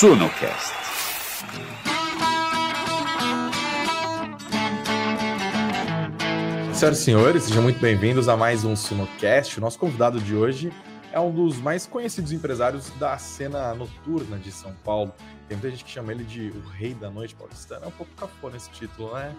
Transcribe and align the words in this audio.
Sunocast. 0.00 0.72
Senhoras 6.72 6.98
e 6.98 7.04
senhores, 7.04 7.42
sejam 7.42 7.62
muito 7.62 7.78
bem-vindos 7.78 8.26
a 8.26 8.34
mais 8.34 8.64
um 8.64 8.74
Sunocast. 8.74 9.58
O 9.58 9.60
nosso 9.60 9.78
convidado 9.78 10.18
de 10.18 10.34
hoje 10.34 10.72
é 11.12 11.20
um 11.20 11.30
dos 11.30 11.58
mais 11.58 11.84
conhecidos 11.84 12.32
empresários 12.32 12.88
da 12.98 13.18
cena 13.18 13.74
noturna 13.74 14.38
de 14.38 14.50
São 14.50 14.72
Paulo. 14.82 15.12
Tem 15.46 15.58
muita 15.58 15.70
gente 15.70 15.84
que 15.84 15.90
chama 15.90 16.12
ele 16.12 16.24
de 16.24 16.48
o 16.48 16.60
rei 16.70 16.94
da 16.94 17.10
noite 17.10 17.34
paulistana. 17.34 17.84
É 17.84 17.88
um 17.88 17.92
pouco 17.92 18.10
cafona 18.14 18.56
esse 18.56 18.70
título, 18.70 19.12
né? 19.12 19.36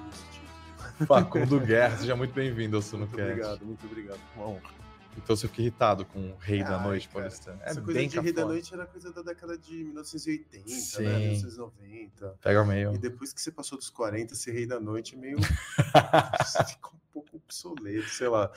Facundo 1.07 1.57
Guerra, 1.66 1.98
seja 1.98 2.16
muito 2.16 2.36
bem-vindo 2.36 2.75
ao 2.75 2.84
Sunocast. 2.84 3.20
Muito 3.20 3.32
obrigado, 3.32 3.66
muito 3.66 3.86
obrigado. 3.88 4.20
Uma 4.36 4.46
honra. 4.46 4.80
Então 5.18 5.36
você 5.36 5.48
fica 5.48 5.62
irritado 5.62 6.05
com 6.05 6.32
o 6.32 6.38
rei 6.38 6.64
da 6.64 6.77
Ai, 6.77 6.84
noite 6.84 7.08
cara, 7.08 7.22
paulistana. 7.22 7.62
É 7.63 7.70
Essa 7.70 7.81
coisa 7.81 7.99
bem 7.99 8.08
de 8.08 8.20
Rei 8.20 8.31
da. 8.31 8.45
Noite 8.45 8.73
era 8.73 8.85
coisa 8.85 9.12
da 9.12 9.22
década 9.22 9.58
de 9.58 9.84
1980, 9.84 10.70
Sim. 10.70 11.04
né? 11.04 11.20
1990. 11.20 12.38
Pega 12.41 12.66
meio. 12.66 12.94
E 12.94 12.98
depois 12.98 13.34
que 13.34 13.41
você 13.41 13.52
passou 13.52 13.77
dos 13.77 13.90
40, 13.90 14.35
ser 14.35 14.52
Rei 14.54 14.66
da 14.66 14.80
Noite 14.80 15.16
é 15.16 15.18
meio. 15.18 15.38
fica 16.68 16.90
um 16.94 16.99
pouco 17.12 17.38
obsoleto, 17.38 18.09
sei 18.09 18.27
lá. 18.27 18.52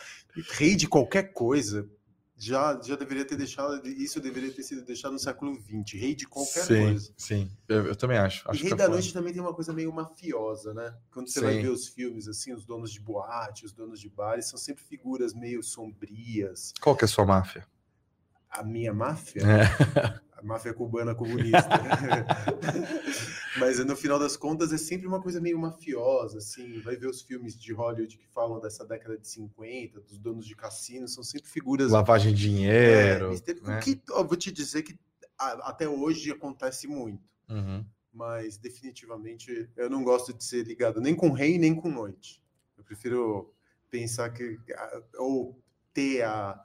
Rei 0.52 0.76
de 0.76 0.86
qualquer 0.86 1.32
coisa 1.32 1.88
já, 2.36 2.80
já 2.82 2.96
deveria 2.96 3.24
ter 3.24 3.36
deixado. 3.36 3.86
Isso 3.86 4.20
deveria 4.20 4.52
ter 4.52 4.62
sido 4.62 4.84
deixado 4.84 5.12
no 5.12 5.18
século 5.18 5.54
XX. 5.54 6.00
Rei 6.00 6.14
de 6.14 6.26
qualquer 6.26 6.64
sim, 6.64 6.82
coisa. 6.82 7.12
sim. 7.16 7.50
Eu, 7.68 7.86
eu 7.86 7.96
também 7.96 8.18
acho. 8.18 8.46
E 8.46 8.50
acho 8.50 8.62
Rei 8.62 8.70
da 8.70 8.76
cafona. 8.76 8.94
Noite 8.94 9.12
também 9.12 9.32
tem 9.32 9.40
uma 9.40 9.54
coisa 9.54 9.72
meio 9.72 9.92
mafiosa, 9.92 10.74
né? 10.74 10.94
Quando 11.10 11.28
você 11.28 11.40
vai 11.40 11.54
Sim. 11.54 11.62
ver 11.62 11.68
os 11.68 11.88
filmes, 11.88 12.26
assim, 12.26 12.52
os 12.52 12.64
donos 12.64 12.92
de 12.92 13.00
boate, 13.00 13.64
os 13.64 13.72
donos 13.72 14.00
de 14.00 14.08
bares, 14.08 14.46
são 14.46 14.58
sempre 14.58 14.82
figuras 14.82 15.32
meio 15.32 15.62
sombrias. 15.62 16.72
Qual 16.80 16.96
que 16.96 17.04
é 17.04 17.06
a 17.06 17.08
sua 17.08 17.24
máfia? 17.24 17.66
A 18.50 18.62
minha 18.62 18.92
máfia? 18.92 19.42
É. 19.42 20.20
A 20.36 20.42
máfia 20.42 20.74
cubana 20.74 21.14
comunista. 21.14 21.68
Mas 23.56 23.78
no 23.84 23.94
final 23.96 24.18
das 24.18 24.36
contas 24.36 24.72
é 24.72 24.78
sempre 24.78 25.06
uma 25.06 25.20
coisa 25.22 25.40
meio 25.40 25.58
mafiosa, 25.58 26.38
assim. 26.38 26.80
Vai 26.80 26.96
ver 26.96 27.06
os 27.08 27.22
filmes 27.22 27.58
de 27.58 27.72
Hollywood 27.72 28.18
que 28.18 28.26
falam 28.28 28.60
dessa 28.60 28.84
década 28.84 29.16
de 29.16 29.28
50, 29.28 30.00
dos 30.00 30.18
donos 30.18 30.46
de 30.46 30.56
cassino, 30.56 31.06
são 31.06 31.22
sempre 31.22 31.48
figuras. 31.48 31.90
Lavagem 31.92 32.34
de 32.34 32.46
É, 32.46 32.48
dinheiro. 32.50 33.30
mister- 33.30 33.62
né? 33.62 33.78
o 33.78 33.80
que, 33.80 34.00
ó, 34.10 34.24
vou 34.24 34.36
te 34.36 34.50
dizer 34.50 34.82
que 34.82 34.98
até 35.38 35.88
hoje 35.88 36.30
acontece 36.30 36.86
muito. 36.86 37.22
Uhum. 37.48 37.84
Mas 38.12 38.56
definitivamente 38.56 39.68
eu 39.76 39.90
não 39.90 40.04
gosto 40.04 40.32
de 40.32 40.44
ser 40.44 40.64
ligado 40.64 41.00
nem 41.00 41.14
com 41.14 41.30
rei 41.32 41.58
nem 41.58 41.74
com 41.74 41.88
noite. 41.90 42.40
Eu 42.78 42.84
prefiro 42.84 43.52
pensar 43.90 44.30
que. 44.30 44.58
ou 45.18 45.60
ter 45.92 46.22
a, 46.22 46.60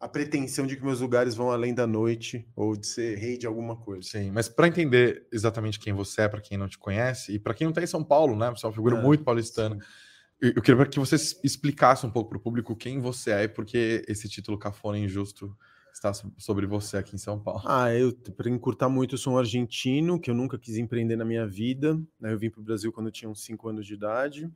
a 0.00 0.08
pretensão 0.08 0.66
de 0.66 0.76
que 0.76 0.84
meus 0.84 1.00
lugares 1.00 1.34
vão 1.34 1.50
além 1.50 1.74
da 1.74 1.86
noite, 1.86 2.48
ou 2.56 2.76
de 2.76 2.86
ser 2.86 3.16
rei 3.18 3.38
de 3.38 3.46
alguma 3.46 3.76
coisa. 3.76 4.10
Sim, 4.10 4.30
mas 4.30 4.48
para 4.48 4.68
entender 4.68 5.26
exatamente 5.32 5.78
quem 5.78 5.92
você 5.92 6.22
é, 6.22 6.28
para 6.28 6.40
quem 6.40 6.56
não 6.56 6.68
te 6.68 6.78
conhece, 6.78 7.32
e 7.34 7.38
para 7.38 7.52
quem 7.52 7.64
não 7.66 7.70
está 7.72 7.82
em 7.82 7.86
São 7.86 8.04
Paulo, 8.04 8.36
né? 8.36 8.48
Você 8.50 8.64
é 8.64 8.68
uma 8.68 8.74
figura 8.74 8.94
É, 8.94 8.96
muito 8.96 9.24
paulistana. 9.24 9.76
Eu 10.40 10.52
eu 10.56 10.62
queria 10.62 10.86
que 10.86 10.98
você 11.00 11.16
explicasse 11.44 12.06
um 12.06 12.10
pouco 12.10 12.30
para 12.30 12.38
o 12.38 12.42
público 12.42 12.76
quem 12.76 13.00
você 13.00 13.32
é 13.32 13.44
e 13.44 13.48
por 13.48 13.64
que 13.66 14.04
esse 14.08 14.28
título 14.28 14.58
cafona 14.58 14.98
injusto 14.98 15.56
está 15.92 16.14
so- 16.14 16.32
sobre 16.38 16.66
você 16.66 16.98
aqui 16.98 17.16
em 17.16 17.18
São 17.18 17.40
Paulo. 17.42 17.64
Ah, 17.64 17.92
eu, 17.92 18.12
para 18.36 18.48
encurtar 18.50 18.88
muito, 18.88 19.14
eu 19.14 19.18
sou 19.18 19.34
um 19.34 19.38
argentino 19.38 20.20
que 20.20 20.30
eu 20.30 20.34
nunca 20.34 20.58
quis 20.58 20.76
empreender 20.76 21.16
na 21.16 21.24
minha 21.24 21.46
vida. 21.46 21.94
né? 22.20 22.32
Eu 22.32 22.38
vim 22.38 22.50
para 22.50 22.60
o 22.60 22.64
Brasil 22.64 22.92
quando 22.92 23.06
eu 23.08 23.12
tinha 23.12 23.28
uns 23.28 23.42
5 23.44 23.68
anos 23.68 23.86
de 23.86 23.94
idade. 23.94 24.50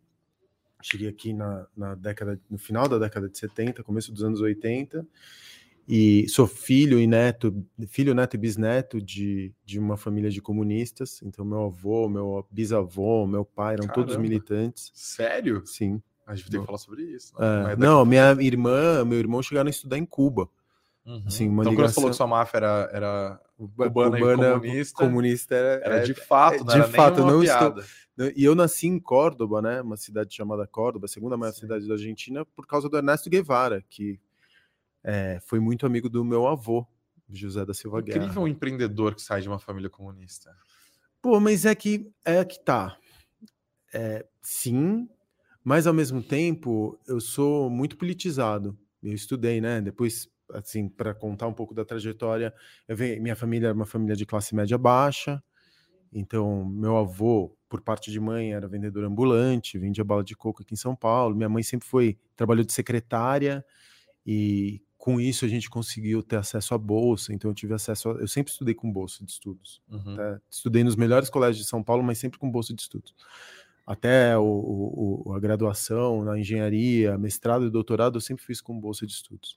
Cheguei 0.82 1.08
aqui 1.08 1.32
na, 1.32 1.66
na 1.76 1.94
década, 1.94 2.38
no 2.50 2.58
final 2.58 2.88
da 2.88 2.98
década 2.98 3.28
de 3.28 3.38
70, 3.38 3.82
começo 3.82 4.12
dos 4.12 4.22
anos 4.22 4.40
80. 4.40 5.06
E 5.88 6.28
sou 6.28 6.46
filho 6.46 6.98
e 7.00 7.06
neto, 7.08 7.64
filho, 7.88 8.14
neto 8.14 8.34
e 8.34 8.38
bisneto 8.38 9.00
de, 9.00 9.52
de 9.64 9.78
uma 9.80 9.96
família 9.96 10.30
de 10.30 10.40
comunistas. 10.40 11.20
Então, 11.24 11.44
meu 11.44 11.64
avô, 11.64 12.08
meu 12.08 12.46
bisavô, 12.50 13.26
meu 13.26 13.44
pai 13.44 13.74
eram 13.74 13.88
todos 13.88 14.12
Caramba. 14.14 14.22
militantes. 14.28 14.92
Sério? 14.94 15.62
Sim. 15.66 16.00
A 16.24 16.36
gente 16.36 16.50
ter 16.50 16.60
que 16.60 16.66
falar 16.66 16.78
sobre 16.78 17.02
isso. 17.02 17.34
É, 17.36 17.40
Mas 17.40 17.66
daqui- 17.70 17.80
não, 17.82 18.04
minha 18.04 18.30
irmã, 18.40 19.04
meu 19.04 19.18
irmão 19.18 19.42
chegaram 19.42 19.66
a 19.66 19.70
estudar 19.70 19.98
em 19.98 20.06
Cuba. 20.06 20.48
Uhum. 21.04 21.20
assim, 21.26 21.48
uma 21.48 21.64
então, 21.64 21.74
quando 21.74 21.88
você 21.88 21.94
falou 21.94 22.08
ligação- 22.08 22.10
que 22.10 22.16
sua 22.16 22.26
máfia 22.28 22.56
era, 22.58 22.90
era 22.92 23.40
cubana, 23.56 24.18
e 24.18 24.20
comunista, 24.36 25.04
comunista 25.04 25.54
era, 25.56 25.84
era 25.84 25.96
é- 25.96 26.02
de 26.04 26.14
fato, 26.14 26.58
não 26.58 26.66
de 26.66 26.74
era 26.78 26.88
fato, 26.88 27.20
não 27.22 27.42
estou- 27.42 27.72
piada. 27.72 27.80
Né, 27.82 27.86
E 28.36 28.44
eu 28.44 28.54
nasci 28.54 28.86
em 28.86 28.98
Córdoba, 28.98 29.62
né? 29.62 29.80
Uma 29.80 29.96
cidade 29.96 30.34
chamada 30.34 30.66
Córdoba, 30.66 31.06
a 31.06 31.08
segunda 31.08 31.36
maior 31.36 31.52
Sim. 31.52 31.60
cidade 31.60 31.86
da 31.86 31.94
Argentina, 31.94 32.44
por 32.44 32.66
causa 32.66 32.88
do 32.88 32.96
Ernesto 32.96 33.30
Guevara, 33.30 33.84
que 33.88 34.20
é, 35.02 35.40
foi 35.44 35.58
muito 35.58 35.86
amigo 35.86 36.08
do 36.08 36.24
meu 36.24 36.46
avô, 36.46 36.86
José 37.28 37.64
da 37.64 37.74
Silva 37.74 38.00
Guerra. 38.00 38.18
Incrível 38.18 38.42
um 38.42 38.48
empreendedor 38.48 39.14
que 39.14 39.22
sai 39.22 39.40
de 39.40 39.48
uma 39.48 39.58
família 39.58 39.90
comunista. 39.90 40.54
Pô, 41.20 41.40
mas 41.40 41.64
é 41.64 41.74
que 41.74 42.12
é 42.24 42.44
que 42.44 42.62
tá. 42.62 42.96
É, 43.94 44.26
sim, 44.40 45.08
mas 45.64 45.86
ao 45.86 45.94
mesmo 45.94 46.22
tempo 46.22 46.98
eu 47.06 47.20
sou 47.20 47.70
muito 47.70 47.96
politizado. 47.96 48.76
Eu 49.02 49.12
estudei, 49.12 49.60
né? 49.60 49.80
Depois, 49.80 50.28
assim, 50.52 50.88
para 50.88 51.14
contar 51.14 51.46
um 51.46 51.52
pouco 51.52 51.74
da 51.74 51.84
trajetória, 51.84 52.54
eu 52.86 52.96
venho, 52.96 53.20
minha 53.22 53.36
família 53.36 53.68
era 53.68 53.74
uma 53.74 53.86
família 53.86 54.14
de 54.14 54.26
classe 54.26 54.54
média 54.54 54.78
baixa. 54.78 55.42
Então, 56.12 56.64
meu 56.64 56.96
avô, 56.96 57.56
por 57.72 57.80
parte 57.80 58.10
de 58.10 58.20
mãe, 58.20 58.52
era 58.52 58.68
vendedor 58.68 59.02
ambulante, 59.04 59.78
vendia 59.78 60.04
bala 60.04 60.22
de 60.22 60.36
coco 60.36 60.60
aqui 60.62 60.74
em 60.74 60.76
São 60.76 60.94
Paulo. 60.94 61.34
Minha 61.34 61.48
mãe 61.48 61.62
sempre 61.62 61.88
foi, 61.88 62.18
trabalhou 62.36 62.62
de 62.66 62.72
secretária 62.74 63.64
e 64.26 64.82
com 64.98 65.18
isso 65.18 65.46
a 65.46 65.48
gente 65.48 65.70
conseguiu 65.70 66.22
ter 66.22 66.36
acesso 66.36 66.74
à 66.74 66.78
bolsa. 66.78 67.32
Então, 67.32 67.50
eu 67.50 67.54
tive 67.54 67.72
acesso, 67.72 68.10
a, 68.10 68.12
eu 68.12 68.28
sempre 68.28 68.52
estudei 68.52 68.74
com 68.74 68.92
bolsa 68.92 69.24
de 69.24 69.30
estudos. 69.32 69.80
Uhum. 69.90 70.16
tá? 70.16 70.38
Estudei 70.50 70.84
nos 70.84 70.96
melhores 70.96 71.30
colégios 71.30 71.64
de 71.64 71.70
São 71.70 71.82
Paulo, 71.82 72.02
mas 72.02 72.18
sempre 72.18 72.38
com 72.38 72.50
bolsa 72.50 72.74
de 72.74 72.82
estudos. 72.82 73.14
Até 73.86 74.36
o- 74.38 75.22
o- 75.26 75.32
a 75.32 75.40
graduação 75.40 76.22
na 76.24 76.38
engenharia, 76.38 77.16
mestrado 77.16 77.64
e 77.66 77.70
doutorado, 77.70 78.16
eu 78.18 78.20
sempre 78.20 78.44
fiz 78.44 78.60
com 78.60 78.78
bolsa 78.78 79.06
de 79.06 79.12
estudos. 79.14 79.56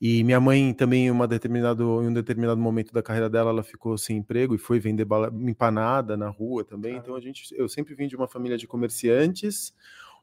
E 0.00 0.22
minha 0.24 0.40
mãe 0.40 0.74
também, 0.74 1.06
em, 1.06 1.10
uma 1.10 1.26
determinado, 1.26 2.02
em 2.02 2.08
um 2.08 2.12
determinado 2.12 2.60
momento 2.60 2.92
da 2.92 3.02
carreira 3.02 3.30
dela, 3.30 3.50
ela 3.50 3.62
ficou 3.62 3.96
sem 3.96 4.18
emprego 4.18 4.54
e 4.54 4.58
foi 4.58 4.78
vender 4.78 5.04
bala, 5.04 5.32
empanada 5.32 6.16
na 6.16 6.28
rua 6.28 6.64
também. 6.64 6.96
Então 6.96 7.14
a 7.14 7.20
gente, 7.20 7.54
eu 7.56 7.68
sempre 7.68 7.94
vim 7.94 8.06
de 8.06 8.16
uma 8.16 8.28
família 8.28 8.58
de 8.58 8.66
comerciantes 8.66 9.72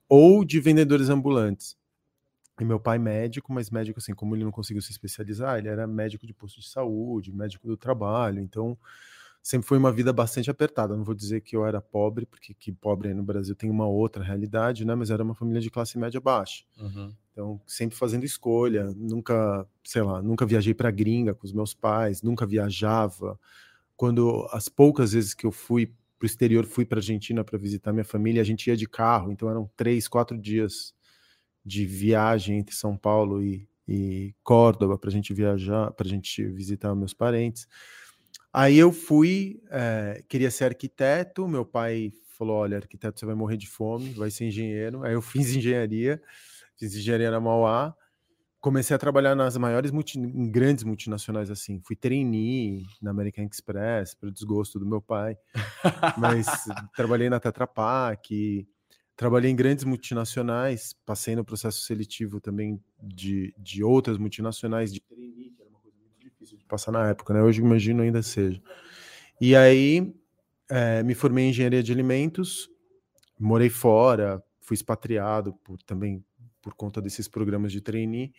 ou 0.07 0.43
de 0.43 0.59
vendedores 0.59 1.09
ambulantes. 1.09 1.77
E 2.59 2.65
meu 2.65 2.79
pai 2.79 2.99
médico, 2.99 3.51
mas 3.51 3.71
médico 3.71 3.99
assim, 3.99 4.13
como 4.13 4.35
ele 4.35 4.43
não 4.43 4.51
conseguiu 4.51 4.81
se 4.81 4.91
especializar, 4.91 5.57
ele 5.57 5.67
era 5.67 5.87
médico 5.87 6.27
de 6.27 6.33
posto 6.33 6.59
de 6.59 6.67
saúde, 6.67 7.33
médico 7.33 7.67
do 7.67 7.75
trabalho, 7.75 8.39
então 8.39 8.77
sempre 9.41 9.67
foi 9.67 9.77
uma 9.77 9.91
vida 9.91 10.13
bastante 10.13 10.49
apertada. 10.49 10.95
Não 10.95 11.03
vou 11.03 11.15
dizer 11.15 11.41
que 11.41 11.55
eu 11.55 11.65
era 11.65 11.81
pobre, 11.81 12.25
porque 12.25 12.53
que 12.53 12.71
pobre 12.71 13.09
aí 13.09 13.13
no 13.13 13.23
Brasil 13.23 13.55
tem 13.55 13.69
uma 13.69 13.87
outra 13.87 14.23
realidade, 14.23 14.85
né? 14.85 14.93
Mas 14.93 15.09
era 15.09 15.23
uma 15.23 15.33
família 15.33 15.61
de 15.61 15.69
classe 15.69 15.97
média 15.97 16.19
baixa. 16.19 16.63
Uhum. 16.79 17.13
Então, 17.31 17.61
sempre 17.65 17.97
fazendo 17.97 18.25
escolha, 18.25 18.91
nunca, 18.95 19.65
sei 19.83 20.01
lá, 20.01 20.21
nunca 20.21 20.45
viajei 20.45 20.73
para 20.73 20.91
gringa 20.91 21.33
com 21.33 21.45
os 21.45 21.53
meus 21.53 21.73
pais, 21.73 22.21
nunca 22.21 22.45
viajava. 22.45 23.39
Quando 23.95 24.47
as 24.51 24.67
poucas 24.67 25.13
vezes 25.13 25.33
que 25.33 25.45
eu 25.45 25.51
fui 25.51 25.87
para 26.19 26.25
o 26.25 26.25
exterior, 26.25 26.65
fui 26.65 26.85
para 26.85 26.99
Argentina 26.99 27.43
para 27.43 27.57
visitar 27.57 27.91
minha 27.91 28.03
família, 28.03 28.41
a 28.41 28.45
gente 28.45 28.67
ia 28.67 28.77
de 28.77 28.87
carro, 28.87 29.31
então 29.31 29.49
eram 29.49 29.69
três, 29.75 30.07
quatro 30.07 30.37
dias 30.37 30.93
de 31.65 31.85
viagem 31.85 32.59
entre 32.59 32.75
São 32.75 32.95
Paulo 32.95 33.41
e, 33.41 33.67
e 33.87 34.35
Córdoba 34.43 34.97
para 34.97 35.09
a 35.09 35.13
gente 35.13 35.33
viajar, 35.33 35.91
para 35.91 36.05
a 36.05 36.09
gente 36.09 36.45
visitar 36.45 36.93
meus 36.93 37.13
parentes. 37.13 37.67
Aí 38.53 38.77
eu 38.77 38.91
fui, 38.91 39.61
eh, 39.69 40.23
queria 40.27 40.51
ser 40.51 40.65
arquiteto, 40.65 41.47
meu 41.47 41.65
pai 41.65 42.11
falou, 42.37 42.57
olha, 42.57 42.77
arquiteto 42.77 43.19
você 43.19 43.25
vai 43.25 43.35
morrer 43.35 43.55
de 43.55 43.67
fome, 43.67 44.09
vai 44.13 44.29
ser 44.31 44.45
engenheiro. 44.45 45.03
Aí 45.03 45.13
eu 45.13 45.21
fiz 45.49 45.55
engenharia, 45.55 46.21
fiz 46.77 46.95
engenharia 46.95 47.31
na 47.31 47.39
Mauá, 47.39 47.95
comecei 48.59 48.95
a 48.95 48.99
trabalhar 48.99 49.35
nas 49.35 49.57
maiores, 49.57 49.91
multi, 49.91 50.19
em 50.19 50.51
grandes 50.51 50.83
multinacionais 50.83 51.49
assim. 51.49 51.79
Fui 51.83 51.95
trainee 51.95 52.85
na 53.01 53.11
American 53.11 53.45
Express, 53.45 54.15
para 54.15 54.29
o 54.29 54.31
desgosto 54.31 54.79
do 54.79 54.85
meu 54.85 55.01
pai, 55.01 55.37
mas 56.17 56.47
trabalhei 56.95 57.29
na 57.29 57.39
Tetra 57.39 57.65
Pak, 57.65 58.67
trabalhei 59.15 59.51
em 59.51 59.55
grandes 59.55 59.83
multinacionais, 59.83 60.93
passei 61.05 61.35
no 61.35 61.45
processo 61.45 61.81
seletivo 61.81 62.41
também 62.41 62.83
de, 63.01 63.53
de 63.57 63.83
outras 63.83 64.17
multinacionais 64.17 64.93
de 64.93 64.99
trainee, 64.99 65.51
que 65.51 65.61
era 65.61 65.69
uma 65.69 65.79
coisa 65.79 65.97
muito 65.99 66.19
difícil 66.41 66.57
de 66.57 66.65
passar 66.65 66.91
na 66.91 67.09
época, 67.09 67.33
né? 67.33 67.41
Hoje 67.41 67.61
imagino 67.61 68.01
ainda 68.01 68.21
seja. 68.21 68.61
E 69.39 69.55
aí 69.55 70.13
eh, 70.69 71.03
me 71.03 71.13
formei 71.13 71.45
em 71.45 71.49
engenharia 71.49 71.83
de 71.83 71.91
alimentos, 71.91 72.69
morei 73.39 73.69
fora, 73.69 74.43
fui 74.59 74.75
expatriado 74.75 75.53
por, 75.63 75.81
também 75.83 76.23
por 76.61 76.73
conta 76.73 77.01
desses 77.01 77.27
programas 77.27 77.71
de 77.71 77.81
trainee. 77.81 78.33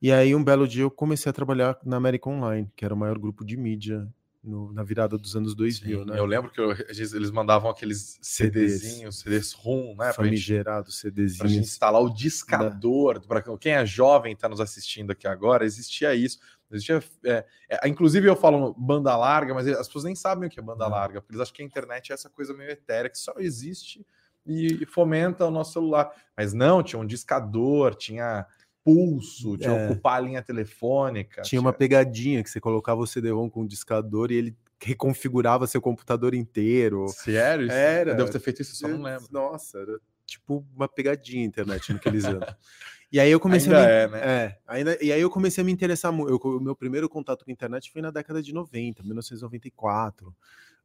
E 0.00 0.10
aí, 0.10 0.34
um 0.34 0.42
belo 0.42 0.66
dia, 0.66 0.82
eu 0.82 0.90
comecei 0.90 1.30
a 1.30 1.32
trabalhar 1.32 1.78
na 1.84 1.96
América 1.96 2.28
Online, 2.28 2.70
que 2.74 2.84
era 2.84 2.92
o 2.92 2.96
maior 2.96 3.18
grupo 3.18 3.44
de 3.44 3.56
mídia 3.56 4.08
no, 4.42 4.72
na 4.72 4.82
virada 4.82 5.16
dos 5.16 5.36
anos 5.36 5.54
2000, 5.54 6.00
Sim, 6.00 6.04
né? 6.10 6.18
Eu 6.18 6.26
lembro 6.26 6.50
que 6.50 6.60
eu- 6.60 6.72
eles 6.72 7.30
mandavam 7.30 7.70
aqueles 7.70 8.18
CDzinhos, 8.20 9.20
CDs 9.20 9.52
ROM, 9.52 9.90
né? 9.90 9.94
Pra 9.94 10.04
gente, 10.06 10.14
Famigerado 10.14 10.90
pra 11.38 11.46
gente 11.48 11.60
instalar 11.60 12.02
o 12.02 12.10
discador. 12.12 13.20
Para 13.20 13.42
quem 13.58 13.72
é 13.72 13.86
jovem 13.86 14.32
e 14.32 14.34
está 14.34 14.48
nos 14.48 14.60
assistindo 14.60 15.12
aqui 15.12 15.28
agora, 15.28 15.64
existia 15.64 16.14
isso. 16.14 16.40
Existia, 16.76 17.02
é, 17.24 17.44
é, 17.68 17.88
inclusive, 17.88 18.28
eu 18.28 18.36
falo 18.36 18.74
banda 18.74 19.16
larga, 19.16 19.54
mas 19.54 19.66
as 19.68 19.86
pessoas 19.86 20.04
nem 20.04 20.14
sabem 20.14 20.48
o 20.48 20.50
que 20.50 20.58
é 20.58 20.62
banda 20.62 20.84
Não. 20.84 20.90
larga, 20.90 21.20
porque 21.20 21.32
eles 21.34 21.42
acham 21.42 21.54
que 21.54 21.62
a 21.62 21.66
internet 21.66 22.10
é 22.10 22.14
essa 22.14 22.28
coisa 22.30 22.52
meio 22.54 22.70
etérea 22.70 23.10
que 23.10 23.18
só 23.18 23.34
existe 23.38 24.06
e 24.46 24.84
fomenta 24.86 25.46
o 25.46 25.50
nosso 25.50 25.72
celular. 25.74 26.10
Mas 26.36 26.52
não, 26.52 26.82
tinha 26.82 26.98
um 27.00 27.06
discador, 27.06 27.94
tinha 27.94 28.46
pulso, 28.84 29.56
tinha 29.56 29.70
É. 29.70 29.86
ocupar 29.90 30.16
a 30.16 30.20
linha 30.20 30.42
telefônica. 30.42 31.42
Tinha 31.42 31.60
uma 31.60 31.72
pegadinha 31.72 32.42
que 32.42 32.50
você 32.50 32.60
colocava 32.60 33.00
o 33.00 33.06
CD-ROM 33.06 33.48
com 33.48 33.62
o 33.62 33.68
discador 33.68 34.32
e 34.32 34.34
ele 34.34 34.56
reconfigurava 34.82 35.66
seu 35.68 35.80
computador 35.80 36.34
inteiro. 36.34 37.06
Sério? 37.08 37.66
Isso- 37.66 37.74
Era. 37.76 38.10
Eu 38.10 38.16
devo 38.16 38.32
ter 38.32 38.40
feito 38.40 38.60
isso, 38.62 38.72
eu 38.72 38.76
só 38.76 38.88
não 38.88 39.02
lembro. 39.02 39.28
Nossa, 39.30 39.78
era 39.78 40.00
tipo 40.26 40.66
uma 40.74 40.88
pegadinha 40.88 41.42
a 41.44 41.46
internet 41.46 41.92
naqueles 41.92 42.24
anos. 42.24 42.44
E 43.12 43.20
aí 43.20 43.30
eu 43.30 43.38
comecei 43.38 43.70
Ainda 43.72 43.84
a 43.84 43.86
me... 43.86 43.92
é, 43.92 44.08
né? 44.08 44.18
É, 44.44 44.58
ainda, 44.66 44.98
e 45.04 45.12
aí 45.12 45.20
eu 45.20 45.28
comecei 45.28 45.60
a 45.60 45.64
me 45.64 45.70
interessar 45.70 46.10
muito. 46.10 46.34
O 46.48 46.60
meu 46.60 46.74
primeiro 46.74 47.08
contato 47.10 47.44
com 47.44 47.50
a 47.50 47.52
internet 47.52 47.92
foi 47.92 48.00
na 48.00 48.10
década 48.10 48.42
de 48.42 48.54
90, 48.54 49.02
1994. 49.02 50.34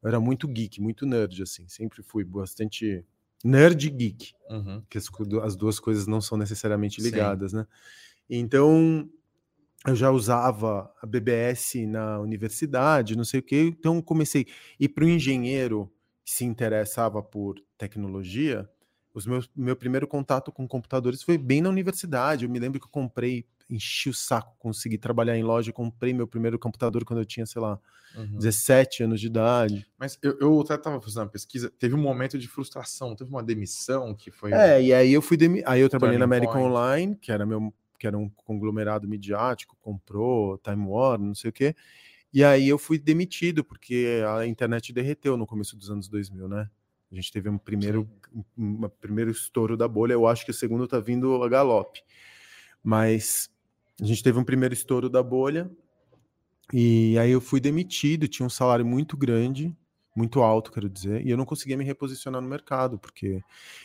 Eu 0.04 0.10
era 0.10 0.20
muito 0.20 0.46
geek, 0.48 0.82
muito 0.82 1.06
nerd, 1.06 1.42
assim. 1.42 1.68
Sempre 1.70 2.04
fui 2.04 2.26
bastante 2.26 3.06
nerd 3.44 3.88
e 3.88 3.90
geek, 3.90 4.34
Uhum. 4.50 4.84
que 4.90 4.98
as, 4.98 5.10
as 5.44 5.56
duas 5.56 5.80
coisas 5.80 6.06
não 6.06 6.20
são 6.20 6.38
necessariamente 6.38 7.02
Sim. 7.02 7.10
ligadas, 7.10 7.54
né? 7.54 7.66
Então, 8.30 9.10
eu 9.86 9.96
já 9.96 10.12
usava 10.12 10.92
a 11.02 11.06
BBS 11.06 11.86
na 11.88 12.20
universidade, 12.20 13.16
não 13.16 13.24
sei 13.24 13.40
o 13.40 13.44
quê. 13.44 13.62
Então, 13.62 14.02
comecei. 14.02 14.48
E 14.78 14.90
para 14.90 15.06
o 15.06 15.10
engenheiro 15.10 15.90
que 16.26 16.32
se 16.32 16.44
interessava 16.44 17.24
por 17.24 17.56
tecnologia, 17.78 18.70
os 19.18 19.26
meus, 19.26 19.50
meu 19.56 19.76
primeiro 19.76 20.08
contato 20.08 20.52
com 20.52 20.68
computadores 20.68 21.24
foi 21.24 21.38
bem 21.38 21.62
na 21.62 21.70
universidade. 21.70 22.46
Eu 22.46 22.52
me 22.52 22.60
lembro 22.60 22.80
que 22.80 22.86
eu 22.86 22.92
comprei, 22.92 23.46
enchi 23.70 24.10
o 24.10 24.14
saco, 24.14 24.56
consegui 24.60 24.98
trabalhar 24.98 25.38
em 25.38 25.44
loja, 25.44 25.74
comprei 25.74 26.14
meu 26.14 26.28
primeiro 26.28 26.60
computador 26.60 27.04
quando 27.04 27.20
eu 27.20 27.26
tinha, 27.26 27.46
sei 27.46 27.62
lá, 27.62 27.80
Uhum. 28.16 28.38
17 28.38 29.04
anos 29.04 29.20
de 29.20 29.28
idade. 29.28 29.88
Mas 29.98 30.18
eu, 30.24 30.38
eu 30.40 30.62
até 30.62 30.76
estava 30.76 31.00
fazendo 31.02 31.24
uma 31.24 31.30
pesquisa, 31.30 31.70
teve 31.78 31.94
um 31.94 32.02
momento 32.02 32.40
de 32.40 32.48
frustração, 32.48 33.16
teve 33.16 33.30
uma 33.30 33.44
demissão 33.44 34.16
que 34.16 34.32
foi. 34.32 34.54
É, 34.54 34.82
e 34.82 34.94
aí 34.94 35.12
eu 35.12 35.22
fui 35.22 35.38
demi... 35.38 35.62
aí 35.66 35.82
eu 35.82 35.90
trabalhei 35.90 36.18
na 36.18 36.26
American 36.26 36.54
point. 36.54 36.68
Online, 36.68 37.16
que 37.16 37.32
era 37.32 37.46
meu 37.46 37.74
que 38.00 38.06
era 38.06 38.16
um 38.16 38.30
conglomerado 38.30 39.08
midiático, 39.08 39.76
comprou 39.82 40.60
Time 40.60 40.86
Warner, 40.86 41.28
não 41.28 41.36
sei 41.36 41.50
o 41.50 41.54
quê. 41.54 41.76
E 42.32 42.44
aí 42.44 42.70
eu 42.70 42.78
fui 42.78 43.00
demitido 43.00 43.64
porque 43.64 44.22
a 44.38 44.46
internet 44.46 44.94
derreteu 44.94 45.36
no 45.36 45.48
começo 45.48 45.76
dos 45.76 45.90
anos 45.90 46.08
2000, 46.08 46.48
né? 46.48 46.70
A 47.12 47.16
gente 47.16 47.32
teve 47.32 47.50
um 47.50 47.58
primeiro 47.58 48.10
um 48.58 48.86
um 48.86 48.90
primeiro 48.90 49.32
estouro 49.32 49.78
da 49.78 49.88
bolha, 49.88 50.14
eu 50.14 50.28
acho 50.28 50.46
que 50.46 50.52
o 50.52 50.54
segundo 50.54 50.88
tá 50.88 51.00
vindo 51.00 51.42
a 51.44 51.50
galope. 51.50 52.02
Mas 52.84 53.50
a 54.02 54.06
gente 54.06 54.24
teve 54.24 54.38
um 54.38 54.44
primeiro 54.44 54.74
estouro 54.74 55.10
da 55.10 55.24
bolha 55.24 55.70
e 56.74 57.18
aí 57.18 57.32
eu 57.32 57.40
fui 57.40 57.60
demitido, 57.60 58.28
tinha 58.28 58.46
um 58.46 58.50
salário 58.50 58.86
muito 58.86 59.16
grande, 59.16 59.76
muito 60.16 60.42
alto, 60.42 60.72
quero 60.72 60.90
dizer, 60.90 61.26
e 61.26 61.30
eu 61.30 61.38
não 61.38 61.46
conseguia 61.46 61.78
me 61.78 61.86
reposicionar 61.86 62.42
no 62.42 62.48
mercado, 62.48 62.98
porque 62.98 63.42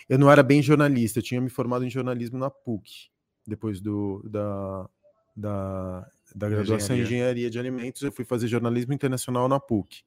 eu 0.09 0.19
não 0.19 0.31
era 0.31 0.43
bem 0.43 0.63
jornalista, 0.63 1.19
eu 1.19 1.23
tinha 1.23 1.41
me 1.41 1.51
formado 1.51 1.85
em 1.85 1.91
jornalismo 1.91 2.39
na 2.39 2.51
PUC, 2.51 3.11
depois 3.47 3.81
do, 3.81 4.23
da, 4.29 4.89
da, 5.37 6.11
da 6.35 6.49
graduação 6.49 6.97
em 6.97 7.01
engenharia. 7.01 7.03
engenharia 7.03 7.51
de 7.51 7.59
alimentos, 7.59 8.03
eu 8.03 8.11
fui 8.11 8.25
fazer 8.25 8.49
jornalismo 8.49 8.93
internacional 8.93 9.49
na 9.49 9.61
PUC. 9.61 10.03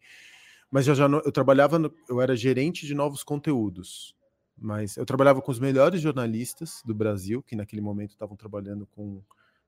Mas 0.72 0.86
já, 0.86 0.94
já 0.94 1.06
eu 1.08 1.32
trabalhava, 1.32 1.80
no- 1.80 1.94
eu 2.10 2.22
era 2.22 2.36
gerente 2.36 2.86
de 2.86 2.94
novos 2.94 3.24
conteúdos, 3.24 4.16
mas 4.58 4.98
eu 4.98 5.06
trabalhava 5.06 5.42
com 5.42 5.52
os 5.52 5.60
melhores 5.60 6.02
jornalistas 6.02 6.82
do 6.86 6.94
Brasil, 6.94 7.42
que 7.44 7.56
naquele 7.56 7.82
momento 7.82 8.12
estavam 8.12 8.36
trabalhando 8.36 8.86
com, 8.88 9.22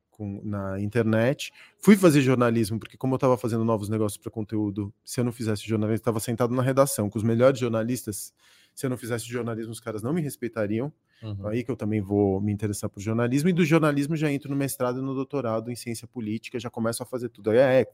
com 0.09 0.41
na 0.43 0.79
internet. 0.79 1.51
Fui 1.79 1.95
fazer 1.95 2.21
jornalismo, 2.21 2.79
porque 2.79 2.97
como 2.97 3.13
eu 3.13 3.17
estava 3.17 3.37
fazendo 3.37 3.63
novos 3.63 3.89
negócios 3.89 4.17
para 4.17 4.31
conteúdo, 4.31 4.93
se 5.03 5.19
eu 5.19 5.23
não 5.23 5.31
fizesse 5.31 5.67
jornalismo, 5.67 5.95
estava 6.01 6.19
sentado 6.19 6.53
na 6.55 6.61
redação 6.63 7.09
com 7.09 7.17
os 7.17 7.23
melhores 7.23 7.59
jornalistas. 7.59 8.33
Se 8.73 8.85
eu 8.85 8.89
não 8.89 8.97
fizesse 8.97 9.25
jornalismo, 9.25 9.71
os 9.71 9.79
caras 9.79 10.01
não 10.03 10.13
me 10.13 10.21
respeitariam. 10.21 10.91
Uhum. 11.21 11.47
Aí 11.47 11.63
que 11.63 11.71
eu 11.71 11.75
também 11.75 11.99
vou 11.99 12.39
me 12.39 12.51
interessar 12.51 12.89
por 12.89 12.99
jornalismo, 12.99 13.49
e 13.49 13.53
do 13.53 13.65
jornalismo 13.65 14.15
já 14.15 14.31
entro 14.31 14.49
no 14.51 14.55
mestrado 14.55 14.99
e 14.99 15.01
no 15.01 15.15
doutorado 15.15 15.71
em 15.71 15.75
ciência 15.75 16.07
política, 16.07 16.59
já 16.59 16.69
começo 16.69 17.01
a 17.01 17.05
fazer 17.05 17.29
tudo. 17.29 17.49
Aí 17.49 17.57
É, 17.57 17.87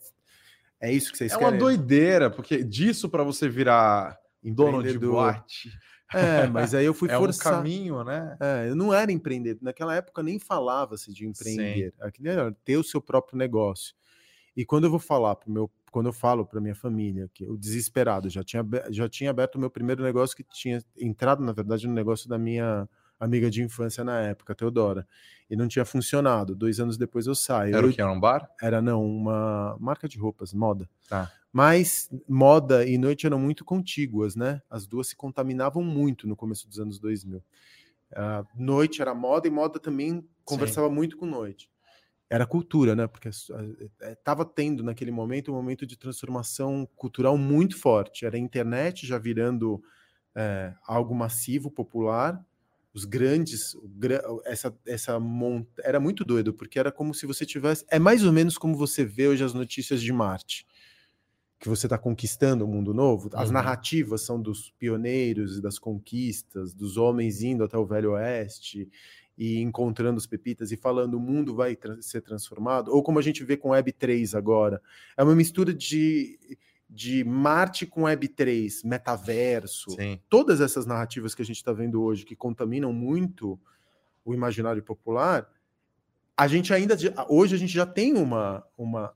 é 0.83 0.91
isso 0.91 1.11
que 1.11 1.17
vocês 1.17 1.31
É 1.33 1.37
querem? 1.39 1.53
uma 1.53 1.59
doideira, 1.59 2.29
porque 2.29 2.63
disso 2.63 3.09
para 3.09 3.23
você 3.23 3.47
virar 3.49 4.17
dono 4.43 4.83
de 4.83 4.99
boate 4.99 5.69
É, 6.13 6.47
mas 6.47 6.75
aí 6.75 6.85
eu 6.85 6.93
fui 6.93 7.09
é 7.09 7.17
um 7.17 7.21
forçar. 7.21 7.53
caminho, 7.53 8.03
né? 8.03 8.37
É, 8.39 8.69
eu 8.69 8.75
não 8.75 8.93
era 8.93 9.11
empreendedor. 9.11 9.63
Naquela 9.63 9.95
época 9.95 10.21
nem 10.21 10.37
falava-se 10.39 11.11
de 11.13 11.25
empreender. 11.25 11.93
Aquilo 11.99 12.29
era 12.29 12.51
ter 12.63 12.77
o 12.77 12.83
seu 12.83 13.01
próprio 13.01 13.37
negócio. 13.37 13.95
E 14.55 14.65
quando 14.65 14.83
eu 14.85 14.91
vou 14.91 14.99
falar 14.99 15.35
pro 15.35 15.51
meu, 15.51 15.71
quando 15.91 16.07
eu 16.07 16.13
falo 16.13 16.45
para 16.45 16.61
minha 16.61 16.75
família 16.75 17.29
que 17.33 17.45
o 17.49 17.57
desesperado 17.57 18.29
já 18.29 18.43
tinha 18.43 18.63
já 18.91 19.09
tinha 19.09 19.29
aberto 19.31 19.55
o 19.55 19.59
meu 19.59 19.69
primeiro 19.71 20.03
negócio 20.03 20.35
que 20.37 20.43
tinha 20.43 20.83
entrado 20.97 21.43
na 21.43 21.51
verdade 21.53 21.87
no 21.87 21.93
negócio 21.93 22.29
da 22.29 22.37
minha 22.37 22.87
amiga 23.19 23.49
de 23.49 23.63
infância 23.63 24.03
na 24.03 24.19
época, 24.21 24.53
Teodora, 24.53 25.07
e 25.53 25.55
não 25.55 25.67
tinha 25.67 25.85
funcionado. 25.85 26.55
Dois 26.55 26.79
anos 26.79 26.97
depois 26.97 27.27
eu 27.27 27.35
saio. 27.35 27.75
Era 27.75 27.85
o 27.85 27.93
que? 27.93 28.01
Era 28.01 28.11
um 28.11 28.19
bar? 28.19 28.49
era 28.59 28.81
não 28.81 29.05
uma 29.05 29.77
marca 29.79 30.09
de 30.09 30.17
roupas, 30.17 30.51
moda. 30.51 30.89
Tá. 31.07 31.31
Mas 31.51 32.09
moda 32.27 32.83
e 32.83 32.97
noite 32.97 33.27
eram 33.27 33.37
muito 33.37 33.63
contíguas, 33.63 34.35
né? 34.35 34.63
As 34.67 34.87
duas 34.87 35.09
se 35.09 35.15
contaminavam 35.15 35.83
muito 35.83 36.27
no 36.27 36.35
começo 36.35 36.67
dos 36.67 36.79
anos 36.79 36.97
2000. 36.97 37.43
Ah, 38.15 38.43
noite 38.55 38.99
era 38.99 39.13
moda 39.13 39.47
e 39.47 39.51
moda 39.51 39.79
também 39.79 40.27
conversava 40.43 40.89
muito 40.89 41.15
com 41.17 41.27
noite. 41.27 41.69
Era 42.27 42.47
cultura, 42.47 42.95
né? 42.95 43.05
Porque 43.05 43.29
estava 43.29 44.43
tendo 44.43 44.83
naquele 44.83 45.11
momento 45.11 45.51
um 45.51 45.55
momento 45.55 45.85
de 45.85 45.95
transformação 45.95 46.89
cultural 46.95 47.37
muito 47.37 47.79
forte. 47.79 48.25
Era 48.25 48.37
a 48.37 48.39
internet 48.39 49.05
já 49.05 49.19
virando 49.19 49.83
eh, 50.33 50.73
algo 50.87 51.13
massivo, 51.13 51.69
popular. 51.69 52.43
Os 52.93 53.05
grandes, 53.05 53.75
essa, 54.45 54.77
essa 54.85 55.19
mont... 55.19 55.67
era 55.79 55.99
muito 55.99 56.23
doido, 56.23 56.53
porque 56.53 56.77
era 56.77 56.91
como 56.91 57.13
se 57.13 57.25
você 57.25 57.45
tivesse. 57.45 57.83
É 57.89 57.97
mais 57.97 58.23
ou 58.23 58.31
menos 58.31 58.57
como 58.57 58.75
você 58.77 59.03
vê 59.03 59.27
hoje 59.27 59.43
as 59.43 59.53
notícias 59.53 60.01
de 60.01 60.13
Marte 60.13 60.65
que 61.59 61.69
você 61.69 61.85
está 61.85 61.97
conquistando 61.97 62.65
o 62.65 62.67
mundo 62.67 62.93
novo, 62.93 63.29
as 63.33 63.47
Uhum. 63.47 63.53
narrativas 63.53 64.21
são 64.21 64.41
dos 64.41 64.71
pioneiros 64.77 65.57
e 65.57 65.61
das 65.61 65.79
conquistas, 65.79 66.73
dos 66.73 66.97
homens 66.97 67.41
indo 67.41 67.63
até 67.63 67.77
o 67.77 67.85
Velho 67.85 68.11
Oeste 68.11 68.89
e 69.37 69.59
encontrando 69.61 70.17
as 70.17 70.27
pepitas 70.27 70.73
e 70.73 70.77
falando 70.77 71.13
o 71.13 71.19
mundo 71.21 71.55
vai 71.55 71.73
tra- 71.77 72.01
ser 72.01 72.21
transformado, 72.21 72.91
ou 72.91 73.01
como 73.01 73.17
a 73.17 73.21
gente 73.21 73.45
vê 73.45 73.55
com 73.55 73.69
Web3 73.69 74.37
agora, 74.37 74.81
é 75.15 75.23
uma 75.23 75.33
mistura 75.35 75.73
de, 75.73 76.37
de 76.95 77.23
Marte 77.23 77.87
com 77.87 78.03
Web3, 78.03 78.85
metaverso, 78.85 79.89
Sim. 79.91 80.19
todas 80.29 80.61
essas 80.61 80.85
narrativas 80.85 81.33
que 81.33 81.41
a 81.41 81.45
gente 81.45 81.55
está 81.55 81.73
vendo 81.73 82.03
hoje, 82.03 82.23
que 82.23 82.35
contaminam 82.35 82.93
muito 82.93 83.59
o 84.23 84.31
imaginário 84.31 84.83
popular, 84.83 85.49
a 86.37 86.47
gente 86.47 86.71
ainda, 86.71 86.95
hoje 87.27 87.55
a 87.55 87.57
gente 87.57 87.73
já 87.73 87.85
tem 87.85 88.13
uma, 88.13 88.63
uma, 88.77 89.11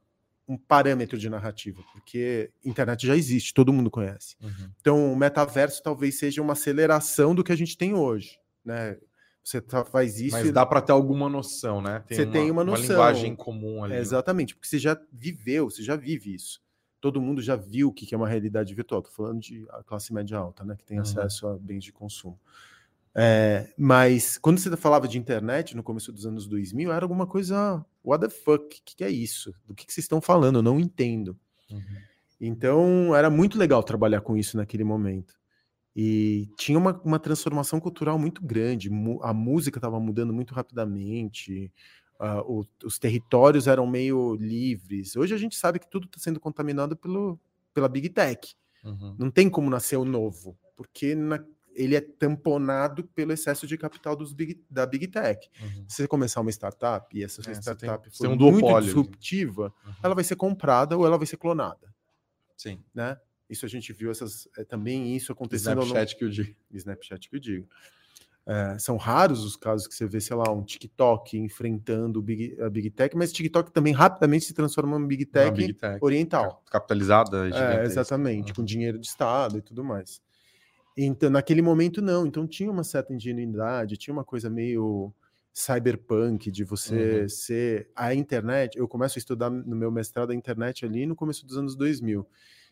um 0.47 0.57
parâmetro 0.57 1.19
de 1.19 1.29
narrativa, 1.29 1.83
porque 1.93 2.49
internet 2.65 3.05
já 3.05 3.15
existe, 3.15 3.53
todo 3.53 3.71
mundo 3.71 3.91
conhece. 3.91 4.35
Uhum. 4.41 4.71
Então, 4.81 5.13
o 5.13 5.15
metaverso 5.15 5.83
talvez 5.83 6.17
seja 6.17 6.41
uma 6.41 6.53
aceleração 6.53 7.35
do 7.35 7.43
que 7.43 7.51
a 7.51 7.55
gente 7.55 7.77
tem 7.77 7.93
hoje, 7.93 8.39
né? 8.65 8.97
Você 9.43 9.61
tá- 9.61 9.85
faz 9.85 10.19
isso 10.19 10.35
Mas 10.35 10.51
dá 10.51 10.65
para 10.65 10.81
ter 10.81 10.91
alguma 10.91 11.29
noção, 11.29 11.79
né? 11.81 12.03
Você 12.09 12.25
tem 12.25 12.49
uma 12.51 12.63
Uma 12.63 12.71
noção. 12.71 12.87
linguagem 12.87 13.35
comum 13.35 13.83
ali. 13.83 13.93
É, 13.93 13.99
exatamente, 13.99 14.55
porque 14.55 14.67
você 14.67 14.79
já 14.79 14.99
viveu, 15.13 15.69
você 15.69 15.83
já 15.83 15.95
vive 15.95 16.33
isso. 16.33 16.59
Todo 17.07 17.21
mundo 17.21 17.41
já 17.41 17.55
viu 17.55 17.87
o 17.87 17.93
que 17.93 18.13
é 18.13 18.17
uma 18.17 18.27
realidade 18.27 18.73
virtual. 18.75 19.01
Tô 19.01 19.09
falando 19.09 19.39
de 19.39 19.65
a 19.69 19.81
classe 19.81 20.13
média 20.13 20.37
alta, 20.37 20.65
né? 20.65 20.75
Que 20.75 20.83
tem 20.83 20.97
Uhum. 20.97 21.03
acesso 21.03 21.47
a 21.47 21.57
bens 21.57 21.85
de 21.85 21.93
consumo. 21.93 22.37
É, 23.15 23.73
mas 23.77 24.37
quando 24.37 24.59
você 24.59 24.75
falava 24.75 25.07
de 25.07 25.17
internet 25.17 25.73
no 25.73 25.81
começo 25.81 26.11
dos 26.11 26.25
anos 26.25 26.45
2000, 26.47 26.91
era 26.91 27.05
alguma 27.05 27.25
coisa. 27.25 27.83
What 28.03 28.25
the 28.27 28.29
fuck? 28.29 28.65
O 28.65 28.67
que, 28.67 28.95
que 28.97 29.03
é 29.05 29.09
isso? 29.09 29.53
Do 29.65 29.73
que, 29.73 29.85
que 29.85 29.93
vocês 29.93 30.03
estão 30.03 30.19
falando? 30.19 30.59
Eu 30.59 30.63
não 30.63 30.79
entendo. 30.79 31.37
Uhum. 31.71 31.81
Então, 32.41 33.15
era 33.15 33.29
muito 33.29 33.57
legal 33.57 33.81
trabalhar 33.81 34.19
com 34.21 34.35
isso 34.35 34.57
naquele 34.57 34.83
momento. 34.83 35.33
E 35.95 36.49
tinha 36.57 36.77
uma, 36.77 36.93
uma 37.05 37.19
transformação 37.19 37.79
cultural 37.79 38.19
muito 38.19 38.43
grande. 38.43 38.89
A 39.23 39.33
música 39.33 39.77
estava 39.77 39.97
mudando 39.99 40.33
muito 40.33 40.53
rapidamente. 40.53 41.73
Ah, 42.19 42.41
o- 42.41 42.65
os 42.83 42.97
territórios 42.99 43.67
eram 43.67 43.85
meio 43.87 44.35
livres. 44.35 45.15
Hoje 45.15 45.33
a 45.33 45.37
gente 45.37 45.55
sabe 45.55 45.79
que 45.79 45.89
tudo 45.89 46.05
está 46.07 46.19
sendo 46.19 46.39
contaminado 46.39 46.95
pelo, 46.95 47.39
pela 47.73 47.87
Big 47.87 48.09
Tech. 48.09 48.55
Uhum. 48.83 49.15
Não 49.17 49.31
tem 49.31 49.49
como 49.49 49.69
nascer 49.69 49.97
o 49.97 50.05
novo, 50.05 50.57
porque 50.75 51.13
na- 51.15 51.43
ele 51.75 51.95
é 51.95 52.01
tamponado 52.01 53.03
pelo 53.03 53.31
excesso 53.31 53.67
de 53.67 53.77
capital 53.77 54.15
dos 54.15 54.33
big- 54.33 54.63
da 54.69 54.83
Big 54.85 55.07
Tech. 55.07 55.47
Uhum. 55.61 55.85
Se 55.87 55.97
você 55.97 56.07
começar 56.07 56.41
uma 56.41 56.49
startup 56.49 57.15
e 57.15 57.23
essa 57.23 57.41
É, 57.41 57.45
tem- 57.45 57.53
startup 57.55 58.09
você 58.09 58.17
for 58.17 58.23
tem 58.23 58.33
um 58.33 58.35
muito 58.39 58.59
duopólio 58.61 58.85
disruptiva, 58.85 59.71
Uhum. 59.85 59.93
ela 60.01 60.15
vai 60.15 60.23
ser 60.23 60.35
comprada 60.35 60.97
ou 60.97 61.05
ela 61.05 61.17
vai 61.17 61.27
ser 61.27 61.37
clonada. 61.37 61.93
Sim. 62.55 62.83
né? 62.95 63.15
Isso 63.47 63.65
a 63.65 63.69
gente 63.69 63.93
viu 63.93 64.09
essas, 64.09 64.47
é, 64.57 64.63
também 64.63 65.15
isso 65.15 65.31
acontecendo. 65.31 65.81
Snapchat 65.83 66.15
que 66.17 66.23
eu 66.25 66.29
digo. 66.29 66.55
Snapchat 66.73 67.29
que 67.29 67.35
eu 67.35 67.39
digo. 67.39 67.67
É, 68.49 68.79
são 68.79 68.95
raros 68.95 69.43
os 69.43 69.57
casos 69.57 69.87
que 69.87 69.93
você 69.93 70.07
vê, 70.07 70.21
sei 70.21 70.33
lá, 70.37 70.49
um 70.53 70.63
TikTok 70.63 71.37
enfrentando 71.37 72.21
Big, 72.21 72.55
a 72.61 72.69
Big 72.69 72.89
Tech, 72.91 73.13
mas 73.17 73.33
TikTok 73.33 73.73
também 73.73 73.91
rapidamente 73.93 74.45
se 74.45 74.53
transforma 74.53 74.97
em 74.97 75.05
Big 75.05 75.25
Tech, 75.25 75.51
Big 75.51 75.73
Tech. 75.73 75.97
oriental. 76.01 76.63
Capitalizada, 76.71 77.49
É, 77.49 77.83
exatamente, 77.83 78.49
Uhum. 78.51 78.55
com 78.55 78.63
dinheiro 78.63 78.97
de 78.97 79.05
Estado 79.05 79.57
e 79.57 79.61
tudo 79.61 79.83
mais. 79.83 80.21
Então, 80.97 81.29
naquele 81.29 81.61
momento, 81.61 82.01
não. 82.01 82.25
Então, 82.25 82.47
tinha 82.47 82.71
uma 82.71 82.83
certa 82.83 83.13
ingenuidade, 83.13 83.97
tinha 83.97 84.13
uma 84.13 84.23
coisa 84.23 84.49
meio 84.49 85.13
cyberpunk 85.53 86.49
de 86.51 86.63
você 86.63 87.21
Uhum. 87.23 87.29
ser. 87.29 87.89
A 87.95 88.13
internet, 88.15 88.77
eu 88.77 88.87
começo 88.87 89.17
a 89.17 89.19
estudar 89.19 89.49
no 89.49 89.75
meu 89.75 89.91
mestrado 89.91 90.31
a 90.31 90.35
internet 90.35 90.85
ali 90.85 91.05
no 91.05 91.15
começo 91.15 91.45
dos 91.45 91.57
anos 91.57 91.75
2000. 91.75 92.25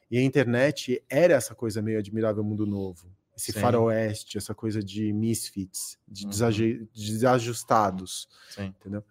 E 0.10 0.18
a 0.18 0.22
internet 0.24 1.04
era 1.10 1.34
essa 1.34 1.54
coisa 1.56 1.82
meio 1.82 2.00
admirável 2.00 2.44
mundo 2.44 2.66
novo. 2.66 3.08
Esse 3.38 3.52
Sim. 3.52 3.60
faroeste, 3.60 4.38
essa 4.38 4.56
coisa 4.56 4.82
de 4.82 5.12
misfits, 5.12 5.98
de 6.08 6.26
Uhum. 6.26 6.88
desajustados. 6.94 8.30
Sim. 8.50 8.74
Entendeu? 8.80 9.04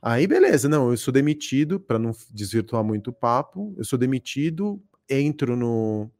Aí, 0.00 0.26
beleza, 0.26 0.68
não, 0.68 0.90
eu 0.90 0.96
sou 0.96 1.12
demitido, 1.12 1.80
para 1.80 1.98
não 1.98 2.12
desvirtuar 2.30 2.84
muito 2.84 3.08
o 3.08 3.12
papo, 3.12 3.74
eu 3.76 3.84
sou 3.84 3.98
demitido, 3.98 4.80
entro 5.08 5.56
no 5.56 6.10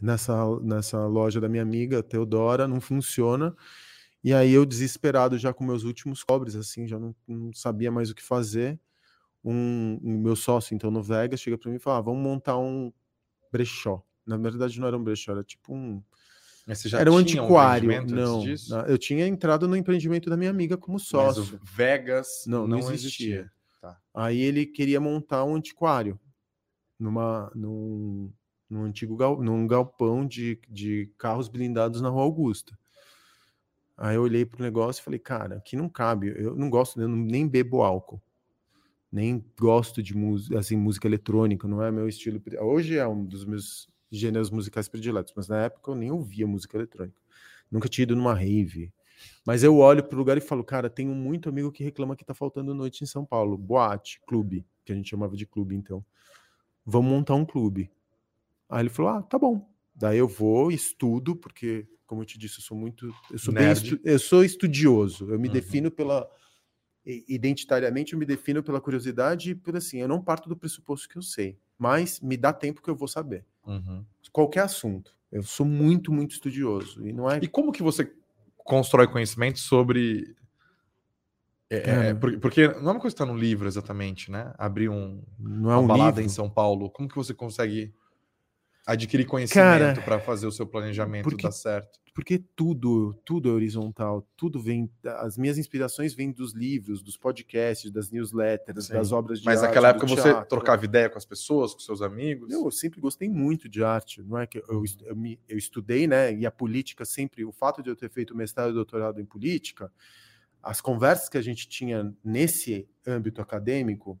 nessa, 0.00 0.60
nessa 0.60 1.06
loja 1.06 1.40
da 1.40 1.48
minha 1.48 1.62
amiga, 1.62 2.02
Teodora, 2.02 2.66
não 2.68 2.80
funciona, 2.80 3.54
e 4.22 4.32
aí 4.32 4.52
eu 4.52 4.64
desesperado 4.64 5.36
já 5.38 5.52
com 5.52 5.64
meus 5.64 5.84
últimos 5.84 6.22
cobres, 6.22 6.56
assim, 6.56 6.86
já 6.86 6.98
não, 6.98 7.14
não 7.26 7.52
sabia 7.52 7.90
mais 7.90 8.10
o 8.10 8.14
que 8.14 8.22
fazer, 8.22 8.78
um, 9.44 9.98
um 10.02 10.18
meu 10.18 10.34
sócio, 10.36 10.74
então, 10.74 10.90
no 10.90 11.02
Vegas, 11.02 11.40
chega 11.40 11.56
para 11.58 11.70
mim 11.70 11.76
e 11.76 11.80
fala, 11.80 11.98
ah, 11.98 12.00
vamos 12.02 12.22
montar 12.22 12.58
um 12.58 12.92
brechó. 13.52 14.02
Na 14.26 14.36
verdade, 14.36 14.80
não 14.80 14.88
era 14.88 14.96
um 14.96 15.04
brechó, 15.04 15.32
era 15.32 15.44
tipo 15.44 15.74
um... 15.74 16.02
Mas 16.66 16.78
você 16.78 16.88
já 16.88 16.98
era 17.00 17.12
um 17.12 17.16
antiquário. 17.16 17.90
antes 17.96 18.12
não, 18.12 18.42
na- 18.68 18.88
eu 18.88 18.98
tinha 18.98 19.26
entrado 19.26 19.68
no 19.68 19.76
empreendimento 19.76 20.28
da 20.28 20.36
minha 20.36 20.50
amiga 20.50 20.76
como 20.76 20.98
sócio. 20.98 21.60
Vegas 21.62 22.44
Não, 22.46 22.66
não, 22.66 22.78
não 22.80 22.92
existia. 22.92 23.40
existia. 23.40 23.52
Tá. 23.80 23.96
Aí 24.12 24.40
ele 24.40 24.66
queria 24.66 25.00
montar 25.00 25.44
um 25.44 25.54
antiquário 25.54 26.18
numa, 26.98 27.52
num, 27.54 28.32
num 28.68 28.82
antigo 28.82 29.16
gal, 29.16 29.40
num 29.40 29.64
galpão 29.66 30.26
de, 30.26 30.58
de 30.68 31.08
carros 31.16 31.46
blindados 31.48 32.00
na 32.00 32.08
Rua 32.08 32.22
Augusta. 32.24 32.76
Aí 33.96 34.16
eu 34.16 34.22
olhei 34.22 34.44
pro 34.44 34.62
negócio 34.62 35.00
e 35.00 35.04
falei, 35.04 35.18
cara, 35.20 35.56
aqui 35.56 35.76
não 35.76 35.88
cabe. 35.88 36.34
Eu 36.36 36.54
não 36.56 36.68
gosto, 36.68 37.00
eu 37.00 37.08
não- 37.08 37.16
nem 37.16 37.46
bebo 37.46 37.82
álcool. 37.82 38.20
Nem 39.10 39.42
gosto 39.58 40.02
de 40.02 40.14
música, 40.16 40.58
assim, 40.58 40.76
música 40.76 41.06
eletrônica, 41.06 41.66
não 41.68 41.82
é 41.82 41.90
meu 41.92 42.08
estilo. 42.08 42.42
Hoje 42.60 42.98
é 42.98 43.06
um 43.06 43.24
dos 43.24 43.44
meus 43.44 43.88
gêneros 44.10 44.50
musicais 44.50 44.88
prediletos, 44.88 45.32
mas 45.36 45.48
na 45.48 45.62
época 45.64 45.90
eu 45.90 45.94
nem 45.94 46.10
ouvia 46.10 46.46
música 46.46 46.76
eletrônica. 46.76 47.20
Nunca 47.70 47.88
tinha 47.88 48.04
ido 48.04 48.14
numa 48.16 48.34
rave. 48.34 48.92
Mas 49.44 49.62
eu 49.62 49.76
olho 49.78 50.04
pro 50.04 50.18
lugar 50.18 50.36
e 50.36 50.40
falo, 50.40 50.62
cara, 50.62 50.90
tenho 50.90 51.14
muito 51.14 51.48
amigo 51.48 51.72
que 51.72 51.82
reclama 51.82 52.14
que 52.14 52.24
tá 52.24 52.34
faltando 52.34 52.74
noite 52.74 53.02
em 53.02 53.06
São 53.06 53.24
Paulo. 53.24 53.56
Boate, 53.56 54.20
clube, 54.26 54.64
que 54.84 54.92
a 54.92 54.94
gente 54.94 55.08
chamava 55.08 55.36
de 55.36 55.46
clube, 55.46 55.74
então. 55.74 56.04
Vamos 56.84 57.10
montar 57.10 57.34
um 57.34 57.44
clube. 57.44 57.90
Aí 58.68 58.82
ele 58.82 58.88
falou, 58.90 59.12
ah, 59.12 59.22
tá 59.22 59.38
bom. 59.38 59.68
Daí 59.94 60.18
eu 60.18 60.28
vou, 60.28 60.70
estudo, 60.70 61.34
porque, 61.34 61.86
como 62.06 62.22
eu 62.22 62.26
te 62.26 62.38
disse, 62.38 62.58
eu 62.58 62.62
sou 62.62 62.76
muito. 62.76 63.12
Eu 63.30 63.38
sou, 63.38 63.54
estu- 63.54 64.00
eu 64.04 64.18
sou 64.18 64.44
estudioso. 64.44 65.30
Eu 65.32 65.38
me 65.38 65.48
Uhum. 65.48 65.54
defino 65.54 65.90
pela. 65.90 66.28
Identitariamente, 67.04 68.12
eu 68.12 68.18
me 68.18 68.26
defino 68.26 68.62
pela 68.62 68.80
curiosidade 68.80 69.50
e 69.50 69.54
por 69.54 69.76
assim. 69.76 69.98
Eu 69.98 70.08
não 70.08 70.20
parto 70.20 70.48
do 70.48 70.56
pressuposto 70.56 71.08
que 71.08 71.16
eu 71.16 71.22
sei, 71.22 71.56
mas 71.78 72.20
me 72.20 72.36
dá 72.36 72.52
tempo 72.52 72.82
que 72.82 72.90
eu 72.90 72.96
vou 72.96 73.08
saber. 73.08 73.44
Uhum. 73.66 74.04
Qualquer 74.32 74.60
assunto. 74.64 75.14
Eu 75.30 75.42
sou 75.42 75.66
muito, 75.66 76.12
muito 76.12 76.32
estudioso. 76.32 77.06
E 77.06 77.12
não 77.12 77.30
é. 77.30 77.38
E 77.42 77.48
como 77.48 77.72
que 77.72 77.82
você 77.82 78.10
constrói 78.56 79.06
conhecimento 79.06 79.58
sobre. 79.58 80.34
É, 81.68 82.10
é, 82.10 82.14
porque 82.14 82.68
não 82.68 82.90
é 82.90 82.92
uma 82.92 83.00
coisa 83.00 83.16
que 83.16 83.22
está 83.22 83.26
no 83.26 83.36
livro 83.36 83.66
exatamente, 83.66 84.30
né? 84.30 84.54
Abrir 84.56 84.88
um, 84.88 85.20
Não 85.38 85.70
é 85.70 85.74
uma 85.74 85.82
um 85.82 85.86
balada 85.86 86.20
livro. 86.20 86.22
em 86.22 86.28
São 86.28 86.48
Paulo. 86.48 86.88
Como 86.90 87.08
que 87.08 87.16
você 87.16 87.34
consegue 87.34 87.92
adquirir 88.86 89.26
conhecimento 89.26 90.00
para 90.02 90.20
fazer 90.20 90.46
o 90.46 90.52
seu 90.52 90.66
planejamento 90.66 91.24
porque- 91.24 91.42
dar 91.42 91.50
certo? 91.52 91.98
porque 92.14 92.38
tudo, 92.56 93.12
tudo 93.26 93.50
é 93.50 93.52
horizontal, 93.52 94.26
tudo 94.38 94.58
vem, 94.58 94.90
as 95.04 95.36
minhas 95.36 95.58
inspirações 95.58 96.14
vêm 96.14 96.32
dos 96.32 96.54
livros, 96.54 97.02
dos 97.02 97.14
podcasts, 97.18 97.90
das 97.90 98.10
newsletters, 98.10 98.86
Sim. 98.86 98.94
das 98.94 99.12
obras 99.12 99.38
de 99.40 99.44
Mas 99.44 99.58
arte, 99.58 99.68
naquela 99.68 99.92
do 99.92 99.96
época 99.98 100.06
você 100.16 100.22
teatro. 100.22 100.48
trocava 100.48 100.82
ideia 100.86 101.10
com 101.10 101.18
as 101.18 101.26
pessoas, 101.26 101.74
com 101.74 101.80
seus 101.80 102.00
amigos? 102.00 102.50
Eu 102.50 102.70
sempre 102.70 103.02
gostei 103.02 103.28
muito 103.28 103.68
de 103.68 103.84
arte, 103.84 104.22
não 104.22 104.38
é 104.38 104.46
que 104.46 104.56
eu, 104.66 104.82
eu, 105.04 105.14
me- 105.14 105.38
eu 105.46 105.58
estudei, 105.58 106.06
né? 106.06 106.32
E 106.34 106.46
a 106.46 106.50
política 106.50 107.04
sempre, 107.04 107.44
o 107.44 107.52
fato 107.52 107.82
de 107.82 107.90
eu 107.90 107.96
ter 107.96 108.08
feito 108.08 108.34
mestrado 108.34 108.70
e 108.70 108.72
doutorado 108.74 109.20
em 109.20 109.26
política, 109.26 109.92
as 110.62 110.80
conversas 110.80 111.28
que 111.28 111.36
a 111.36 111.42
gente 111.42 111.68
tinha 111.68 112.14
nesse 112.24 112.88
âmbito 113.06 113.42
acadêmico 113.42 114.18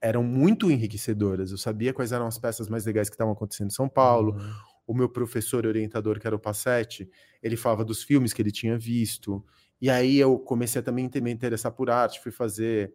eram 0.00 0.22
muito 0.22 0.70
enriquecedoras. 0.70 1.50
Eu 1.50 1.58
sabia 1.58 1.92
quais 1.92 2.12
eram 2.12 2.26
as 2.26 2.38
peças 2.38 2.68
mais 2.68 2.84
legais 2.86 3.08
que 3.08 3.14
estavam 3.14 3.32
acontecendo 3.32 3.68
em 3.68 3.74
São 3.74 3.88
Paulo, 3.88 4.32
Uhum. 4.34 4.52
o 4.88 4.94
meu 4.94 5.08
professor 5.08 5.66
orientador, 5.66 6.20
que 6.20 6.26
era 6.26 6.36
o 6.36 6.38
Passetti, 6.38 7.08
ele 7.42 7.56
falava 7.56 7.84
dos 7.84 8.02
filmes 8.02 8.32
que 8.32 8.40
ele 8.42 8.52
tinha 8.52 8.78
visto. 8.78 9.44
E 9.80 9.90
aí 9.90 10.16
eu 10.18 10.38
comecei 10.38 10.80
a 10.80 10.82
também 10.82 11.08
ter- 11.08 11.20
me 11.20 11.30
interessar 11.30 11.72
por 11.72 11.90
arte, 11.90 12.20
fui 12.20 12.30
fazer 12.32 12.94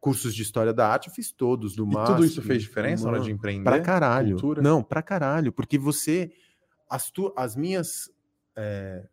cursos 0.00 0.34
de 0.34 0.42
história 0.42 0.72
da 0.72 0.88
arte, 0.88 1.08
eu 1.08 1.14
fiz 1.14 1.30
todos 1.30 1.76
do 1.76 1.86
MASP. 1.86 2.14
tudo 2.14 2.24
isso 2.24 2.42
fez 2.42 2.62
diferença 2.62 3.04
na 3.04 3.10
hora 3.12 3.20
de 3.20 3.30
empreender? 3.30 3.64
Pra 3.64 3.80
caralho. 3.80 4.30
Cultura? 4.32 4.62
Não, 4.62 4.82
pra 4.82 5.02
caralho. 5.02 5.52
Porque 5.52 5.78
você. 5.78 6.32
As, 6.88 7.10
tu, 7.10 7.32
as 7.36 7.54
minhas 7.54 8.10
é, 8.56 9.06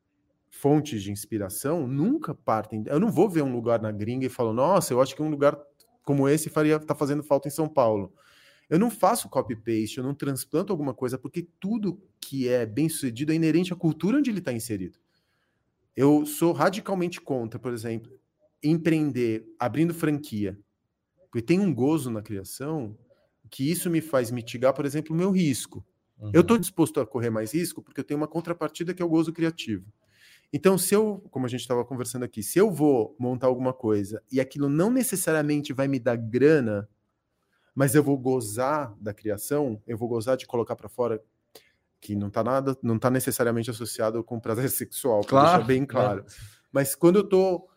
fontes 0.50 1.04
de 1.04 1.12
inspiração 1.12 1.86
nunca 1.88 2.34
partem. 2.34 2.84
Eu 2.88 3.00
não 3.00 3.12
vou 3.12 3.30
ver 3.30 3.42
um 3.44 3.52
lugar 3.54 3.82
na 3.82 3.92
gringa 3.92 4.26
e 4.26 4.30
falo, 4.30 4.52
nossa, 4.54 4.94
eu 4.94 5.02
acho 5.02 5.16
que 5.16 5.22
um 5.22 5.30
lugar 5.30 5.56
como 6.08 6.30
esse 6.30 6.50
faria 6.50 6.80
tá 6.80 6.96
fazendo 6.96 7.22
falta 7.22 7.50
em 7.50 7.52
São 7.52 7.68
Paulo. 7.68 8.14
Eu 8.70 8.80
não 8.80 8.90
faço 8.90 9.28
copy-paste, 9.28 9.98
eu 9.98 10.06
não 10.06 10.14
transplanto 10.14 10.72
alguma 10.72 10.94
coisa, 10.94 11.18
porque 11.18 11.46
tudo 11.60 12.02
que 12.22 12.48
é 12.48 12.66
bem 12.66 12.88
sucedido 12.88 13.34
é 13.34 13.36
inerente 13.36 13.74
à 13.74 13.76
cultura 13.76 14.18
onde 14.18 14.30
ele 14.30 14.40
está 14.40 14.54
inserido. 14.54 14.98
Eu 15.94 16.26
sou 16.26 16.54
radicalmente 16.54 17.20
contra, 17.20 17.60
por 17.60 17.74
exemplo, 17.74 18.18
empreender 18.64 19.54
abrindo 19.60 19.94
franquia. 19.94 20.58
Porque 21.30 21.42
tem 21.42 21.60
um 21.60 21.74
gozo 21.74 22.10
na 22.10 22.22
criação 22.22 22.98
que 23.50 23.70
isso 23.70 23.90
me 23.90 24.00
faz 24.00 24.32
mitigar, 24.32 24.74
por 24.74 24.86
exemplo, 24.86 25.14
o 25.14 25.18
meu 25.18 25.30
risco. 25.30 25.86
Uhum. 26.18 26.32
Eu 26.34 26.40
estou 26.40 26.58
disposto 26.58 27.02
a 27.02 27.06
correr 27.06 27.30
mais 27.30 27.54
risco 27.54 27.82
porque 27.82 28.00
eu 28.00 28.06
tenho 28.06 28.18
uma 28.18 28.30
contrapartida 28.30 28.94
que 28.94 29.02
é 29.02 29.06
o 29.06 29.10
gozo 29.10 29.34
criativo. 29.34 29.86
Então, 30.52 30.78
se 30.78 30.94
eu, 30.94 31.26
como 31.30 31.46
a 31.46 31.50
gente 31.50 31.62
estava 31.62 31.84
conversando 31.84 32.24
aqui, 32.24 32.42
se 32.42 32.58
eu 32.58 32.72
vou 32.72 33.16
montar 33.20 33.48
alguma 33.48 33.74
coisa 33.74 34.24
e 34.32 34.40
aquilo 34.40 34.70
não 34.70 34.90
necessariamente 34.90 35.74
vai 35.74 35.88
me 35.88 36.00
dar 36.00 36.16
grana, 36.16 36.88
mas 37.76 37.94
eu 37.94 38.02
vou 38.04 38.18
gozar 38.18 38.96
da 39.00 39.14
criação, 39.14 39.82
eu 39.86 39.98
vou 39.98 40.08
gozar 40.08 40.38
de 40.38 40.48
colocar 40.48 40.76
para 40.76 40.88
fora 40.90 41.22
que 42.00 42.16
não 42.16 42.28
está 42.28 42.44
nada, 42.44 42.78
não 42.82 42.96
está 42.96 43.10
necessariamente 43.10 43.70
associado 43.70 44.24
com 44.24 44.40
prazer 44.40 44.70
sexual, 44.72 45.22
para 45.22 45.30
Claro, 45.30 45.48
deixar 45.50 45.68
bem 45.68 45.82
né? 45.82 45.88
claro. 45.88 46.26
Mas 46.72 46.96
quando 46.96 47.18
eu 47.18 47.24
tô 47.28 47.68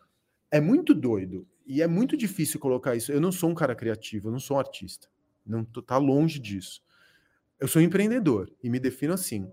é 0.49 0.59
muito 0.59 0.93
doido 0.93 1.47
e 1.65 1.81
é 1.81 1.87
muito 1.87 2.17
difícil 2.17 2.59
colocar 2.59 2.95
isso. 2.95 3.11
Eu 3.11 3.21
não 3.21 3.31
sou 3.31 3.49
um 3.49 3.55
cara 3.55 3.73
criativo, 3.75 4.27
eu 4.27 4.31
não 4.31 4.39
sou 4.39 4.57
um 4.57 4.59
artista. 4.59 5.07
Não 5.45 5.63
tô, 5.63 5.81
tá 5.81 5.97
longe 5.97 6.39
disso. 6.39 6.81
Eu 7.59 7.67
sou 7.67 7.81
um 7.81 7.85
empreendedor 7.85 8.51
e 8.61 8.69
me 8.69 8.79
defino 8.79 9.13
assim. 9.13 9.49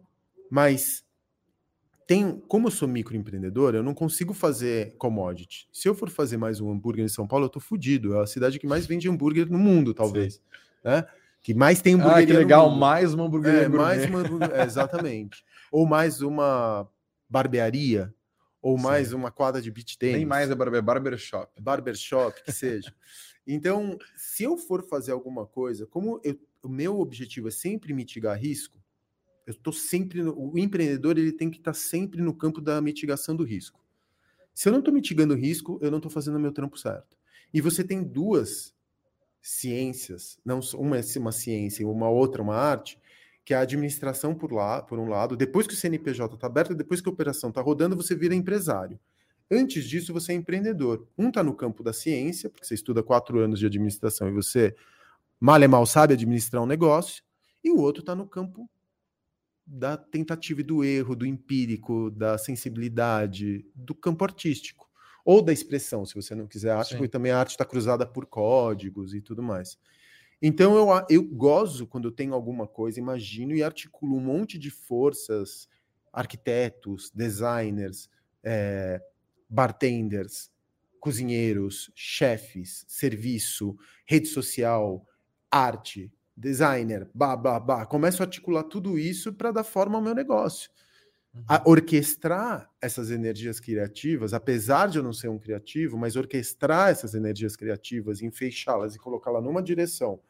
Mas 0.51 1.05
tem, 2.09 2.41
como 2.49 2.69
eu 2.69 2.71
sou 2.71 2.89
microempreendedor, 2.89 3.75
eu 3.75 3.83
não 3.83 3.93
consigo 3.93 4.33
fazer 4.33 4.97
commodity. 4.97 5.69
Se 5.71 5.87
eu 5.87 5.95
for 5.95 6.09
fazer 6.09 6.39
mais 6.39 6.59
um 6.59 6.71
hambúrguer 6.73 7.05
em 7.05 7.09
São 7.09 7.29
Paulo, 7.29 7.45
eu 7.45 7.51
tô 7.51 7.61
fudido. 7.61 8.15
É 8.17 8.23
a 8.23 8.27
cidade 8.27 8.59
que 8.59 8.67
mais 8.67 8.87
vende 8.87 9.11
hambúrguer 9.11 9.47
no 9.51 9.59
mundo, 9.59 9.93
talvez. 9.93 10.41
Né? 10.83 11.07
Que 11.43 11.53
mais 11.53 11.83
tem 11.83 11.95
Ah, 11.95 11.97
hambúrguer 11.99 12.27
que 12.27 12.33
legal, 12.33 12.71
mais 12.71 13.13
uma 13.13 13.25
hamburgueria 13.27 13.61
é, 13.65 13.69
mais 13.69 14.07
uma, 14.07 14.23
é, 14.57 14.65
exatamente. 14.65 15.45
Ou 15.71 15.85
mais 15.87 16.23
uma 16.23 16.89
barbearia, 17.29 18.13
ou 18.63 18.79
Sim. 18.79 18.85
mais 18.85 19.13
uma 19.13 19.31
quadra 19.31 19.61
de 19.61 19.71
beach 19.71 19.99
tênis. 19.99 20.17
Nem 20.17 20.25
mais 20.25 20.51
é 20.51 20.55
barber, 20.55 20.83
barbershop. 20.83 21.53
barbershop, 21.61 22.43
que 22.43 22.53
seja. 22.53 22.91
Então, 23.47 23.99
se 24.17 24.45
eu 24.45 24.57
for 24.57 24.83
fazer 24.83 25.13
alguma 25.13 25.45
coisa, 25.47 25.85
como 25.87 26.23
eu- 26.25 26.39
o 26.63 26.71
meu 26.71 27.01
objetivo 27.01 27.49
é 27.49 27.51
sempre 27.51 27.93
mitigar 27.93 28.39
risco, 28.39 28.78
eu 29.49 29.53
estou 29.53 29.73
sempre 29.73 30.23
no, 30.23 30.53
o 30.53 30.59
empreendedor 30.59 31.17
ele 31.17 31.33
tem 31.33 31.51
que 31.51 31.57
estar 31.57 31.73
sempre 31.73 32.21
no 32.21 32.35
campo 32.35 32.61
da 32.61 32.83
mitigação 32.83 33.35
do 33.35 33.43
risco. 33.43 33.83
Se 34.53 34.69
eu 34.69 34.73
não 34.73 34.81
estou 34.81 34.93
mitigando 34.93 35.33
o 35.33 35.37
risco, 35.37 35.79
eu 35.81 35.91
não 35.91 35.97
estou 35.97 36.11
fazendo 36.11 36.37
o 36.37 36.41
meu 36.41 36.53
trampo 36.53 36.79
certo. 36.79 37.17
E 37.53 37.59
você 37.63 37.83
tem 37.83 38.05
duas 38.05 38.75
ciências, 39.41 40.39
não 40.45 40.61
uma 40.75 40.99
é 40.99 41.03
uma 41.17 41.33
ciência 41.33 41.83
e 41.83 41.87
uma 41.87 42.11
outra 42.11 42.43
uma 42.43 42.57
arte, 42.57 43.01
que 43.43 43.55
é 43.55 43.57
a 43.57 43.61
administração 43.61 44.35
por 44.35 44.53
lá, 44.53 44.83
por 44.83 44.99
um 44.99 45.09
lado, 45.09 45.35
depois 45.35 45.67
que 45.67 45.73
o 45.73 45.77
CNPJ 45.77 46.35
está 46.35 46.47
aberto, 46.47 46.75
depois 46.75 47.01
que 47.01 47.09
a 47.09 47.13
operação 47.13 47.49
está 47.49 47.63
rodando, 47.63 47.97
você 47.97 48.15
vira 48.15 48.35
empresário. 48.35 49.01
Antes 49.51 49.87
disso, 49.87 50.13
você 50.13 50.33
é 50.33 50.35
empreendedor. 50.35 51.09
Um 51.17 51.29
está 51.29 51.43
no 51.43 51.55
campo 51.55 51.83
da 51.83 51.95
ciência, 51.95 52.51
porque 52.51 52.67
você 52.67 52.75
estuda 52.75 53.03
quatro 53.03 53.39
anos 53.39 53.59
de 53.59 53.65
administração 53.65 54.29
e 54.29 54.33
você 54.33 54.77
mal 55.41 55.63
e 55.63 55.67
mal 55.67 55.87
sabe 55.87 56.13
administrar 56.13 56.63
um 56.63 56.67
negócio, 56.67 57.23
E 57.65 57.71
o 57.71 57.79
outro 57.79 58.01
está 58.01 58.15
no 58.15 58.27
campo 58.27 58.69
da 59.71 59.99
tentativa 59.99 60.61
e 60.61 60.65
do 60.65 60.83
erro, 60.83 61.15
do 61.15 61.27
empírico, 61.27 62.11
da 62.11 62.39
sensibilidade, 62.39 63.67
do 63.75 63.95
campo 63.95 64.25
artístico. 64.25 64.89
Ou 65.25 65.43
da 65.43 65.53
expressão, 65.53 66.07
se 66.07 66.15
você 66.15 66.35
não 66.35 66.47
quiser 66.47 66.71
arte, 66.71 66.91
Sim. 66.91 66.97
porque 66.97 67.11
também 67.11 67.31
a 67.31 67.39
arte 67.39 67.51
está 67.51 67.65
cruzada 67.65 68.07
por 68.07 68.25
códigos 68.25 69.13
e 69.15 69.21
tudo 69.21 69.43
mais. 69.43 69.79
Então 70.41 70.75
eu, 70.75 70.89
eu 71.11 71.23
gozo 71.23 71.87
quando 71.87 72.09
eu 72.09 72.13
tenho 72.13 72.33
alguma 72.33 72.67
coisa, 72.67 72.99
imagino 72.99 73.55
e 73.55 73.63
articulo 73.63 74.17
um 74.17 74.21
monte 74.21 74.59
de 74.59 74.71
forças, 74.71 75.69
arquitetos, 76.11 77.11
designers, 77.15 78.09
é, 78.43 79.03
bartenders, 79.51 80.51
cozinheiros, 80.99 81.91
chefes, 81.95 82.87
serviço, 82.89 83.77
rede 84.07 84.29
social, 84.29 85.07
arte, 85.51 86.11
designer, 86.39 87.11
bah, 87.13 87.37
bah, 87.37 87.59
bah. 87.59 87.85
Começo 87.85 88.23
a 88.23 88.27
articular 88.27 88.63
tudo 88.63 88.99
isso 88.99 89.33
para 89.33 89.51
dar 89.51 89.65
forma 89.65 89.99
ao 89.99 90.03
meu 90.03 90.15
negócio. 90.15 90.71
Uhum. 91.35 91.45
A 91.49 91.69
orquestrar 91.69 92.71
essas 92.81 93.11
energias 93.11 93.59
criativas, 93.59 94.33
apesar 94.33 94.89
de 94.89 94.99
eu 94.99 95.03
não 95.03 95.13
ser 95.13 95.29
um 95.29 95.39
criativo, 95.39 95.99
mas 95.99 96.15
orquestrar 96.15 96.91
essas 96.91 97.15
energias 97.15 97.57
criativas, 97.57 98.23
enfeixá-las 98.23 98.95
e 98.95 98.99
colocá-las 98.99 99.43
numa 99.43 99.63
direção 99.63 100.21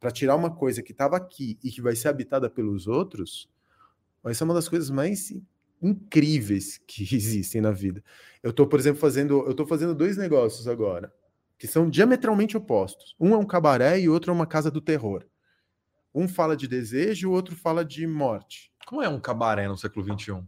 para 0.00 0.10
tirar 0.10 0.34
uma 0.34 0.50
coisa 0.50 0.82
que 0.82 0.90
estava 0.90 1.16
aqui 1.16 1.56
e 1.62 1.70
que 1.70 1.80
vai 1.80 1.94
ser 1.94 2.08
habitada 2.08 2.50
pelos 2.50 2.88
outros, 2.88 3.48
vai 4.20 4.34
ser 4.34 4.42
uma 4.42 4.54
das 4.54 4.68
coisas 4.68 4.90
mais 4.90 5.32
incríveis 5.80 6.78
que 6.86 7.02
existem 7.14 7.60
na 7.60 7.70
vida. 7.70 8.02
Eu 8.42 8.50
estou, 8.50 8.66
por 8.66 8.80
exemplo, 8.80 9.00
fazendo, 9.00 9.44
eu 9.46 9.54
tô 9.54 9.64
fazendo 9.64 9.94
dois 9.94 10.16
negócios 10.16 10.66
agora 10.66 11.12
que 11.56 11.68
são 11.68 11.88
diametralmente 11.88 12.56
opostos. 12.56 13.14
Um 13.20 13.34
é 13.34 13.36
um 13.36 13.46
cabaré 13.46 14.00
e 14.00 14.08
o 14.08 14.12
outro 14.12 14.32
é 14.32 14.34
uma 14.34 14.48
casa 14.48 14.68
do 14.68 14.80
terror. 14.80 15.24
Um 16.14 16.28
fala 16.28 16.56
de 16.56 16.68
desejo, 16.68 17.28
o 17.28 17.32
outro 17.32 17.56
fala 17.56 17.84
de 17.84 18.06
morte. 18.06 18.72
Como 18.86 19.02
é 19.02 19.08
um 19.08 19.20
cabaré 19.20 19.66
no 19.66 19.76
século 19.76 20.04
XXI? 20.04 20.42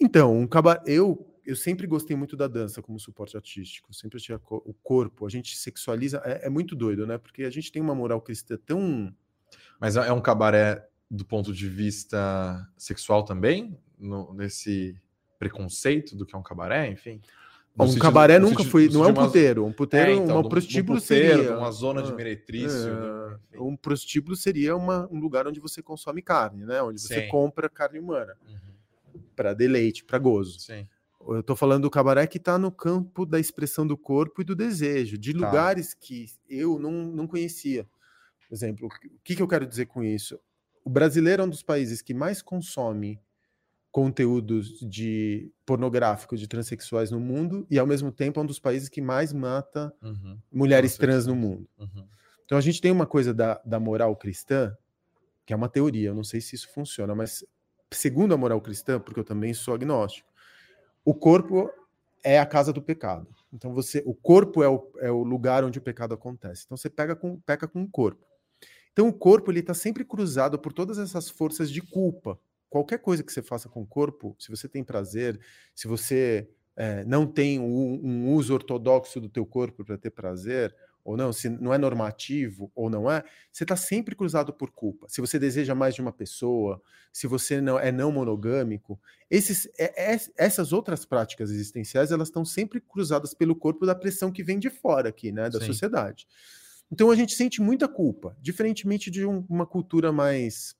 Então, 0.00 0.36
um 0.38 0.46
cabaré. 0.46 0.82
Eu, 0.86 1.34
eu 1.44 1.54
sempre 1.54 1.86
gostei 1.86 2.16
muito 2.16 2.36
da 2.36 2.48
dança 2.48 2.80
como 2.80 2.98
suporte 2.98 3.36
artístico. 3.36 3.92
Sempre 3.92 4.18
tinha 4.20 4.40
o 4.48 4.74
corpo. 4.82 5.26
A 5.26 5.30
gente 5.30 5.56
sexualiza. 5.56 6.22
É, 6.24 6.46
é, 6.46 6.48
muito 6.48 6.74
doido, 6.74 7.06
né? 7.06 7.18
Porque 7.18 7.42
a 7.42 7.50
gente 7.50 7.70
tem 7.70 7.82
uma 7.82 7.94
moral 7.94 8.20
cristã 8.20 8.56
tão. 8.64 9.14
Mas 9.78 9.96
é, 9.96 10.08
é 10.08 10.12
um 10.12 10.20
cabaré 10.20 10.88
do 11.10 11.24
ponto 11.24 11.52
de 11.52 11.68
vista 11.68 12.66
sexual 12.76 13.24
também? 13.24 13.76
No, 13.98 14.32
nesse 14.32 14.98
preconceito 15.38 16.16
do 16.16 16.24
que 16.24 16.34
é 16.34 16.38
um 16.38 16.42
cabaré, 16.42 16.88
enfim? 16.88 17.20
Um 17.84 17.86
sentido, 17.86 18.02
cabaré 18.02 18.38
nunca 18.38 18.58
sentido, 18.58 18.70
foi, 18.70 18.88
não 18.88 19.04
é 19.04 19.08
um 19.08 19.14
puteiro. 19.14 19.64
Um 19.64 19.72
puteiro, 19.72 20.10
é, 20.10 20.14
então, 20.14 20.40
um 20.40 20.48
prostíbulo 20.48 20.98
um 20.98 21.00
puteiro, 21.00 21.38
seria 21.38 21.58
uma 21.58 21.70
zona 21.70 22.02
de 22.02 22.12
ah, 22.12 22.14
meretrício. 22.14 22.90
É, 23.52 23.60
um 23.60 23.76
prostíbulo 23.76 24.36
seria 24.36 24.76
uma, 24.76 25.08
um 25.10 25.18
lugar 25.18 25.46
onde 25.46 25.60
você 25.60 25.82
consome 25.82 26.22
carne, 26.22 26.64
né? 26.64 26.82
Onde 26.82 27.00
você 27.00 27.22
Sim. 27.22 27.28
compra 27.28 27.68
carne 27.68 27.98
humana 27.98 28.36
uhum. 28.46 29.20
para 29.34 29.54
deleite, 29.54 30.04
para 30.04 30.18
gozo. 30.18 30.60
Sim. 30.60 30.86
Eu 31.28 31.40
estou 31.40 31.54
falando 31.54 31.82
do 31.82 31.90
cabaré 31.90 32.26
que 32.26 32.38
está 32.38 32.58
no 32.58 32.72
campo 32.72 33.26
da 33.26 33.38
expressão 33.38 33.86
do 33.86 33.96
corpo 33.96 34.40
e 34.40 34.44
do 34.44 34.56
desejo, 34.56 35.18
de 35.18 35.32
tá. 35.32 35.38
lugares 35.38 35.94
que 35.94 36.26
eu 36.48 36.78
não, 36.78 36.90
não 36.90 37.26
conhecia. 37.26 37.86
Por 38.48 38.54
exemplo, 38.54 38.88
o 38.88 39.20
que, 39.22 39.36
que 39.36 39.42
eu 39.42 39.48
quero 39.48 39.66
dizer 39.66 39.86
com 39.86 40.02
isso? 40.02 40.40
O 40.84 40.90
brasileiro 40.90 41.42
é 41.42 41.44
um 41.44 41.48
dos 41.48 41.62
países 41.62 42.00
que 42.00 42.14
mais 42.14 42.40
consome 42.40 43.20
conteúdos 43.90 44.78
de 44.80 45.52
pornográfico 45.66 46.36
de 46.36 46.46
transexuais 46.46 47.10
no 47.10 47.18
mundo 47.18 47.66
e 47.68 47.78
ao 47.78 47.86
mesmo 47.86 48.12
tempo 48.12 48.38
é 48.38 48.42
um 48.42 48.46
dos 48.46 48.58
países 48.58 48.88
que 48.88 49.00
mais 49.00 49.32
mata 49.32 49.92
uhum. 50.00 50.38
mulheres 50.50 50.96
trans 50.96 51.26
no 51.26 51.34
mundo. 51.34 51.68
Uhum. 51.78 52.06
Então 52.44 52.56
a 52.56 52.60
gente 52.60 52.80
tem 52.80 52.92
uma 52.92 53.06
coisa 53.06 53.34
da, 53.34 53.60
da 53.64 53.80
moral 53.80 54.14
cristã 54.16 54.76
que 55.44 55.52
é 55.52 55.56
uma 55.56 55.68
teoria, 55.68 56.10
eu 56.10 56.14
não 56.14 56.22
sei 56.22 56.40
se 56.40 56.54
isso 56.54 56.72
funciona, 56.72 57.12
mas 57.12 57.44
segundo 57.90 58.32
a 58.32 58.36
moral 58.36 58.60
cristã, 58.60 59.00
porque 59.00 59.18
eu 59.18 59.24
também 59.24 59.52
sou 59.52 59.74
agnóstico, 59.74 60.28
o 61.04 61.12
corpo 61.12 61.68
é 62.22 62.38
a 62.38 62.46
casa 62.46 62.72
do 62.72 62.80
pecado. 62.80 63.26
Então 63.52 63.74
você, 63.74 64.00
o 64.06 64.14
corpo 64.14 64.62
é 64.62 64.68
o, 64.68 64.88
é 64.98 65.10
o 65.10 65.24
lugar 65.24 65.64
onde 65.64 65.80
o 65.80 65.82
pecado 65.82 66.14
acontece. 66.14 66.62
Então 66.64 66.76
você 66.76 66.88
pega 66.88 67.16
com, 67.16 67.40
peca 67.40 67.66
com 67.66 67.82
o 67.82 67.90
corpo. 67.90 68.24
Então 68.92 69.08
o 69.08 69.12
corpo 69.12 69.50
ele 69.50 69.58
está 69.58 69.74
sempre 69.74 70.04
cruzado 70.04 70.56
por 70.56 70.72
todas 70.72 70.98
essas 70.98 71.28
forças 71.28 71.68
de 71.68 71.80
culpa 71.80 72.38
qualquer 72.70 72.98
coisa 72.98 73.22
que 73.22 73.32
você 73.32 73.42
faça 73.42 73.68
com 73.68 73.82
o 73.82 73.86
corpo, 73.86 74.34
se 74.38 74.48
você 74.48 74.68
tem 74.68 74.82
prazer, 74.84 75.38
se 75.74 75.88
você 75.88 76.48
é, 76.76 77.04
não 77.04 77.26
tem 77.26 77.58
um, 77.58 78.00
um, 78.02 78.32
uso 78.32 78.54
ortodoxo 78.54 79.20
do 79.20 79.28
teu 79.28 79.44
corpo 79.44 79.84
para 79.84 79.98
ter 79.98 80.10
prazer, 80.10 80.74
ou 81.04 81.16
não, 81.16 81.32
se 81.32 81.48
não 81.48 81.74
é 81.74 81.78
normativo 81.78 82.70
ou 82.74 82.88
não 82.88 83.10
é, 83.10 83.24
você 83.50 83.64
está 83.64 83.74
sempre 83.74 84.14
cruzado 84.14 84.52
por 84.52 84.70
culpa. 84.70 85.06
Se 85.08 85.20
você 85.20 85.38
deseja 85.38 85.74
mais 85.74 85.94
de 85.94 86.00
uma 86.00 86.12
pessoa, 86.12 86.80
se 87.12 87.26
você 87.26 87.60
não 87.60 87.78
é 87.78 87.90
não 87.90 88.12
monogâmico, 88.12 89.00
esses, 89.28 89.68
é, 89.78 90.14
é, 90.14 90.20
essas 90.36 90.72
outras 90.72 91.04
práticas 91.04 91.50
existenciais 91.50 92.12
elas 92.12 92.28
estão 92.28 92.44
sempre 92.44 92.80
cruzadas 92.80 93.34
pelo 93.34 93.56
corpo 93.56 93.84
da 93.84 93.94
pressão 93.94 94.30
que 94.30 94.42
vem 94.42 94.58
de 94.58 94.70
fora 94.70 95.08
aqui, 95.08 95.32
né, 95.32 95.50
da 95.50 95.58
Sim. 95.58 95.66
sociedade. 95.66 96.28
Então 96.92 97.10
a 97.10 97.16
gente 97.16 97.34
sente 97.34 97.60
muita 97.60 97.88
culpa, 97.88 98.36
diferentemente 98.40 99.10
de 99.10 99.24
um, 99.24 99.44
uma 99.48 99.66
cultura 99.66 100.12
mais 100.12 100.74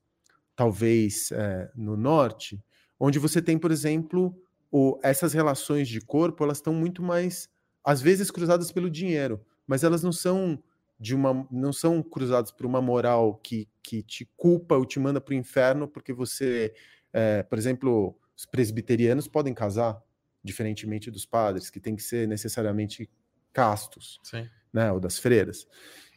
talvez 0.61 1.33
é, 1.33 1.70
no 1.75 1.96
norte, 1.96 2.62
onde 2.99 3.18
você 3.18 3.40
tem, 3.40 3.59
por 3.59 3.70
exemplo, 3.70 4.38
o, 4.70 5.01
essas 5.03 5.33
relações 5.33 5.88
de 5.88 6.03
corpo, 6.03 6.44
elas 6.44 6.59
estão 6.59 6.75
muito 6.75 7.03
mais, 7.03 7.49
às 7.83 8.03
vezes, 8.03 8.31
cruzadas 8.31 8.70
pelo 8.70 8.90
dinheiro, 8.90 9.40
mas 9.66 9.85
elas 9.85 10.03
não 10.03 10.12
são 10.12 10.62
de 10.99 11.14
uma, 11.14 11.49
não 11.51 11.73
são 11.73 12.03
cruzadas 12.03 12.51
por 12.51 12.66
uma 12.66 12.83
moral 12.83 13.37
que, 13.37 13.66
que 13.83 14.03
te 14.03 14.31
culpa 14.37 14.77
ou 14.77 14.85
te 14.85 15.01
manda 15.01 15.18
para 15.18 15.33
o 15.33 15.35
inferno 15.35 15.88
porque 15.88 16.12
você, 16.12 16.75
é, 17.11 17.42
por 17.42 17.57
exemplo, 17.57 18.14
os 18.37 18.44
presbiterianos 18.44 19.27
podem 19.27 19.55
casar, 19.55 19.99
diferentemente 20.44 21.11
dos 21.11 21.25
padres, 21.25 21.70
que 21.70 21.81
tem 21.81 21.96
que 21.96 22.03
ser 22.03 22.29
necessariamente 22.29 23.09
castos, 23.51 24.20
Sim. 24.23 24.46
né, 24.70 24.92
ou 24.92 25.01
das 25.01 25.18
freiras. 25.18 25.66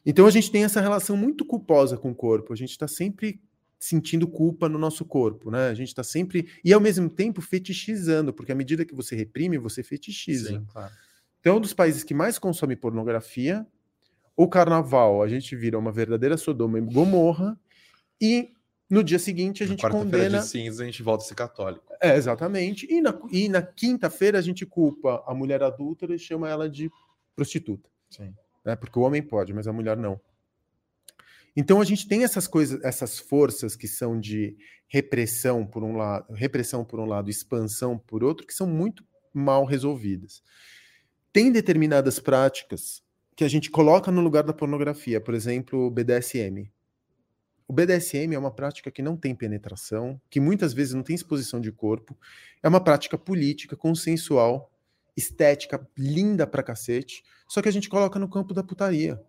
Então 0.06 0.25
a 0.25 0.32
gente 0.32 0.51
tem 0.51 0.65
essa 0.65 0.82
relação 0.82 1.15
muito 1.15 1.45
culposa 1.45 1.97
com 1.97 2.12
o 2.12 2.15
corpo, 2.15 2.51
a 2.51 2.58
gente 2.58 2.71
está 2.71 2.89
sempre 2.89 3.41
sentindo 3.84 4.26
culpa 4.26 4.69
no 4.69 4.80
nosso 4.80 5.04
corpo, 5.04 5.52
né? 5.52 5.67
A 5.67 5.74
gente 5.74 5.89
está 5.89 6.04
sempre 6.04 6.48
e 6.63 6.72
ao 6.72 6.80
mesmo 6.80 7.10
tempo 7.10 7.41
fetichizando, 7.41 8.34
porque 8.34 8.54
à 8.54 8.56
medida 8.56 8.86
que 8.86 8.96
você 8.96 9.13
reprime, 9.13 9.58
você 9.58 9.84
fetichiza. 9.84 10.50
Sim, 10.50 10.65
claro. 10.72 10.93
Então, 11.39 11.56
é 11.56 11.58
um 11.58 11.60
dos 11.60 11.74
países 11.74 12.02
que 12.02 12.13
mais 12.13 12.39
consome 12.39 12.78
pornografia, 12.78 13.67
o 14.38 14.48
carnaval, 14.48 15.22
a 15.22 15.28
gente 15.28 15.54
vira 15.54 15.78
uma 15.78 15.91
verdadeira 15.91 16.38
Sodoma 16.38 16.78
e 16.78 16.82
Gomorra 16.82 17.60
e 18.22 18.54
no 18.89 19.04
dia 19.04 19.19
seguinte 19.19 19.63
a 19.63 19.67
gente 19.67 19.86
condena. 19.89 20.39
de 20.39 20.46
cinza 20.46 20.84
a 20.84 20.86
gente 20.86 21.04
volta 21.04 21.26
a 21.26 21.28
ser 21.28 21.36
católico. 21.36 21.84
É, 22.02 22.15
exatamente. 22.15 22.88
E 22.89 23.02
na, 23.02 23.19
e 23.30 23.50
na 23.50 23.62
quinta-feira 23.62 24.39
a 24.39 24.41
gente 24.41 24.65
culpa 24.65 25.22
a 25.28 25.34
mulher 25.34 25.62
adulta 25.62 26.06
e 26.06 26.17
chama 26.17 26.48
ela 26.48 26.69
de 26.69 26.89
prostituta. 27.36 27.89
Sim. 28.10 28.34
Né? 28.63 28.78
Porque 28.78 28.98
o 28.98 29.02
homem 29.02 29.22
pode, 29.22 29.54
mas 29.54 29.67
a 29.67 29.74
mulher 29.74 29.98
não. 29.98 30.22
Então 31.55 31.79
a 31.79 31.85
gente 31.85 32.07
tem 32.07 32.23
essas 32.23 32.47
coisas, 32.47 32.83
essas 32.83 33.19
forças 33.19 33.75
que 33.75 33.87
são 33.87 34.19
de 34.19 34.57
repressão 34.87 35.65
por 35.65 35.83
um 35.83 35.95
lado, 35.95 36.33
repressão 36.33 36.83
por 36.83 36.99
um 36.99 37.05
lado, 37.05 37.29
expansão 37.29 37.97
por 37.97 38.23
outro, 38.23 38.45
que 38.45 38.53
são 38.53 38.67
muito 38.67 39.03
mal 39.33 39.65
resolvidas. 39.65 40.43
Tem 41.31 41.51
determinadas 41.51 42.19
práticas 42.19 43.03
que 43.35 43.43
a 43.43 43.47
gente 43.47 43.71
coloca 43.71 44.11
no 44.11 44.21
lugar 44.21 44.43
da 44.43 44.53
pornografia, 44.53 45.19
por 45.19 45.33
exemplo, 45.33 45.87
o 45.87 45.89
BDSM. 45.89 46.71
O 47.67 47.73
BDSM 47.73 48.35
é 48.35 48.37
uma 48.37 48.51
prática 48.51 48.91
que 48.91 49.01
não 49.01 49.17
tem 49.17 49.33
penetração, 49.33 50.21
que 50.29 50.39
muitas 50.39 50.73
vezes 50.73 50.93
não 50.93 51.01
tem 51.01 51.15
exposição 51.15 51.59
de 51.59 51.71
corpo, 51.71 52.15
é 52.61 52.67
uma 52.67 52.83
prática 52.83 53.17
política, 53.17 53.75
consensual, 53.75 54.71
estética, 55.17 55.87
linda 55.97 56.45
pra 56.45 56.61
cacete, 56.61 57.23
só 57.47 57.61
que 57.61 57.69
a 57.69 57.71
gente 57.71 57.89
coloca 57.89 58.19
no 58.19 58.29
campo 58.29 58.53
da 58.53 58.63
putaria. 58.63 59.19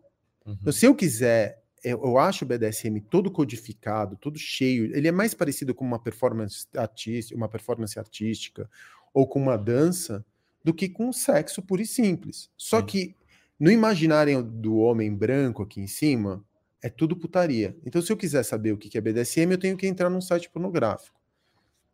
Uhum. 0.44 0.58
Então, 0.60 0.72
se 0.72 0.84
eu 0.84 0.94
quiser 0.94 1.63
eu 1.85 2.18
acho 2.18 2.44
o 2.44 2.49
BDSM 2.49 3.01
todo 3.11 3.31
codificado, 3.31 4.16
todo 4.16 4.38
cheio. 4.38 4.97
Ele 4.97 5.07
é 5.07 5.12
mais 5.12 5.35
parecido 5.35 5.75
com 5.75 5.85
uma 5.85 5.99
performance 5.99 6.66
artística, 6.75 7.37
uma 7.37 7.49
performance 7.49 7.99
artística 7.99 8.70
ou 9.12 9.27
com 9.27 9.40
uma 9.40 9.57
dança 9.57 10.25
do 10.62 10.73
que 10.73 10.88
com 10.88 11.12
sexo 11.12 11.61
puro 11.61 11.83
e 11.83 11.87
simples. 11.87 12.51
Só 12.57 12.81
Sim. 12.81 12.87
que 12.87 13.16
no 13.61 13.70
imaginário 13.70 14.42
do 14.42 14.79
homem 14.79 15.14
branco 15.14 15.62
aqui 15.62 15.81
em 15.81 15.87
cima, 15.87 16.44
é 16.83 16.88
tudo 16.88 17.16
putaria. 17.16 17.77
Então, 17.85 18.03
se 18.03 18.12
eu 18.12 18.16
quiser 18.16 18.42
saber 18.42 18.73
o 18.73 18.77
que 18.77 18.97
é 18.99 19.01
BDSM, 19.01 19.53
eu 19.53 19.59
tenho 19.59 19.77
que 19.77 19.87
entrar 19.87 20.11
num 20.11 20.20
site 20.20 20.51
pornográfico. 20.51 21.18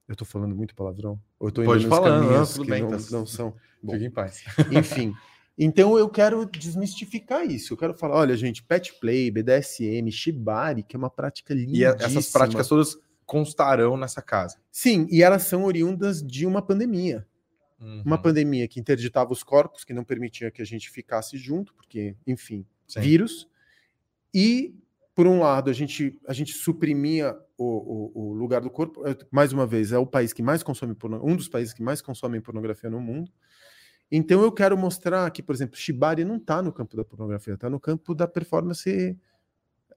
Eu 0.09 0.16
tô 0.16 0.24
falando 0.24 0.55
muito 0.57 0.74
palavrão? 0.74 1.20
Ou 1.38 1.48
eu 1.48 1.53
tô 1.53 1.62
indo 1.62 1.70
Pode 1.70 1.87
falar, 1.87 2.20
não, 2.20 2.44
tudo 2.44 2.68
bem, 2.68 2.83
não, 2.83 2.90
tá... 2.90 2.98
não 3.11 3.24
são. 3.24 3.55
Bom, 3.81 3.92
Fique 3.92 4.07
em 4.07 4.11
paz. 4.11 4.42
Enfim. 4.72 5.14
Então 5.58 5.98
eu 5.98 6.08
quero 6.08 6.46
desmistificar 6.46 7.44
isso. 7.44 7.72
Eu 7.72 7.76
quero 7.76 7.94
falar, 7.94 8.16
olha, 8.16 8.36
gente, 8.36 8.62
pet 8.62 8.94
play, 9.00 9.30
BDSM, 9.30 10.10
shibari, 10.10 10.82
que 10.82 10.96
é 10.96 10.98
uma 10.98 11.10
prática 11.10 11.52
linda. 11.52 11.76
E 11.76 11.84
essas 11.84 12.30
práticas 12.30 12.68
todas 12.68 12.96
constarão 13.26 13.96
nessa 13.96 14.20
casa. 14.20 14.58
Sim, 14.72 15.06
e 15.10 15.22
elas 15.22 15.42
são 15.44 15.64
oriundas 15.64 16.22
de 16.22 16.46
uma 16.46 16.60
pandemia. 16.60 17.26
Uhum. 17.80 18.02
Uma 18.04 18.20
pandemia 18.20 18.66
que 18.66 18.80
interditava 18.80 19.32
os 19.32 19.42
corpos, 19.42 19.84
que 19.84 19.92
não 19.92 20.04
permitia 20.04 20.50
que 20.50 20.60
a 20.60 20.64
gente 20.64 20.90
ficasse 20.90 21.38
junto, 21.38 21.72
porque, 21.74 22.16
enfim, 22.26 22.66
Sim. 22.86 23.00
vírus. 23.00 23.48
E 24.34 24.74
por 25.14 25.26
um 25.26 25.40
lado, 25.40 25.70
a 25.70 25.72
gente, 25.72 26.18
a 26.26 26.32
gente 26.32 26.52
suprimia 26.52 27.36
o, 27.56 27.64
o, 27.64 28.12
o, 28.14 28.32
lugar 28.32 28.60
do 28.60 28.70
corpo. 28.70 29.02
Mais 29.30 29.52
uma 29.52 29.66
vez, 29.66 29.92
é 29.92 29.98
o 29.98 30.06
país 30.06 30.32
que 30.32 30.42
mais 30.42 30.62
consome 30.62 30.96
um 31.22 31.36
dos 31.36 31.48
países 31.48 31.74
que 31.74 31.82
mais 31.82 32.00
consomem 32.00 32.40
pornografia 32.40 32.88
no 32.88 33.00
mundo. 33.00 33.30
Então 34.11 34.42
eu 34.42 34.51
quero 34.51 34.77
mostrar 34.77 35.31
que, 35.31 35.42
por 35.42 35.55
exemplo, 35.55 35.77
Shibari 35.77 36.25
não 36.25 36.37
está 36.37 36.61
no 36.61 36.73
campo 36.73 36.96
da 36.96 37.05
pornografia, 37.05 37.55
está 37.55 37.70
no 37.70 37.79
campo 37.79 38.14
da 38.14 38.27
performance 38.27 39.16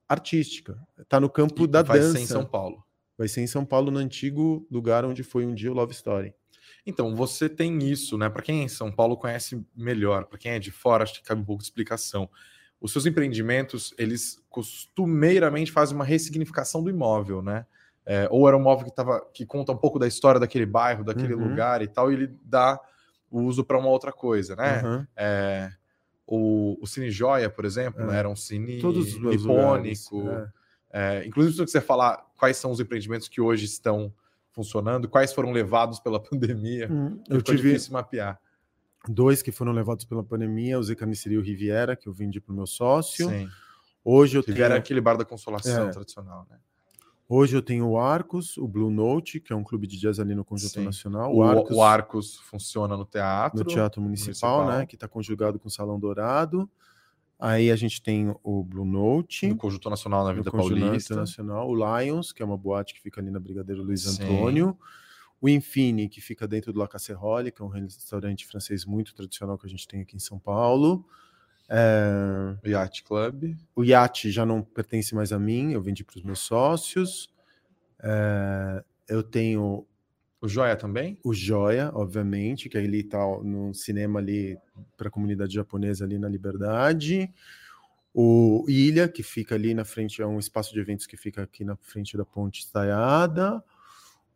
artística, 0.08 0.78
está 1.00 1.20
no 1.20 1.30
campo 1.30 1.64
e 1.64 1.68
da 1.68 1.82
vai 1.82 2.00
dança. 2.00 2.14
Vai 2.14 2.22
ser 2.22 2.24
em 2.24 2.28
São 2.28 2.46
Paulo. 2.46 2.84
Vai 3.18 3.28
ser 3.28 3.42
em 3.42 3.48
São 3.48 3.66
Paulo, 3.66 3.92
no 3.92 4.00
antigo 4.00 4.68
lugar 4.70 5.06
onde 5.06 5.24
foi 5.24 5.46
um 5.46 5.54
dia 5.54 5.72
o 5.72 5.74
Love 5.74 5.94
Story. 5.94 6.34
Então, 6.86 7.16
você 7.16 7.48
tem 7.48 7.78
isso, 7.80 8.18
né? 8.18 8.30
Para 8.30 8.42
quem 8.42 8.62
é 8.62 8.64
em 8.64 8.68
São 8.68 8.92
Paulo 8.92 9.18
conhece 9.18 9.66
melhor, 9.76 10.26
para 10.26 10.38
quem 10.38 10.52
é 10.52 10.60
de 10.60 10.72
fora, 10.72 11.04
acho 11.04 11.14
que 11.14 11.24
cabe 11.24 11.42
um 11.42 11.46
pouco 11.46 11.62
de 11.62 11.68
explicação. 11.68 12.30
Os 12.82 12.92
seus 12.92 13.06
empreendimentos, 13.06 13.94
eles 13.98 14.44
costumeiramente 14.50 15.72
fazem 15.72 15.96
uma 15.96 16.04
ressignificação 16.04 16.84
do 16.84 16.90
imóvel, 16.90 17.42
né? 17.42 17.66
É, 18.06 18.28
ou 18.30 18.48
era 18.48 18.58
um 18.58 18.60
imóvel 18.60 18.86
que, 18.86 18.94
tava, 18.94 19.26
que 19.34 19.46
conta 19.46 19.72
um 19.72 19.78
pouco 19.78 19.98
da 19.98 20.08
história 20.08 20.40
daquele 20.40 20.66
bairro, 20.66 21.06
daquele 21.06 21.34
uhum. 21.34 21.48
lugar 21.48 21.82
e 21.82 21.88
tal, 21.88 22.12
e 22.12 22.16
ele 22.16 22.38
dá 22.44 22.78
o 23.34 23.42
uso 23.42 23.64
para 23.64 23.80
uma 23.80 23.90
outra 23.90 24.12
coisa, 24.12 24.56
né? 24.56 24.84
Uhum. 24.84 25.08
É, 25.16 25.72
o, 26.28 26.78
o 26.80 26.86
Cine 26.86 27.10
Joia, 27.10 27.50
por 27.50 27.66
exemplo, 27.66 28.04
é. 28.04 28.06
né? 28.06 28.20
era 28.20 28.30
um 28.30 28.36
cine 28.36 28.80
Todos. 28.80 29.18
É. 30.94 31.20
é. 31.22 31.26
inclusive, 31.26 31.56
se 31.56 31.60
você 31.60 31.82
falar 31.82 32.24
quais 32.38 32.58
são 32.58 32.70
os 32.70 32.80
empreendimentos 32.80 33.28
que 33.28 33.42
hoje 33.42 33.66
estão 33.66 34.14
funcionando, 34.52 35.10
quais 35.10 35.34
foram 35.34 35.52
levados 35.52 36.00
pela 36.00 36.20
pandemia, 36.22 36.88
hum, 36.92 37.20
eu 37.28 37.42
tive 37.42 37.70
difícil 37.70 37.94
mapear. 37.94 38.40
Dois 39.10 39.42
que 39.42 39.52
foram 39.52 39.72
levados 39.72 40.06
pela 40.06 40.24
pandemia, 40.24 40.78
o 40.78 40.84
Zé 40.84 40.94
Carniceria 40.94 41.38
e 41.38 41.42
o 41.42 41.44
Riviera, 41.44 41.96
que 41.96 42.08
eu 42.08 42.14
vendi 42.14 42.40
para 42.40 42.54
o 42.54 42.56
meu 42.56 42.68
sócio. 42.68 43.28
Sim. 43.28 43.50
Hoje 44.06 44.38
eu 44.38 44.44
Riviera 44.44 44.70
tenho... 44.70 44.78
é 44.78 44.80
aquele 44.80 45.02
bar 45.02 45.18
da 45.18 45.26
consolação 45.26 45.90
é. 45.90 45.92
tradicional, 45.92 46.46
né? 46.50 46.58
Hoje 47.28 47.56
eu 47.56 47.62
tenho 47.62 47.88
o 47.88 47.98
Arcos, 47.98 48.58
o 48.58 48.68
Blue 48.68 48.92
Note, 48.92 49.40
que 49.40 49.54
é 49.54 49.56
um 49.56 49.64
clube 49.64 49.88
de 49.88 49.98
jazz 49.98 50.20
ali 50.20 50.36
no 50.36 50.44
Conjunto 50.44 50.74
Sim. 50.74 50.84
Nacional. 50.84 51.34
O, 51.34 51.38
o, 51.38 51.44
Arcos, 51.44 51.76
o, 51.76 51.82
Arcos, 51.82 52.38
funciona 52.38 52.98
no 52.98 53.06
teatro. 53.06 53.60
No 53.60 53.66
Teatro 53.66 54.02
Municipal, 54.02 54.58
Municipal. 54.58 54.80
né? 54.80 54.86
Que 54.86 54.96
está 54.96 55.08
conjugado 55.08 55.58
com 55.58 55.68
o 55.68 55.72
Salão 55.72 56.00
Dourado. 56.00 56.70
Aí 57.40 57.72
a 57.72 57.76
gente 57.76 58.02
tem 58.02 58.34
o 58.44 58.64
Blue 58.64 58.86
Note. 58.86 59.48
No 59.48 59.56
Conjunto 59.56 59.90
Nacional 59.90 60.24
na 60.26 60.34
Vida 60.34 60.52
Paulista. 60.52 61.16
Nacional. 61.16 61.70
O 61.70 61.76
Lions, 61.76 62.32
que 62.32 62.42
é 62.42 62.46
uma 62.46 62.58
boate 62.58 62.94
que 62.94 63.02
fica 63.02 63.20
ali 63.20 63.32
na 63.32 63.40
Brigadeiro 63.40 63.84
Luiz 63.84 64.04
Sim. 64.04 64.24
Antônio. 64.24 64.78
O 65.42 65.50
Infini, 65.50 66.08
que 66.08 66.22
fica 66.22 66.48
dentro 66.48 66.72
do 66.72 66.80
La 66.80 66.88
Casserole, 66.88 67.52
que 67.52 67.62
é 67.62 67.66
um 67.66 67.70
restaurante 67.70 68.46
francês 68.46 68.86
muito 68.86 69.14
tradicional 69.14 69.58
que 69.58 69.66
a 69.66 69.70
gente 69.70 69.88
tem 69.88 70.02
aqui 70.02 70.16
em 70.16 70.20
São 70.20 70.40
Paulo. 70.40 71.06
É... 71.70 72.56
O 72.64 72.68
Yacht 72.68 73.04
Club. 73.04 73.56
O 73.76 73.84
Yacht 73.84 74.30
já 74.32 74.46
não 74.46 74.62
pertence 74.62 75.16
mais 75.16 75.32
a 75.32 75.40
mim, 75.40 75.74
eu 75.74 75.82
vendi 75.82 76.04
para 76.04 76.18
os 76.18 76.24
meus 76.24 76.40
sócios. 76.40 77.30
É... 78.02 78.84
Eu 79.08 79.24
tenho. 79.24 79.86
O 80.42 80.48
Joia 80.48 80.76
também? 80.76 81.18
O 81.24 81.34
Joia, 81.34 81.90
obviamente, 81.94 82.68
que 82.68 82.78
ele 82.78 83.00
está 83.00 83.20
no 83.42 83.74
cinema 83.74 84.20
ali 84.20 84.58
para 84.98 85.08
a 85.08 85.12
comunidade 85.12 85.54
japonesa 85.54 86.04
ali 86.04 86.20
na 86.20 86.28
Liberdade. 86.28 87.34
O 88.14 88.66
Ilha, 88.68 89.08
que 89.08 89.24
fica 89.24 89.56
ali 89.56 89.74
na 89.74 89.86
frente, 89.86 90.22
é 90.22 90.28
um 90.28 90.38
espaço 90.38 90.74
de 90.74 90.80
eventos 90.80 91.08
que 91.08 91.16
fica 91.16 91.44
aqui 91.44 91.64
na 91.64 91.76
frente 91.78 92.18
da 92.18 92.26
Ponte 92.26 92.60
Estaiada 92.60 93.64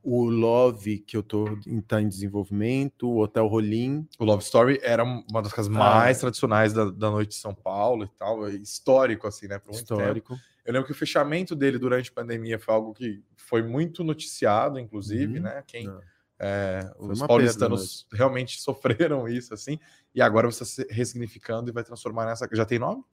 o 0.10 0.24
Love, 0.30 1.00
que 1.00 1.18
eu 1.18 1.22
tô 1.22 1.50
em, 1.68 1.82
tá 1.82 2.02
em 2.02 2.08
desenvolvimento, 2.08 3.10
o 3.10 3.20
Hotel 3.20 3.46
Rolim. 3.46 4.08
O 4.18 4.24
Love 4.24 4.42
Story 4.42 4.80
era 4.82 5.04
uma 5.04 5.42
das 5.42 5.52
casas 5.52 5.70
ah. 5.70 5.78
mais 5.78 6.18
tradicionais 6.18 6.72
da, 6.72 6.86
da 6.86 7.12
noite 7.12 7.32
de 7.32 7.36
São 7.36 7.54
Paulo 7.54 8.06
e 8.06 8.08
tal, 8.18 8.48
é 8.48 8.52
histórico, 8.52 9.28
assim, 9.28 9.50
né? 9.50 9.60
histórico. 9.70 10.36
Tempo. 10.36 10.46
Eu 10.66 10.72
lembro 10.72 10.86
que 10.86 10.94
o 10.94 10.96
fechamento 10.96 11.54
dele 11.54 11.78
durante 11.78 12.10
a 12.10 12.14
pandemia 12.14 12.58
foi 12.58 12.74
algo 12.74 12.94
que 12.94 13.22
foi 13.36 13.62
muito 13.62 14.02
noticiado, 14.02 14.80
inclusive, 14.80 15.40
uhum. 15.40 15.44
né? 15.44 15.62
Quem, 15.68 15.94
é, 16.40 16.90
os 16.98 17.20
paulistanos 17.20 18.04
perda, 18.04 18.24
realmente 18.24 18.60
sofreram 18.64 19.28
isso, 19.28 19.54
assim, 19.54 19.78
e 20.16 20.22
agora 20.22 20.50
você 20.50 20.64
está 20.64 20.86
ressignificando 20.90 21.70
e 21.70 21.74
vai 21.74 21.84
transformar 21.84 22.26
nessa. 22.26 22.48
Já 22.54 22.64
tem 22.64 22.80
nome? 22.80 23.04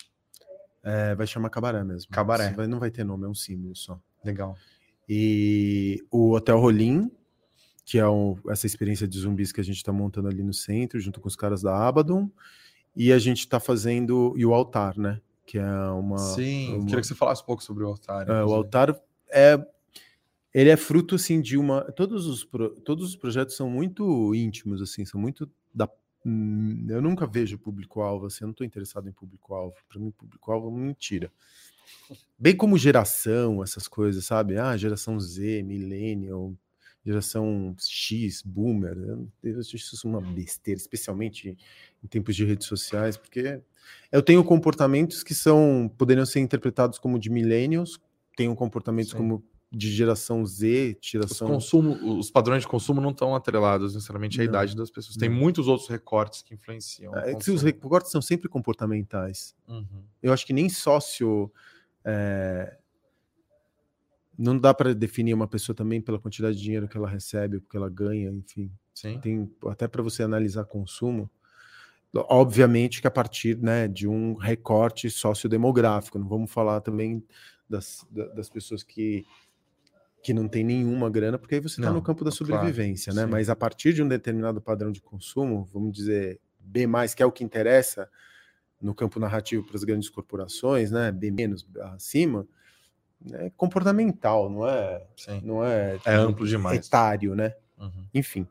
É, 0.80 1.12
vai 1.16 1.26
chamar 1.26 1.50
Cabaré 1.50 1.82
mesmo. 1.82 2.12
Cabaré. 2.12 2.52
Vai, 2.52 2.68
não 2.68 2.78
vai 2.78 2.92
ter 2.92 3.02
nome, 3.02 3.24
é 3.24 3.28
um 3.28 3.34
símbolo 3.34 3.74
só. 3.74 3.98
Legal. 4.24 4.56
E 5.08 6.02
o 6.10 6.32
Hotel 6.32 6.58
Rolim, 6.58 7.10
que 7.84 7.98
é 7.98 8.08
um, 8.08 8.36
essa 8.48 8.66
experiência 8.66 9.06
de 9.06 9.18
zumbis 9.18 9.52
que 9.52 9.60
a 9.60 9.64
gente 9.64 9.76
está 9.76 9.92
montando 9.92 10.28
ali 10.28 10.42
no 10.42 10.54
centro, 10.54 10.98
junto 10.98 11.20
com 11.20 11.28
os 11.28 11.36
caras 11.36 11.62
da 11.62 11.86
Abaddon. 11.86 12.30
E 12.96 13.12
a 13.12 13.18
gente 13.18 13.40
está 13.40 13.60
fazendo. 13.60 14.34
E 14.36 14.46
o 14.46 14.54
altar, 14.54 14.96
né? 14.96 15.20
Que 15.46 15.58
é 15.58 15.88
uma. 15.90 16.18
Sim, 16.18 16.76
uma... 16.76 16.86
queria 16.86 17.00
que 17.00 17.06
você 17.06 17.14
falasse 17.14 17.42
um 17.42 17.46
pouco 17.46 17.62
sobre 17.62 17.84
o 17.84 17.88
altar. 17.88 18.28
É, 18.28 18.44
o 18.44 18.54
altar 18.54 18.98
é. 19.30 19.58
Ele 20.54 20.70
é 20.70 20.76
fruto 20.76 21.16
assim 21.16 21.40
de 21.40 21.58
uma. 21.58 21.82
Todos 21.92 22.26
os, 22.26 22.44
pro... 22.44 22.70
todos 22.80 23.08
os 23.08 23.16
projetos 23.16 23.56
são 23.56 23.68
muito 23.68 24.34
íntimos, 24.34 24.80
assim, 24.80 25.04
são 25.04 25.20
muito 25.20 25.50
da. 25.74 25.88
Hum, 26.24 26.86
eu 26.88 27.02
nunca 27.02 27.26
vejo 27.26 27.58
público-alvo, 27.58 28.26
assim, 28.26 28.44
eu 28.44 28.46
não 28.46 28.52
estou 28.52 28.64
interessado 28.64 29.08
em 29.08 29.12
público-alvo. 29.12 29.74
Para 29.88 30.00
mim, 30.00 30.12
público-alvo 30.12 30.68
é 30.68 30.70
uma 30.70 30.78
mentira. 30.78 31.30
Bem 32.38 32.56
como 32.56 32.76
geração, 32.76 33.62
essas 33.62 33.88
coisas, 33.88 34.24
sabe? 34.24 34.58
Ah, 34.58 34.76
geração 34.76 35.18
Z, 35.18 35.62
millennial, 35.62 36.54
geração 37.04 37.74
X, 37.78 38.42
boomer. 38.42 38.96
Eu 39.42 39.60
acho 39.60 39.76
isso 39.76 40.06
uma 40.06 40.20
besteira, 40.20 40.78
especialmente 40.78 41.56
em 42.02 42.06
tempos 42.06 42.34
de 42.34 42.44
redes 42.44 42.66
sociais, 42.66 43.16
porque 43.16 43.60
eu 44.10 44.22
tenho 44.22 44.42
comportamentos 44.42 45.22
que 45.22 45.34
são 45.34 45.90
poderiam 45.96 46.26
ser 46.26 46.40
interpretados 46.40 46.98
como 46.98 47.18
de 47.18 47.30
millennials, 47.30 48.00
tenho 48.36 48.54
comportamentos 48.54 49.12
Sim. 49.12 49.18
como 49.18 49.44
de 49.74 49.90
geração 49.90 50.46
Z, 50.46 50.96
geração. 51.00 51.48
Os, 51.48 51.52
consumo, 51.52 52.18
os 52.18 52.30
padrões 52.30 52.62
de 52.62 52.68
consumo 52.68 53.00
não 53.00 53.10
estão 53.10 53.34
atrelados 53.34 53.94
necessariamente 53.94 54.40
à 54.40 54.44
não, 54.44 54.50
idade 54.50 54.76
das 54.76 54.90
pessoas. 54.90 55.16
Tem 55.16 55.28
não. 55.28 55.36
muitos 55.36 55.66
outros 55.66 55.88
recortes 55.88 56.42
que 56.42 56.54
influenciam. 56.54 57.14
É, 57.16 57.36
os 57.36 57.62
recortes 57.62 58.12
são 58.12 58.22
sempre 58.22 58.48
comportamentais. 58.48 59.54
Uhum. 59.68 60.04
Eu 60.22 60.32
acho 60.32 60.46
que 60.46 60.52
nem 60.52 60.68
sócio 60.68 61.52
é, 62.04 62.76
não 64.38 64.58
dá 64.58 64.74
para 64.74 64.94
definir 64.94 65.32
uma 65.34 65.46
pessoa 65.46 65.74
também 65.74 66.00
pela 66.00 66.18
quantidade 66.18 66.56
de 66.56 66.62
dinheiro 66.62 66.88
que 66.88 66.96
ela 66.96 67.08
recebe, 67.08 67.60
porque 67.60 67.76
ela 67.76 67.88
ganha, 67.88 68.30
enfim. 68.30 68.70
Sim. 68.94 69.18
Tem 69.20 69.50
até 69.68 69.88
para 69.88 70.02
você 70.02 70.22
analisar 70.22 70.64
consumo. 70.64 71.30
Obviamente 72.14 73.00
que 73.00 73.08
a 73.08 73.10
partir 73.10 73.58
né, 73.58 73.88
de 73.88 74.06
um 74.06 74.34
recorte 74.34 75.10
sociodemográfico, 75.10 76.18
não 76.18 76.28
vamos 76.28 76.52
falar 76.52 76.80
também 76.80 77.24
das, 77.68 78.06
das 78.10 78.48
pessoas 78.48 78.84
que, 78.84 79.24
que 80.22 80.32
não 80.32 80.46
tem 80.46 80.62
nenhuma 80.62 81.10
grana, 81.10 81.38
porque 81.38 81.56
aí 81.56 81.60
você 81.60 81.80
está 81.80 81.92
no 81.92 82.02
campo 82.02 82.24
da 82.24 82.30
sobrevivência, 82.30 83.12
claro, 83.12 83.26
né? 83.26 83.26
Sim. 83.26 83.32
Mas 83.32 83.50
a 83.50 83.56
partir 83.56 83.92
de 83.92 84.02
um 84.02 84.06
determinado 84.06 84.60
padrão 84.60 84.92
de 84.92 85.00
consumo, 85.00 85.68
vamos 85.72 85.92
dizer 85.92 86.40
B, 86.60 86.86
que 87.16 87.22
é 87.22 87.26
o 87.26 87.32
que 87.32 87.42
interessa, 87.42 88.08
no 88.84 88.94
campo 88.94 89.18
narrativo 89.18 89.64
para 89.64 89.76
as 89.76 89.84
grandes 89.84 90.08
corporações, 90.08 90.90
né, 90.90 91.10
B 91.10 91.30
menos 91.30 91.66
acima, 91.94 92.46
é 93.32 93.50
comportamental, 93.56 94.50
não 94.50 94.68
é, 94.68 95.06
Sim. 95.16 95.40
não 95.42 95.64
é, 95.64 95.98
é 96.04 96.14
amplo 96.14 96.46
demais, 96.46 96.86
etário, 96.86 97.34
né? 97.34 97.54
Uhum. 97.78 98.06
Enfim. 98.12 98.46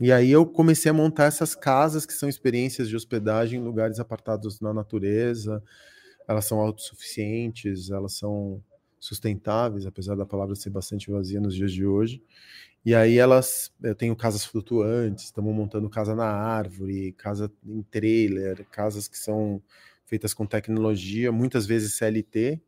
E 0.00 0.12
aí 0.12 0.30
eu 0.30 0.46
comecei 0.46 0.90
a 0.90 0.94
montar 0.94 1.24
essas 1.24 1.54
casas 1.54 2.06
que 2.06 2.12
são 2.12 2.28
experiências 2.28 2.88
de 2.88 2.96
hospedagem 2.96 3.60
em 3.60 3.62
lugares 3.62 3.98
apartados 3.98 4.60
na 4.60 4.72
natureza. 4.72 5.62
Elas 6.26 6.44
são 6.44 6.60
autossuficientes, 6.60 7.90
elas 7.90 8.14
são 8.14 8.62
sustentáveis, 8.98 9.84
apesar 9.84 10.16
da 10.16 10.24
palavra 10.24 10.54
ser 10.54 10.70
bastante 10.70 11.10
vazia 11.10 11.40
nos 11.40 11.54
dias 11.54 11.72
de 11.72 11.84
hoje. 11.84 12.22
E 12.84 12.94
aí 12.94 13.16
elas, 13.16 13.72
eu 13.80 13.94
tenho 13.94 14.14
casas 14.16 14.44
flutuantes, 14.44 15.26
estamos 15.26 15.54
montando 15.54 15.88
casa 15.88 16.14
na 16.16 16.26
árvore, 16.26 17.12
casa 17.12 17.50
em 17.64 17.82
trailer, 17.82 18.66
casas 18.70 19.06
que 19.06 19.16
são 19.16 19.62
feitas 20.04 20.34
com 20.34 20.44
tecnologia, 20.44 21.30
muitas 21.30 21.64
vezes 21.64 21.94
CLT, 21.94 22.60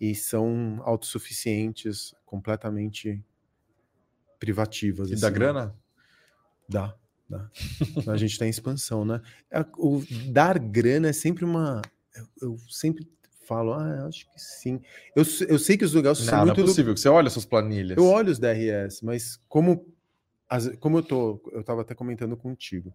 e 0.00 0.14
são 0.14 0.80
autossuficientes, 0.82 2.14
completamente 2.24 3.24
privativas. 4.38 5.10
E 5.10 5.14
assim, 5.14 5.22
dá 5.22 5.30
grana? 5.30 5.74
Dá, 6.68 6.96
dá. 7.28 7.48
a 8.12 8.16
gente 8.16 8.32
está 8.32 8.46
em 8.46 8.50
expansão, 8.50 9.04
né? 9.04 9.22
É, 9.50 9.64
o 9.78 10.02
dar 10.30 10.58
grana 10.58 11.08
é 11.08 11.12
sempre 11.12 11.44
uma. 11.44 11.80
Eu 12.42 12.58
sempre 12.68 13.08
falo, 13.46 13.72
ah, 13.72 14.06
acho 14.06 14.26
que 14.26 14.40
sim. 14.40 14.80
Eu, 15.14 15.24
eu 15.48 15.58
sei 15.58 15.76
que 15.76 15.84
os 15.84 15.94
negócios 15.94 16.26
não, 16.26 16.32
são 16.32 16.46
muito. 16.46 16.58
Não 16.58 16.64
é 16.64 16.66
possível, 16.66 16.94
que 16.94 17.00
você 17.00 17.08
olha 17.08 17.30
suas 17.30 17.44
planilhas. 17.44 17.96
Eu 17.96 18.06
olho 18.06 18.30
os 18.30 18.38
DRS, 18.38 19.02
mas 19.02 19.40
como, 19.48 19.86
as, 20.48 20.74
como 20.76 20.98
eu 20.98 21.02
tô, 21.02 21.40
eu 21.52 21.60
estava 21.60 21.82
até 21.82 21.94
comentando 21.94 22.36
contigo, 22.36 22.94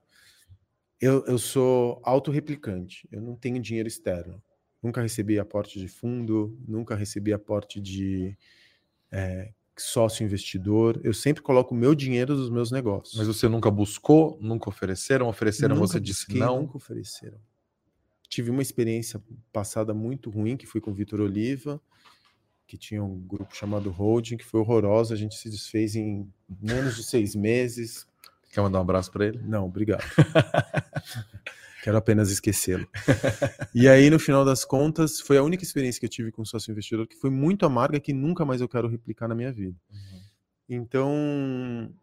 eu, 1.00 1.26
eu 1.26 1.38
sou 1.38 2.00
autorreplicante, 2.04 3.08
eu 3.12 3.22
não 3.22 3.36
tenho 3.36 3.60
dinheiro 3.60 3.88
externo. 3.88 4.42
Nunca 4.84 5.02
recebi 5.02 5.40
aporte 5.40 5.80
de 5.80 5.88
fundo, 5.88 6.58
nunca 6.68 6.96
recebi 6.96 7.32
aporte 7.32 7.80
de 7.80 8.36
é, 9.12 9.52
sócio 9.78 10.24
investidor. 10.24 11.00
Eu 11.04 11.14
sempre 11.14 11.42
coloco 11.42 11.74
o 11.74 11.78
meu 11.78 11.94
dinheiro 11.94 12.36
dos 12.36 12.50
meus 12.50 12.72
negócios. 12.72 13.16
Mas 13.16 13.28
você 13.28 13.48
nunca 13.48 13.70
buscou, 13.70 14.38
nunca 14.42 14.70
ofereceram? 14.70 15.28
Ofereceram, 15.28 15.76
nunca 15.76 15.88
você 15.88 16.00
busquei, 16.00 16.36
disse 16.36 16.40
não? 16.40 16.62
Nunca 16.62 16.78
ofereceram. 16.78 17.38
Tive 18.32 18.50
uma 18.50 18.62
experiência 18.62 19.22
passada 19.52 19.94
muito 19.94 20.30
ruim, 20.30 20.56
que 20.56 20.66
foi 20.66 20.80
com 20.80 20.90
o 20.90 20.94
Vitor 20.94 21.20
Oliva, 21.20 21.82
que 22.66 22.78
tinha 22.78 23.04
um 23.04 23.20
grupo 23.20 23.54
chamado 23.54 23.90
Holding, 23.92 24.38
que 24.38 24.46
foi 24.46 24.62
horrorosa. 24.62 25.14
A 25.14 25.18
gente 25.18 25.36
se 25.36 25.50
desfez 25.50 25.98
em 25.98 26.32
menos 26.50 26.96
de 26.96 27.04
seis 27.04 27.36
meses. 27.36 28.08
Quer 28.54 28.62
mandar 28.62 28.80
um 28.80 28.84
abraço 28.84 29.12
para 29.12 29.26
ele? 29.26 29.42
Não, 29.44 29.66
obrigado. 29.66 30.02
Quero 31.84 31.98
apenas 31.98 32.32
esquecê-lo. 32.32 32.88
e 33.76 33.90
aí, 33.90 34.10
no 34.10 34.18
final 34.18 34.46
das 34.46 34.64
contas, 34.64 35.20
foi 35.20 35.38
a 35.38 35.44
única 35.44 35.64
experiência 35.64 36.00
que 36.00 36.06
eu 36.06 36.10
tive 36.10 36.32
com 36.32 36.46
sócio 36.46 36.72
investidor 36.72 37.08
que 37.08 37.18
foi 37.18 37.30
muito 37.30 37.66
amarga 37.66 38.00
que 38.00 38.14
nunca 38.14 38.46
mais 38.46 38.62
eu 38.62 38.70
quero 38.70 38.88
replicar 38.88 39.28
na 39.28 39.36
minha 39.36 39.52
vida. 39.52 39.78
Uhum. 39.92 40.22
Então. 40.70 41.94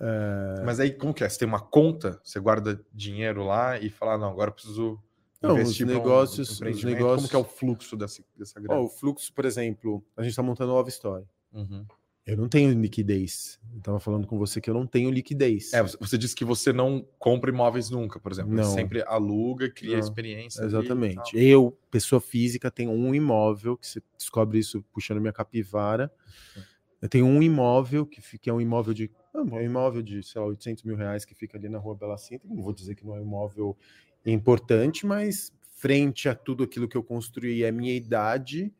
É... 0.00 0.62
Mas 0.64 0.80
aí, 0.80 0.92
como 0.92 1.12
que 1.12 1.22
é? 1.22 1.28
Você 1.28 1.40
tem 1.40 1.48
uma 1.48 1.60
conta, 1.60 2.18
você 2.24 2.40
guarda 2.40 2.82
dinheiro 2.90 3.44
lá 3.44 3.78
e 3.78 3.90
fala, 3.90 4.14
ah, 4.14 4.18
não, 4.18 4.30
agora 4.30 4.48
eu 4.48 4.54
preciso 4.54 4.98
não, 5.48 5.62
os 5.62 5.80
negócios, 5.80 6.60
um 6.60 6.68
os 6.68 6.84
negócios. 6.84 7.16
Como 7.16 7.28
que 7.28 7.36
é 7.36 7.38
o 7.38 7.44
fluxo 7.44 7.96
dessa, 7.96 8.22
dessa 8.36 8.60
grana? 8.60 8.80
Oh, 8.80 8.84
o 8.84 8.88
fluxo, 8.88 9.32
por 9.32 9.44
exemplo, 9.44 10.04
a 10.16 10.22
gente 10.22 10.30
está 10.30 10.42
montando 10.42 10.72
Love 10.72 10.90
Story. 10.90 11.24
Uhum. 11.52 11.84
Eu 12.26 12.38
não 12.38 12.48
tenho 12.48 12.72
liquidez. 12.72 13.60
Eu 13.70 13.78
estava 13.78 14.00
falando 14.00 14.26
com 14.26 14.38
você 14.38 14.58
que 14.58 14.70
eu 14.70 14.74
não 14.74 14.86
tenho 14.86 15.10
liquidez. 15.10 15.74
É, 15.74 15.82
você 15.82 16.16
disse 16.16 16.34
que 16.34 16.44
você 16.44 16.72
não 16.72 17.06
compra 17.18 17.50
imóveis 17.50 17.90
nunca, 17.90 18.18
por 18.18 18.32
exemplo. 18.32 18.54
Não. 18.54 18.64
Você 18.64 18.76
sempre 18.76 19.02
aluga, 19.06 19.68
cria 19.68 19.92
não. 19.92 19.98
experiência. 19.98 20.64
Exatamente. 20.64 21.36
Eu, 21.36 21.76
pessoa 21.90 22.22
física, 22.22 22.70
tenho 22.70 22.92
um 22.92 23.14
imóvel, 23.14 23.76
que 23.76 23.86
você 23.86 24.02
descobre 24.16 24.58
isso 24.58 24.82
puxando 24.90 25.20
minha 25.20 25.34
capivara. 25.34 26.10
Eu 27.02 27.10
tenho 27.10 27.26
um 27.26 27.42
imóvel 27.42 28.06
que, 28.06 28.22
que 28.38 28.48
é 28.48 28.52
um 28.52 28.60
imóvel 28.60 28.94
de. 28.94 29.10
É 29.34 29.38
um 29.38 29.60
imóvel 29.60 30.00
de, 30.00 30.22
sei 30.22 30.40
lá, 30.40 30.46
800 30.46 30.82
mil 30.84 30.96
reais 30.96 31.26
que 31.26 31.34
fica 31.34 31.58
ali 31.58 31.68
na 31.68 31.78
rua 31.78 31.94
Bela 31.94 32.16
Cinta. 32.16 32.48
Não 32.48 32.62
vou 32.62 32.72
dizer 32.72 32.94
que 32.94 33.04
não 33.04 33.14
é 33.14 33.18
um 33.18 33.22
imóvel 33.22 33.76
importante, 34.32 35.06
mas 35.06 35.52
frente 35.76 36.28
a 36.28 36.34
tudo 36.34 36.64
aquilo 36.64 36.88
que 36.88 36.96
eu 36.96 37.02
construí, 37.02 37.64
a 37.64 37.72
minha 37.72 37.94
idade, 37.94 38.72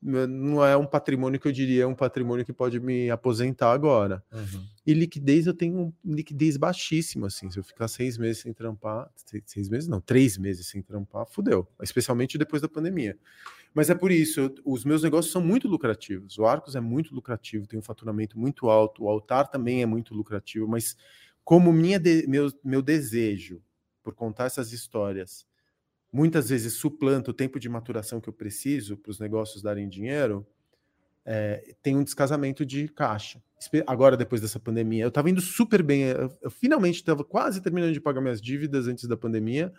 não 0.00 0.64
é 0.64 0.76
um 0.76 0.86
patrimônio 0.86 1.40
que 1.40 1.48
eu 1.48 1.52
diria 1.52 1.82
é 1.82 1.86
um 1.86 1.94
patrimônio 1.94 2.44
que 2.44 2.52
pode 2.52 2.78
me 2.78 3.10
aposentar 3.10 3.72
agora. 3.72 4.22
Uhum. 4.32 4.64
E 4.86 4.94
liquidez 4.94 5.46
eu 5.46 5.54
tenho 5.54 5.92
liquidez 6.04 6.56
baixíssima, 6.56 7.26
assim. 7.26 7.50
Se 7.50 7.58
eu 7.58 7.64
ficar 7.64 7.88
seis 7.88 8.16
meses 8.16 8.42
sem 8.42 8.52
trampar, 8.52 9.10
seis 9.44 9.68
meses 9.68 9.88
não, 9.88 10.00
três 10.00 10.38
meses 10.38 10.68
sem 10.68 10.80
trampar, 10.80 11.26
fudeu. 11.26 11.66
Especialmente 11.82 12.38
depois 12.38 12.62
da 12.62 12.68
pandemia. 12.68 13.18
Mas 13.74 13.90
é 13.90 13.94
por 13.94 14.10
isso, 14.10 14.40
eu, 14.40 14.54
os 14.64 14.84
meus 14.84 15.02
negócios 15.02 15.32
são 15.32 15.42
muito 15.42 15.66
lucrativos. 15.66 16.38
O 16.38 16.46
Arcos 16.46 16.76
é 16.76 16.80
muito 16.80 17.14
lucrativo, 17.14 17.66
tem 17.66 17.78
um 17.78 17.82
faturamento 17.82 18.38
muito 18.38 18.70
alto. 18.70 19.04
O 19.04 19.08
Altar 19.08 19.48
também 19.48 19.82
é 19.82 19.86
muito 19.86 20.14
lucrativo, 20.14 20.68
mas 20.68 20.96
como 21.44 21.72
minha 21.72 21.98
de, 21.98 22.26
meu, 22.28 22.52
meu 22.62 22.80
desejo 22.80 23.60
por 24.08 24.14
contar 24.14 24.46
essas 24.46 24.72
histórias, 24.72 25.46
muitas 26.10 26.48
vezes 26.48 26.72
suplanta 26.72 27.30
o 27.30 27.34
tempo 27.34 27.60
de 27.60 27.68
maturação 27.68 28.22
que 28.22 28.28
eu 28.30 28.32
preciso 28.32 28.96
para 28.96 29.10
os 29.10 29.20
negócios 29.20 29.60
darem 29.62 29.86
dinheiro, 29.86 30.46
é, 31.26 31.74
tem 31.82 31.94
um 31.94 32.02
descasamento 32.02 32.64
de 32.64 32.88
caixa. 32.88 33.42
Agora, 33.86 34.16
depois 34.16 34.40
dessa 34.40 34.58
pandemia, 34.58 35.04
eu 35.04 35.08
estava 35.08 35.28
indo 35.28 35.42
super 35.42 35.82
bem, 35.82 36.04
eu, 36.04 36.34
eu 36.40 36.50
finalmente 36.50 36.94
estava 36.94 37.22
quase 37.22 37.60
terminando 37.60 37.92
de 37.92 38.00
pagar 38.00 38.22
minhas 38.22 38.40
dívidas 38.40 38.88
antes 38.88 39.04
da 39.04 39.14
pandemia, 39.14 39.70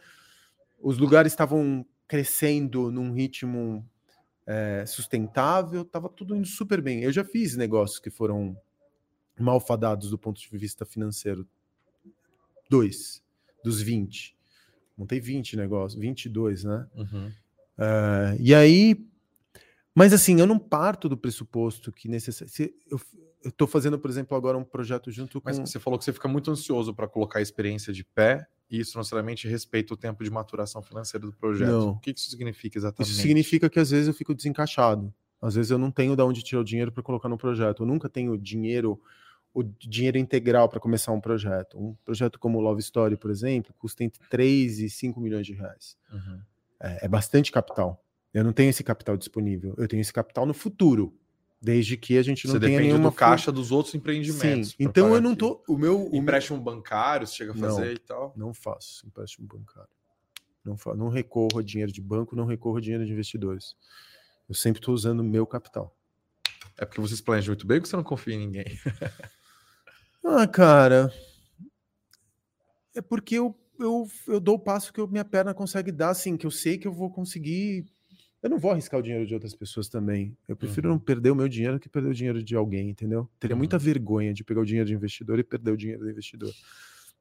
os 0.79 0.99
lugares 0.99 1.31
estavam 1.31 1.83
crescendo 2.07 2.91
num 2.91 3.11
ritmo 3.11 3.83
é, 4.45 4.85
sustentável, 4.85 5.81
estava 5.81 6.07
tudo 6.07 6.35
indo 6.35 6.47
super 6.47 6.83
bem. 6.83 7.01
Eu 7.01 7.11
já 7.11 7.23
fiz 7.23 7.55
negócios 7.55 7.97
que 7.97 8.11
foram 8.11 8.55
malfadados 9.39 10.11
do 10.11 10.19
ponto 10.19 10.39
de 10.39 10.55
vista 10.55 10.85
financeiro. 10.85 11.47
Dois 12.69 13.27
dos 13.63 13.81
20. 13.81 14.35
Montei 14.97 15.19
20 15.19 15.55
negócios, 15.55 15.99
22, 15.99 16.63
né? 16.63 16.87
Uhum. 16.95 17.27
Uh, 17.77 18.35
e 18.39 18.53
aí, 18.53 19.05
mas 19.95 20.13
assim, 20.13 20.39
eu 20.39 20.45
não 20.45 20.59
parto 20.59 21.07
do 21.07 21.17
pressuposto 21.17 21.91
que 21.91 22.09
necessário. 22.09 22.51
Eu, 22.89 22.99
eu 23.43 23.51
tô 23.51 23.65
fazendo, 23.65 23.97
por 23.97 24.09
exemplo, 24.09 24.35
agora 24.35 24.57
um 24.57 24.63
projeto 24.63 25.09
junto 25.11 25.39
com. 25.39 25.49
Mas 25.49 25.57
você 25.57 25.79
falou 25.79 25.97
que 25.97 26.03
você 26.03 26.11
fica 26.11 26.27
muito 26.27 26.51
ansioso 26.51 26.93
para 26.93 27.07
colocar 27.07 27.39
a 27.39 27.41
experiência 27.41 27.93
de 27.93 28.03
pé 28.03 28.47
e 28.69 28.79
isso 28.79 28.95
não 28.95 29.01
necessariamente 29.01 29.47
respeita 29.47 29.93
o 29.93 29.97
tempo 29.97 30.23
de 30.23 30.29
maturação 30.29 30.81
financeira 30.81 31.25
do 31.25 31.33
projeto. 31.33 31.71
Não. 31.71 31.89
O 31.91 31.99
que 31.99 32.11
isso 32.11 32.29
significa 32.29 32.77
exatamente? 32.77 33.11
Isso 33.11 33.21
significa 33.21 33.69
que 33.69 33.79
às 33.79 33.89
vezes 33.89 34.07
eu 34.07 34.13
fico 34.13 34.35
desencaixado. 34.35 35.13
Às 35.41 35.55
vezes 35.55 35.71
eu 35.71 35.77
não 35.77 35.89
tenho 35.89 36.15
de 36.15 36.21
onde 36.21 36.43
tirar 36.43 36.61
o 36.61 36.65
dinheiro 36.65 36.91
para 36.91 37.01
colocar 37.01 37.29
no 37.29 37.37
projeto. 37.37 37.83
Eu 37.83 37.87
nunca 37.87 38.09
tenho 38.09 38.37
dinheiro 38.37 39.01
o 39.53 39.63
dinheiro 39.63 40.17
integral 40.17 40.69
para 40.69 40.79
começar 40.79 41.11
um 41.11 41.19
projeto. 41.19 41.77
Um 41.77 41.95
projeto 42.05 42.39
como 42.39 42.57
o 42.57 42.61
Love 42.61 42.79
Story, 42.81 43.17
por 43.17 43.31
exemplo, 43.31 43.73
custa 43.77 44.03
entre 44.03 44.21
3 44.29 44.79
e 44.79 44.89
5 44.89 45.19
milhões 45.19 45.45
de 45.45 45.53
reais. 45.53 45.97
Uhum. 46.11 46.41
É, 46.79 47.05
é, 47.05 47.07
bastante 47.07 47.51
capital. 47.51 48.03
Eu 48.33 48.43
não 48.43 48.53
tenho 48.53 48.69
esse 48.69 48.83
capital 48.83 49.17
disponível. 49.17 49.73
Eu 49.77 49.87
tenho 49.87 50.01
esse 50.01 50.13
capital 50.13 50.45
no 50.45 50.53
futuro. 50.53 51.13
Desde 51.61 51.97
que 51.97 52.17
a 52.17 52.23
gente 52.23 52.47
não 52.47 52.53
você 52.53 52.59
tenha 52.61 52.79
nenhuma 52.79 53.09
do 53.09 53.15
caixa 53.15 53.51
dos 53.51 53.69
outros 53.69 53.93
empreendimentos. 53.93 54.69
Sim. 54.69 54.75
Então 54.79 55.13
eu 55.13 55.19
não 55.19 55.35
tô. 55.35 55.61
O 55.67 55.77
meu 55.77 56.09
empréstimo 56.13 56.57
bancário, 56.57 57.27
você 57.27 57.35
chega 57.35 57.51
a 57.51 57.55
fazer 57.55 57.85
não, 57.85 57.91
e 57.91 57.97
tal. 57.97 58.33
Não 58.37 58.53
faço 58.53 59.05
empréstimo 59.05 59.45
bancário. 59.45 59.89
Não, 60.63 60.77
não 60.95 61.09
recorro 61.09 61.59
a 61.59 61.63
dinheiro 61.63 61.91
de 61.91 61.99
banco, 62.01 62.33
não 62.33 62.45
recorro 62.45 62.77
a 62.77 62.81
dinheiro 62.81 63.05
de 63.05 63.11
investidores. 63.11 63.75
Eu 64.47 64.55
sempre 64.55 64.79
estou 64.79 64.93
usando 64.93 65.19
o 65.19 65.23
meu 65.23 65.45
capital. 65.45 65.93
É 66.77 66.85
porque 66.85 67.01
vocês 67.01 67.19
planejam 67.19 67.51
muito 67.51 67.67
bem 67.67 67.79
ou 67.79 67.85
você 67.85 67.95
não 67.97 68.03
confia 68.03 68.35
em 68.35 68.39
ninguém? 68.39 68.65
Ah, 70.31 70.47
cara. 70.47 71.11
É 72.93 73.01
porque 73.01 73.35
eu, 73.35 73.57
eu, 73.79 74.07
eu 74.27 74.39
dou 74.39 74.55
o 74.55 74.59
passo 74.59 74.93
que 74.93 74.99
eu, 74.99 75.07
minha 75.07 75.25
perna 75.25 75.55
consegue 75.55 75.91
dar, 75.91 76.09
assim, 76.09 76.37
que 76.37 76.45
eu 76.45 76.51
sei 76.51 76.77
que 76.77 76.87
eu 76.87 76.93
vou 76.93 77.09
conseguir. 77.09 77.85
Eu 78.41 78.49
não 78.51 78.59
vou 78.59 78.71
arriscar 78.71 78.99
o 78.99 79.03
dinheiro 79.03 79.25
de 79.25 79.33
outras 79.33 79.55
pessoas 79.55 79.89
também. 79.89 80.37
Eu 80.47 80.55
prefiro 80.55 80.87
uhum. 80.87 80.95
não 80.95 80.99
perder 80.99 81.31
o 81.31 81.35
meu 81.35 81.49
dinheiro 81.49 81.79
que 81.79 81.89
perder 81.89 82.09
o 82.09 82.13
dinheiro 82.13 82.43
de 82.43 82.55
alguém, 82.55 82.91
entendeu? 82.91 83.27
Teria 83.39 83.55
uhum. 83.55 83.57
muita 83.57 83.79
vergonha 83.79 84.31
de 84.31 84.43
pegar 84.43 84.61
o 84.61 84.65
dinheiro 84.65 84.87
de 84.87 84.93
investidor 84.93 85.39
e 85.39 85.43
perder 85.43 85.71
o 85.71 85.77
dinheiro 85.77 86.03
do 86.03 86.09
investidor. 86.11 86.53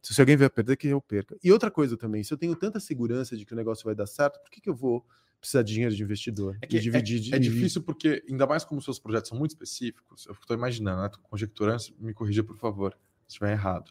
Se 0.02 0.20
alguém 0.20 0.36
vier 0.36 0.50
perder, 0.50 0.76
que 0.76 0.88
eu 0.88 1.00
perca. 1.00 1.34
E 1.42 1.50
outra 1.50 1.70
coisa 1.70 1.96
também, 1.96 2.22
se 2.22 2.32
eu 2.32 2.38
tenho 2.38 2.54
tanta 2.54 2.78
segurança 2.78 3.36
de 3.36 3.46
que 3.46 3.54
o 3.54 3.56
negócio 3.56 3.84
vai 3.84 3.94
dar 3.94 4.06
certo, 4.06 4.38
por 4.40 4.50
que, 4.50 4.60
que 4.60 4.68
eu 4.68 4.74
vou 4.74 5.04
precisar 5.40 5.62
de 5.62 5.72
dinheiro 5.72 5.94
de 5.94 6.02
investidor? 6.02 6.58
É, 6.60 6.66
que 6.66 6.78
dividir, 6.78 7.32
é, 7.32 7.36
é 7.36 7.38
difícil 7.38 7.82
porque, 7.82 8.24
ainda 8.28 8.46
mais 8.46 8.64
como 8.64 8.80
seus 8.80 8.98
projetos 8.98 9.28
são 9.28 9.38
muito 9.38 9.52
específicos, 9.52 10.26
eu 10.26 10.32
estou 10.32 10.56
imaginando, 10.56 11.02
né? 11.02 11.10
conjecturando, 11.22 11.82
me 11.98 12.12
corrija, 12.12 12.42
por 12.42 12.56
favor, 12.56 12.92
se 13.26 13.34
estiver 13.34 13.52
errado. 13.52 13.90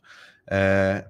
É, 0.49 1.09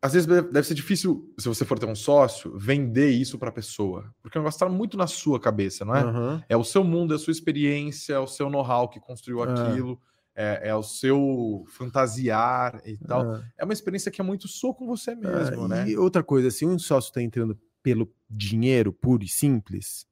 às 0.00 0.12
vezes 0.12 0.26
deve 0.26 0.62
ser 0.62 0.74
difícil, 0.74 1.34
se 1.38 1.48
você 1.48 1.64
for 1.64 1.78
ter 1.78 1.86
um 1.86 1.94
sócio, 1.94 2.56
vender 2.56 3.10
isso 3.10 3.38
para 3.38 3.48
a 3.48 3.52
pessoa, 3.52 4.14
porque 4.22 4.38
o 4.38 4.40
negócio 4.40 4.56
está 4.56 4.68
muito 4.68 4.96
na 4.96 5.06
sua 5.06 5.40
cabeça, 5.40 5.84
não 5.84 5.94
é? 5.94 6.04
Uhum. 6.04 6.42
É 6.48 6.56
o 6.56 6.62
seu 6.62 6.84
mundo, 6.84 7.12
é 7.12 7.16
a 7.16 7.18
sua 7.18 7.32
experiência, 7.32 8.14
é 8.14 8.18
o 8.18 8.26
seu 8.26 8.48
know-how 8.48 8.88
que 8.88 9.00
construiu 9.00 9.42
é. 9.44 9.50
aquilo 9.50 10.00
é, 10.38 10.68
é, 10.68 10.74
o 10.74 10.84
seu 10.84 11.64
fantasiar 11.66 12.80
e 12.86 12.96
tal. 12.96 13.34
É. 13.34 13.42
é 13.58 13.64
uma 13.64 13.72
experiência 13.72 14.08
que 14.08 14.20
é 14.20 14.24
muito 14.24 14.46
só 14.46 14.72
com 14.72 14.86
você 14.86 15.16
mesmo, 15.16 15.64
é, 15.64 15.68
né? 15.68 15.90
E 15.90 15.96
outra 15.96 16.22
coisa, 16.22 16.48
se 16.48 16.64
um 16.64 16.78
sócio 16.78 17.08
está 17.08 17.20
entrando 17.20 17.58
pelo 17.82 18.12
dinheiro 18.28 18.92
puro 18.92 19.24
e 19.24 19.28
simples, 19.28 20.06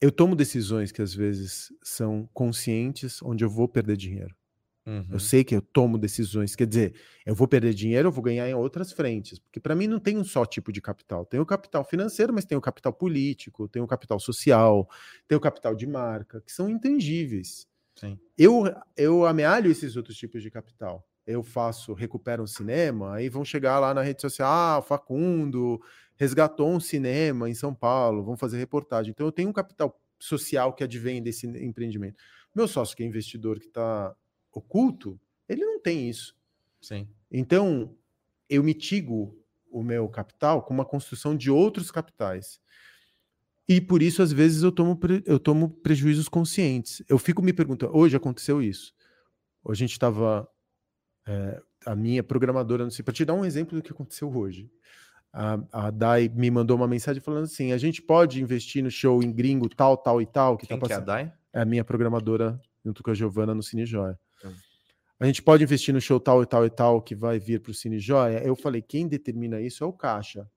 eu 0.00 0.12
tomo 0.12 0.36
decisões 0.36 0.92
que 0.92 1.02
às 1.02 1.12
vezes 1.12 1.72
são 1.82 2.28
conscientes, 2.32 3.20
onde 3.22 3.44
eu 3.44 3.50
vou 3.50 3.68
perder 3.68 3.96
dinheiro. 3.96 4.34
Uhum. 4.86 5.06
Eu 5.10 5.18
sei 5.18 5.44
que 5.44 5.54
eu 5.54 5.60
tomo 5.60 5.98
decisões, 5.98 6.56
quer 6.56 6.66
dizer, 6.66 6.94
eu 7.26 7.34
vou 7.34 7.46
perder 7.46 7.74
dinheiro, 7.74 8.08
eu 8.08 8.12
vou 8.12 8.24
ganhar 8.24 8.48
em 8.48 8.54
outras 8.54 8.90
frentes, 8.90 9.38
porque 9.38 9.60
para 9.60 9.74
mim 9.74 9.86
não 9.86 10.00
tem 10.00 10.16
um 10.16 10.24
só 10.24 10.46
tipo 10.46 10.72
de 10.72 10.80
capital. 10.80 11.26
Tem 11.26 11.38
o 11.38 11.44
capital 11.44 11.84
financeiro, 11.84 12.32
mas 12.32 12.46
tem 12.46 12.56
o 12.56 12.60
capital 12.60 12.92
político, 12.92 13.68
tem 13.68 13.82
o 13.82 13.86
capital 13.86 14.18
social, 14.18 14.88
tem 15.26 15.36
o 15.36 15.40
capital 15.40 15.74
de 15.74 15.86
marca, 15.86 16.40
que 16.40 16.50
são 16.50 16.70
intangíveis. 16.70 17.66
Sim. 17.96 18.18
Eu, 18.38 18.64
eu 18.96 19.26
amealho 19.26 19.70
esses 19.70 19.94
outros 19.94 20.16
tipos 20.16 20.42
de 20.42 20.50
capital. 20.50 21.06
Eu 21.26 21.42
faço, 21.42 21.92
recupero 21.92 22.42
um 22.42 22.46
cinema, 22.46 23.16
aí 23.16 23.28
vão 23.28 23.44
chegar 23.44 23.78
lá 23.78 23.92
na 23.92 24.00
rede 24.00 24.22
social, 24.22 24.78
ah, 24.78 24.80
Facundo 24.80 25.78
resgatou 26.18 26.68
um 26.68 26.80
cinema 26.80 27.48
em 27.48 27.54
São 27.54 27.72
Paulo, 27.72 28.24
vão 28.24 28.36
fazer 28.36 28.58
reportagem. 28.58 29.12
Então 29.12 29.26
eu 29.26 29.32
tenho 29.32 29.48
um 29.48 29.52
capital 29.52 29.98
social 30.18 30.72
que 30.74 30.82
advém 30.84 31.22
desse 31.22 31.46
empreendimento. 31.46 32.16
Meu 32.54 32.66
sócio, 32.66 32.96
que 32.96 33.02
é 33.02 33.06
investidor 33.06 33.58
que 33.60 33.66
está 33.66 34.14
oculto, 34.52 35.18
ele 35.48 35.64
não 35.64 35.80
tem 35.80 36.10
isso. 36.10 36.36
Sim. 36.80 37.08
Então, 37.30 37.96
eu 38.48 38.62
mitigo 38.62 39.38
o 39.70 39.82
meu 39.82 40.08
capital 40.08 40.62
com 40.62 40.74
uma 40.74 40.84
construção 40.84 41.36
de 41.36 41.50
outros 41.50 41.90
capitais. 41.90 42.60
E 43.68 43.80
por 43.80 44.02
isso, 44.02 44.22
às 44.22 44.32
vezes, 44.32 44.62
eu 44.62 44.72
tomo, 44.72 44.98
eu 45.24 45.38
tomo 45.38 45.70
prejuízos 45.70 46.28
conscientes. 46.28 47.02
Eu 47.08 47.18
fico 47.18 47.42
me 47.42 47.52
perguntando, 47.52 47.96
hoje 47.96 48.16
aconteceu 48.16 48.62
isso. 48.62 48.94
Hoje 49.62 49.84
a 49.84 49.86
gente 49.86 49.92
estava. 49.92 50.48
É, 51.26 51.62
a 51.86 51.94
minha 51.94 52.22
programadora, 52.24 52.84
não 52.84 52.90
sei, 52.90 53.04
para 53.04 53.14
te 53.14 53.24
dar 53.24 53.34
um 53.34 53.44
exemplo 53.44 53.76
do 53.76 53.82
que 53.82 53.92
aconteceu 53.92 54.34
hoje. 54.34 54.70
A, 55.32 55.58
a 55.72 55.90
Dai 55.90 56.28
me 56.28 56.50
mandou 56.50 56.76
uma 56.76 56.88
mensagem 56.88 57.20
falando 57.20 57.44
assim: 57.44 57.72
a 57.72 57.78
gente 57.78 58.00
pode 58.02 58.42
investir 58.42 58.82
no 58.82 58.90
show 58.90 59.22
em 59.22 59.32
gringo 59.32 59.68
tal, 59.68 59.96
tal 59.96 60.20
e 60.20 60.26
tal. 60.26 60.56
Que 60.56 60.66
tá 60.66 60.68
Quem 60.68 60.78
tá 60.78 60.88
passando. 60.88 61.04
que 61.04 61.10
é 61.10 61.14
a 61.14 61.16
Dai? 61.16 61.32
É 61.52 61.60
a 61.60 61.64
minha 61.64 61.84
programadora, 61.84 62.60
junto 62.84 63.02
com 63.02 63.10
a 63.10 63.14
Giovana 63.14 63.54
no 63.54 63.62
Cine 63.62 63.84
Joia. 63.84 64.18
Hum. 64.44 64.52
A 65.20 65.26
gente 65.26 65.42
pode 65.42 65.62
investir 65.64 65.92
no 65.92 66.00
show 66.00 66.18
tal 66.18 66.42
e 66.42 66.46
tal 66.46 66.64
e 66.64 66.70
tal 66.70 67.02
que 67.02 67.14
vai 67.14 67.38
vir 67.38 67.60
para 67.60 67.70
o 67.70 67.74
Cine 67.74 67.98
Joia. 67.98 68.38
Eu 68.38 68.56
falei: 68.56 68.82
quem 68.82 69.06
determina 69.06 69.60
isso 69.60 69.84
é 69.84 69.86
o 69.86 69.92
Caixa. 69.92 70.48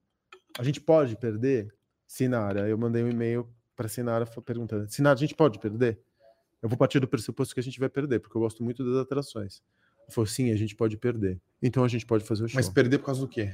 a 0.58 0.64
gente 0.64 0.80
pode 0.80 1.16
perder? 1.16 1.74
Sinara, 2.08 2.68
eu 2.68 2.78
mandei 2.78 3.02
um 3.04 3.10
e-mail 3.10 3.50
para 3.76 3.88
Sinara 3.88 4.26
perguntando: 4.26 4.90
Sinara, 4.90 5.16
a 5.16 5.20
gente 5.20 5.36
pode 5.36 5.60
perder? 5.60 6.00
Eu 6.62 6.70
vou 6.70 6.78
partir 6.78 7.00
do 7.00 7.08
pressuposto 7.08 7.54
que 7.54 7.60
a 7.60 7.64
gente 7.64 7.80
vai 7.80 7.90
perder, 7.90 8.20
porque 8.20 8.38
eu 8.38 8.42
gosto 8.42 8.64
muito 8.64 8.84
das 8.84 9.02
atrações. 9.02 9.64
Ela 10.02 10.12
falou: 10.12 10.28
sim, 10.28 10.52
a 10.52 10.56
gente 10.56 10.76
pode 10.76 10.98
perder. 10.98 11.40
Então 11.62 11.84
a 11.84 11.88
gente 11.88 12.06
pode 12.06 12.24
fazer 12.24 12.44
o 12.44 12.48
show. 12.48 12.56
Mas 12.56 12.70
perder 12.70 13.00
por 13.00 13.06
causa 13.06 13.22
do 13.22 13.28
quê? 13.28 13.54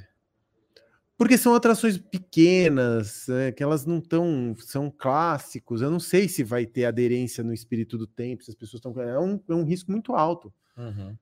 Porque 1.17 1.38
são 1.38 1.56
atrações 1.56 1.97
pequenas, 1.97 3.27
é, 3.30 3.51
que 3.51 3.63
elas 3.63 3.86
não 3.86 3.97
estão. 3.97 4.56
São 4.60 4.91
clássicos. 4.91 5.82
Eu 5.82 5.89
não 5.89 5.99
sei 5.99 6.30
se 6.30 6.43
vai 6.43 6.65
ter 6.65 6.86
aderência 6.86 7.43
no 7.43 7.53
espírito 7.53 7.97
do 7.97 8.06
tempo, 8.06 8.43
se 8.43 8.51
as 8.51 8.56
pessoas 8.56 8.80
estão. 8.80 9.01
É 9.01 9.19
um, 9.19 9.41
é 9.49 9.53
um 9.53 9.63
risco 9.63 9.91
muito 9.91 10.13
alto. 10.13 10.53
Uhum. 10.77 11.17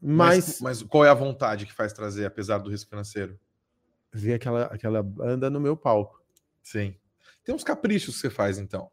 Mas, 0.00 0.46
Mas, 0.46 0.60
mas 0.60 0.82
qual 0.84 1.04
é 1.04 1.10
a 1.10 1.14
vontade 1.14 1.66
que 1.66 1.72
faz 1.72 1.92
trazer, 1.92 2.24
apesar 2.26 2.58
do 2.58 2.70
risco 2.70 2.88
financeiro? 2.90 3.38
ver 4.12 4.34
aquela, 4.34 4.62
aquela 4.66 5.02
banda 5.02 5.50
no 5.50 5.60
meu 5.60 5.76
palco. 5.76 6.22
Sim. 6.62 6.94
Tem 7.44 7.54
uns 7.54 7.62
caprichos 7.64 8.14
que 8.14 8.20
você 8.22 8.30
faz, 8.30 8.58
então. 8.58 8.90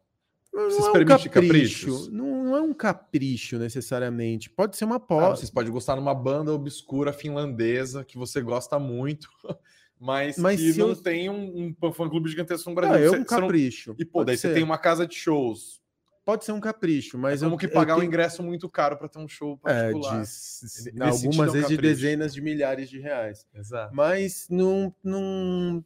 Não, 0.54 0.70
Você 0.70 0.76
não 0.78 0.82
se 0.82 0.88
é 0.88 0.90
um 0.90 0.94
permite 0.94 1.30
capricho. 1.30 1.86
caprichos? 1.88 2.08
Não, 2.12 2.56
é 2.56 2.62
um 2.62 2.74
capricho 2.74 3.58
necessariamente. 3.60 4.50
Pode 4.50 4.76
ser 4.76 4.86
uma 4.86 4.96
Ah, 4.96 5.00
pós. 5.00 5.40
vocês 5.40 5.52
podem 5.52 5.72
gostar 5.72 5.96
numa 5.96 6.14
banda 6.16 6.52
obscura 6.54 7.14
finlandesa 7.14 8.04
que 8.04 8.18
você 8.18 8.42
gosta 8.42 8.78
muito, 8.80 9.30
mas, 10.00 10.38
Mas 10.38 10.60
que 10.60 10.78
não 10.78 10.90
eu- 10.90 10.96
tem 10.96 11.30
um, 11.30 11.74
um 11.82 11.92
fã-clube 11.94 12.30
gigantesco 12.30 12.70
no 12.70 12.76
Não, 12.76 12.82
Brasil. 12.82 13.06
é 13.06 13.10
Você- 13.10 13.16
um 13.20 13.24
você 13.26 13.36
não- 13.36 13.42
capricho. 13.42 13.96
E, 13.98 14.06
pô, 14.06 14.12
Pode 14.20 14.28
daí 14.28 14.38
você 14.38 14.48
ser. 14.50 14.54
tem 14.54 14.64
uma 14.64 14.78
casa 14.78 15.08
de 15.08 15.16
shows. 15.16 15.82
Pode 16.26 16.44
ser 16.44 16.54
um 16.54 16.60
capricho, 16.60 17.20
mas 17.20 17.34
Mas 17.34 17.42
como 17.42 17.54
eu, 17.54 17.58
que 17.60 17.66
eu 17.68 17.72
pagar 17.72 17.96
um 17.96 18.00
tenho- 18.00 18.08
ingresso 18.08 18.42
muito 18.42 18.68
caro 18.68 18.98
para 18.98 19.08
ter 19.08 19.20
um 19.20 19.28
show 19.28 19.60
é, 19.66 19.92
particular. 19.92 20.24
de, 20.24 20.90
é 21.00 21.04
algumas 21.08 21.24
um 21.50 21.54
vezes 21.54 21.68
de 21.68 21.76
capricho. 21.76 21.82
dezenas 21.82 22.34
de 22.34 22.42
milhares 22.42 22.90
de 22.90 23.00
reais. 23.00 23.46
Exato. 23.54 23.96
Mas 23.96 24.48
não, 24.50 24.94
não. 25.04 25.86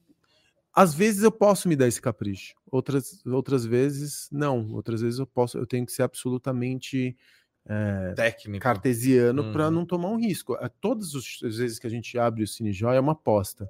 Às 0.74 0.94
vezes 0.94 1.24
eu 1.24 1.32
posso 1.32 1.68
me 1.68 1.76
dar 1.76 1.88
esse 1.90 2.02
capricho. 2.02 2.56
Outras, 2.72 3.22
outras 3.26 3.66
vezes 3.66 4.30
não. 4.32 4.72
Outras 4.72 5.02
vezes 5.02 5.20
eu 5.20 5.28
posso. 5.28 5.58
Eu 5.58 5.66
tenho 5.68 5.86
que 5.86 5.92
ser 5.92 6.04
absolutamente 6.04 7.18
é, 7.68 8.14
Técnico. 8.16 8.64
cartesiano 8.64 9.52
para 9.52 9.66
Uhum. 9.66 9.72
não 9.72 9.86
tomar 9.86 10.10
um 10.10 10.16
risco. 10.18 10.56
É, 10.56 10.70
Todas 10.80 11.14
as 11.16 11.56
vezes 11.58 11.78
que 11.78 11.86
a 11.86 11.90
gente 11.90 12.18
abre 12.18 12.44
o 12.44 12.48
Cine 12.48 12.72
Joy 12.72 12.96
é 12.96 13.00
uma 13.00 13.12
aposta. 13.12 13.70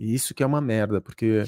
E 0.00 0.14
isso 0.14 0.32
que 0.34 0.42
é 0.42 0.46
uma 0.46 0.60
merda, 0.62 1.00
porque 1.00 1.44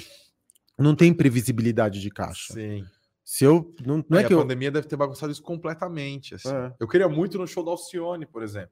não 0.78 0.94
tem 0.94 1.12
previsibilidade 1.14 2.00
de 2.00 2.10
caixa. 2.10 2.52
Sim. 2.52 2.84
Se 3.24 3.44
eu. 3.44 3.74
Não, 3.86 4.04
não 4.08 4.18
é 4.18 4.24
a 4.24 4.26
que 4.26 4.34
eu. 4.34 4.38
pandemia 4.40 4.70
deve 4.70 4.86
ter 4.86 4.96
bagunçado 4.96 5.32
isso 5.32 5.42
completamente. 5.42 6.34
assim. 6.34 6.54
É. 6.54 6.74
Eu 6.78 6.86
queria 6.86 7.08
muito 7.08 7.38
no 7.38 7.46
show 7.46 7.64
da 7.64 7.70
Alcione, 7.70 8.26
por 8.26 8.42
exemplo. 8.42 8.70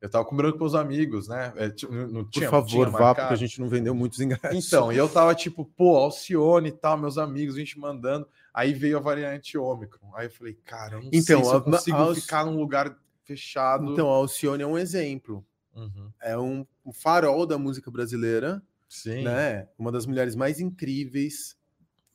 Eu 0.00 0.10
tava 0.10 0.24
combinando 0.24 0.54
com 0.54 0.60
meus 0.64 0.74
amigos, 0.74 1.28
né? 1.28 1.52
É, 1.54 1.72
não, 1.88 2.08
não 2.08 2.24
Por 2.24 2.30
tinha, 2.30 2.50
favor, 2.50 2.66
tinha 2.66 2.84
vá, 2.86 2.90
marcado. 2.98 3.14
porque 3.28 3.34
a 3.34 3.46
gente 3.46 3.60
não 3.60 3.68
vendeu 3.68 3.94
muitos 3.94 4.18
ingressos. 4.18 4.66
Então, 4.66 4.92
e 4.92 4.96
eu 4.96 5.08
tava 5.08 5.32
tipo, 5.32 5.64
pô, 5.64 5.96
Alcione 5.96 6.70
e 6.70 6.72
tal, 6.72 6.98
meus 6.98 7.16
amigos, 7.18 7.54
a 7.54 7.58
gente 7.60 7.78
mandando. 7.78 8.26
Aí 8.52 8.74
veio 8.74 8.96
a 8.96 9.00
variante 9.00 9.56
Ômicron. 9.56 10.10
Aí 10.16 10.26
eu 10.26 10.30
falei, 10.32 10.54
cara, 10.64 10.94
eu 10.96 11.02
não 11.02 11.08
Então, 11.12 11.22
sei 11.22 11.44
se 11.44 11.52
eu 11.52 11.56
a- 11.56 11.62
consigo 11.62 11.96
a 11.96 12.00
Alci- 12.00 12.20
ficar 12.22 12.44
num 12.44 12.56
lugar 12.58 12.98
fechado. 13.22 13.92
Então, 13.92 14.08
a 14.10 14.16
Alcione 14.16 14.64
é 14.64 14.66
um 14.66 14.76
exemplo. 14.76 15.46
Uhum. 15.76 16.10
É 16.20 16.36
um, 16.36 16.66
um 16.84 16.92
farol 16.92 17.46
da 17.46 17.56
música 17.56 17.88
brasileira, 17.88 18.60
Sim. 18.92 19.22
né? 19.22 19.66
Uma 19.78 19.90
das 19.90 20.04
mulheres 20.04 20.36
mais 20.36 20.60
incríveis. 20.60 21.56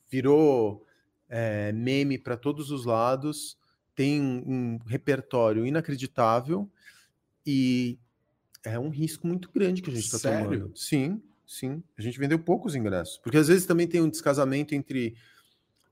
Virou 0.08 0.86
é, 1.28 1.72
meme 1.72 2.16
para 2.16 2.36
todos 2.36 2.70
os 2.70 2.84
lados. 2.84 3.58
Tem 3.96 4.22
um 4.22 4.78
repertório 4.86 5.66
inacreditável 5.66 6.70
e 7.44 7.98
é 8.64 8.78
um 8.78 8.90
risco 8.90 9.26
muito 9.26 9.50
grande 9.50 9.82
que 9.82 9.90
a 9.90 9.92
gente 9.92 10.04
está 10.04 10.30
tomando. 10.30 10.70
Sim, 10.76 11.20
sim. 11.44 11.82
A 11.98 12.00
gente 12.02 12.16
vendeu 12.16 12.38
poucos 12.38 12.76
ingressos. 12.76 13.18
Porque 13.18 13.38
às 13.38 13.48
vezes 13.48 13.66
também 13.66 13.88
tem 13.88 14.00
um 14.00 14.08
descasamento 14.08 14.72
entre 14.72 15.16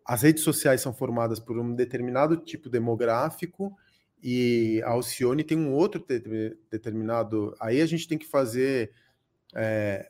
as 0.05 0.23
redes 0.23 0.45
sociais 0.45 0.81
são 0.81 0.95
formadas 0.95 1.41
por 1.41 1.59
um 1.59 1.75
determinado 1.75 2.37
tipo 2.37 2.69
demográfico 2.71 3.77
e 4.23 4.81
a 4.85 4.91
Alcione 4.91 5.43
tem 5.43 5.59
um 5.59 5.73
outro 5.73 6.01
de- 6.09 6.57
determinado. 6.71 7.57
Aí 7.59 7.81
a 7.83 7.87
gente 7.87 8.07
tem 8.07 8.17
que 8.17 8.27
fazer 8.27 8.93
é, 9.53 10.09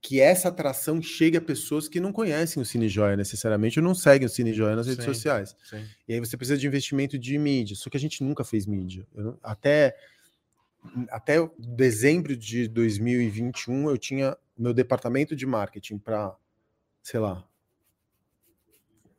que 0.00 0.20
essa 0.20 0.48
atração 0.48 1.00
chegue 1.02 1.36
a 1.36 1.40
pessoas 1.40 1.88
que 1.88 2.00
não 2.00 2.12
conhecem 2.12 2.62
o 2.62 2.66
Cine 2.66 2.88
Joia 2.88 3.16
necessariamente 3.16 3.78
ou 3.78 3.84
não 3.84 3.94
seguem 3.94 4.26
o 4.26 4.30
Cine 4.30 4.52
Joia 4.52 4.76
nas 4.76 4.86
redes 4.86 5.04
Sim. 5.04 5.12
sociais. 5.12 5.56
Sim. 5.64 5.84
E 6.08 6.14
aí 6.14 6.20
você 6.20 6.36
precisa 6.36 6.58
de 6.58 6.66
investimento 6.66 7.18
de 7.18 7.36
mídia. 7.38 7.76
Só 7.76 7.90
que 7.90 7.96
a 7.96 8.00
gente 8.00 8.22
nunca 8.22 8.44
fez 8.44 8.66
mídia. 8.66 9.06
Eu 9.14 9.38
até, 9.42 9.96
até 11.10 11.36
dezembro 11.58 12.36
de 12.36 12.68
2021, 12.68 13.90
eu 13.90 13.98
tinha 13.98 14.36
meu 14.56 14.72
departamento 14.72 15.34
de 15.36 15.44
marketing 15.44 15.98
para, 15.98 16.34
sei 17.02 17.20
lá, 17.20 17.46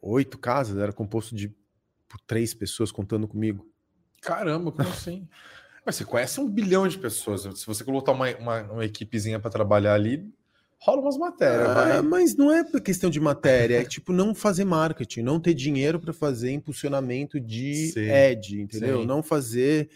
oito 0.01 0.37
casas, 0.37 0.77
era 0.77 0.93
composto 0.93 1.35
de 1.35 1.53
por 2.07 2.19
três 2.21 2.53
pessoas 2.53 2.91
contando 2.91 3.27
comigo. 3.27 3.67
Caramba, 4.21 4.71
como 4.71 4.87
assim? 4.89 5.27
Mas 5.85 5.97
você 5.97 6.05
conhece 6.05 6.39
um 6.39 6.49
bilhão 6.49 6.87
de 6.87 6.97
pessoas. 6.97 7.41
Se 7.59 7.65
você 7.65 7.83
colocar 7.83 8.11
uma, 8.11 8.35
uma, 8.37 8.61
uma 8.63 8.85
equipezinha 8.85 9.39
para 9.39 9.51
trabalhar 9.51 9.93
ali, 9.93 10.33
rola 10.85 11.01
umas 11.01 11.17
matérias. 11.17 11.67
Ah, 11.67 12.03
mas 12.03 12.35
não 12.35 12.51
é 12.51 12.63
questão 12.79 13.09
de 13.09 13.19
matéria, 13.19 13.81
é 13.81 13.85
tipo 13.85 14.13
não 14.13 14.35
fazer 14.35 14.65
marketing, 14.65 15.21
não 15.21 15.39
ter 15.39 15.53
dinheiro 15.55 15.99
para 15.99 16.13
fazer 16.13 16.51
impulsionamento 16.51 17.39
de 17.39 17.87
Sim, 17.87 18.09
ad, 18.11 18.61
entendeu? 18.61 19.01
sim. 19.01 19.05
Não 19.05 19.23
fazer 19.23 19.89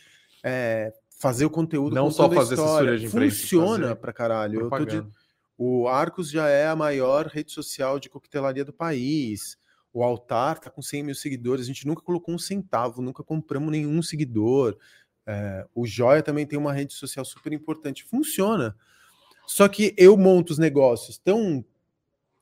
é, 0.43 0.91
fazer 1.19 1.45
o 1.45 1.49
conteúdo 1.49 1.93
Não 1.93 2.09
só 2.09 2.29
fazer 2.31 2.55
história. 2.55 2.91
assessoria 2.93 2.99
de 2.99 3.05
imprensa, 3.05 3.35
Funciona 3.35 3.95
pra 3.95 4.13
caralho. 4.13 4.69
De-. 4.85 5.05
O 5.57 5.87
Arcos 5.87 6.31
já 6.31 6.47
é 6.47 6.67
a 6.67 6.75
maior 6.75 7.27
rede 7.27 7.51
social 7.51 7.99
de 7.99 8.09
coquetelaria 8.09 8.63
do 8.63 8.71
país. 8.71 9.57
O 9.91 10.03
Altar 10.03 10.59
tá 10.59 10.69
com 10.69 10.81
100 10.81 11.03
mil 11.03 11.15
seguidores. 11.15 11.65
A 11.65 11.67
gente 11.67 11.85
nunca 11.85 12.01
colocou 12.01 12.33
um 12.33 12.39
centavo, 12.39 13.01
nunca 13.01 13.23
compramos 13.23 13.69
nenhum 13.69 14.01
seguidor. 14.01 14.77
É, 15.27 15.65
o 15.75 15.85
Joia 15.85 16.23
também 16.23 16.45
tem 16.45 16.57
uma 16.57 16.71
rede 16.71 16.93
social 16.93 17.25
super 17.25 17.51
importante. 17.51 18.05
Funciona. 18.05 18.75
Só 19.49 19.67
que 19.67 19.95
eu 19.97 20.15
monto 20.15 20.53
os 20.53 20.59
negócios 20.59 21.17
tão. 21.17 21.65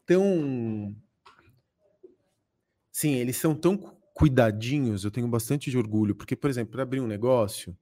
tão. 0.06 0.94
Sim, 2.92 3.14
eles 3.14 3.38
são 3.38 3.56
tão 3.56 3.78
cu- 3.78 3.96
cuidadinhos. 4.14 5.06
Eu 5.06 5.12
tenho 5.12 5.26
bastante 5.30 5.72
de 5.72 5.78
orgulho. 5.78 6.14
Porque, 6.14 6.36
por 6.36 6.50
exemplo, 6.50 6.74
para 6.74 6.84
abrir 6.84 7.00
um 7.00 7.08
negócio, 7.08 7.74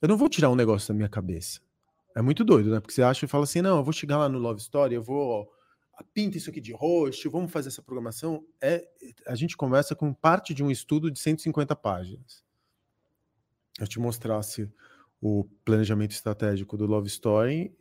eu 0.00 0.06
não 0.06 0.16
vou 0.16 0.28
tirar 0.28 0.48
um 0.48 0.54
negócio 0.54 0.86
da 0.86 0.94
minha 0.94 1.08
cabeça. 1.08 1.60
É 2.14 2.22
muito 2.22 2.44
doido, 2.44 2.70
né? 2.70 2.78
Porque 2.78 2.94
você 2.94 3.02
acha 3.02 3.24
e 3.24 3.28
fala 3.28 3.42
assim: 3.42 3.60
não, 3.60 3.78
eu 3.78 3.84
vou 3.84 3.92
chegar 3.92 4.16
lá 4.16 4.28
no 4.28 4.38
Love 4.38 4.60
Story, 4.60 4.94
eu 4.94 5.02
vou. 5.02 5.52
Pinta 6.14 6.36
isso 6.36 6.48
aqui 6.48 6.60
de 6.60 6.72
roxo, 6.72 7.28
vamos 7.28 7.50
fazer 7.50 7.68
essa 7.68 7.82
programação. 7.82 8.46
É, 8.60 8.86
a 9.26 9.34
gente 9.34 9.56
começa 9.56 9.92
com 9.96 10.14
parte 10.14 10.54
de 10.54 10.62
um 10.62 10.70
estudo 10.70 11.10
de 11.10 11.18
150 11.18 11.74
páginas. 11.74 12.44
Eu 13.80 13.88
te 13.88 13.98
mostrasse 13.98 14.70
o 15.20 15.48
planejamento 15.64 16.12
estratégico 16.12 16.76
do 16.76 16.86
Love 16.86 17.08
Story, 17.08 17.74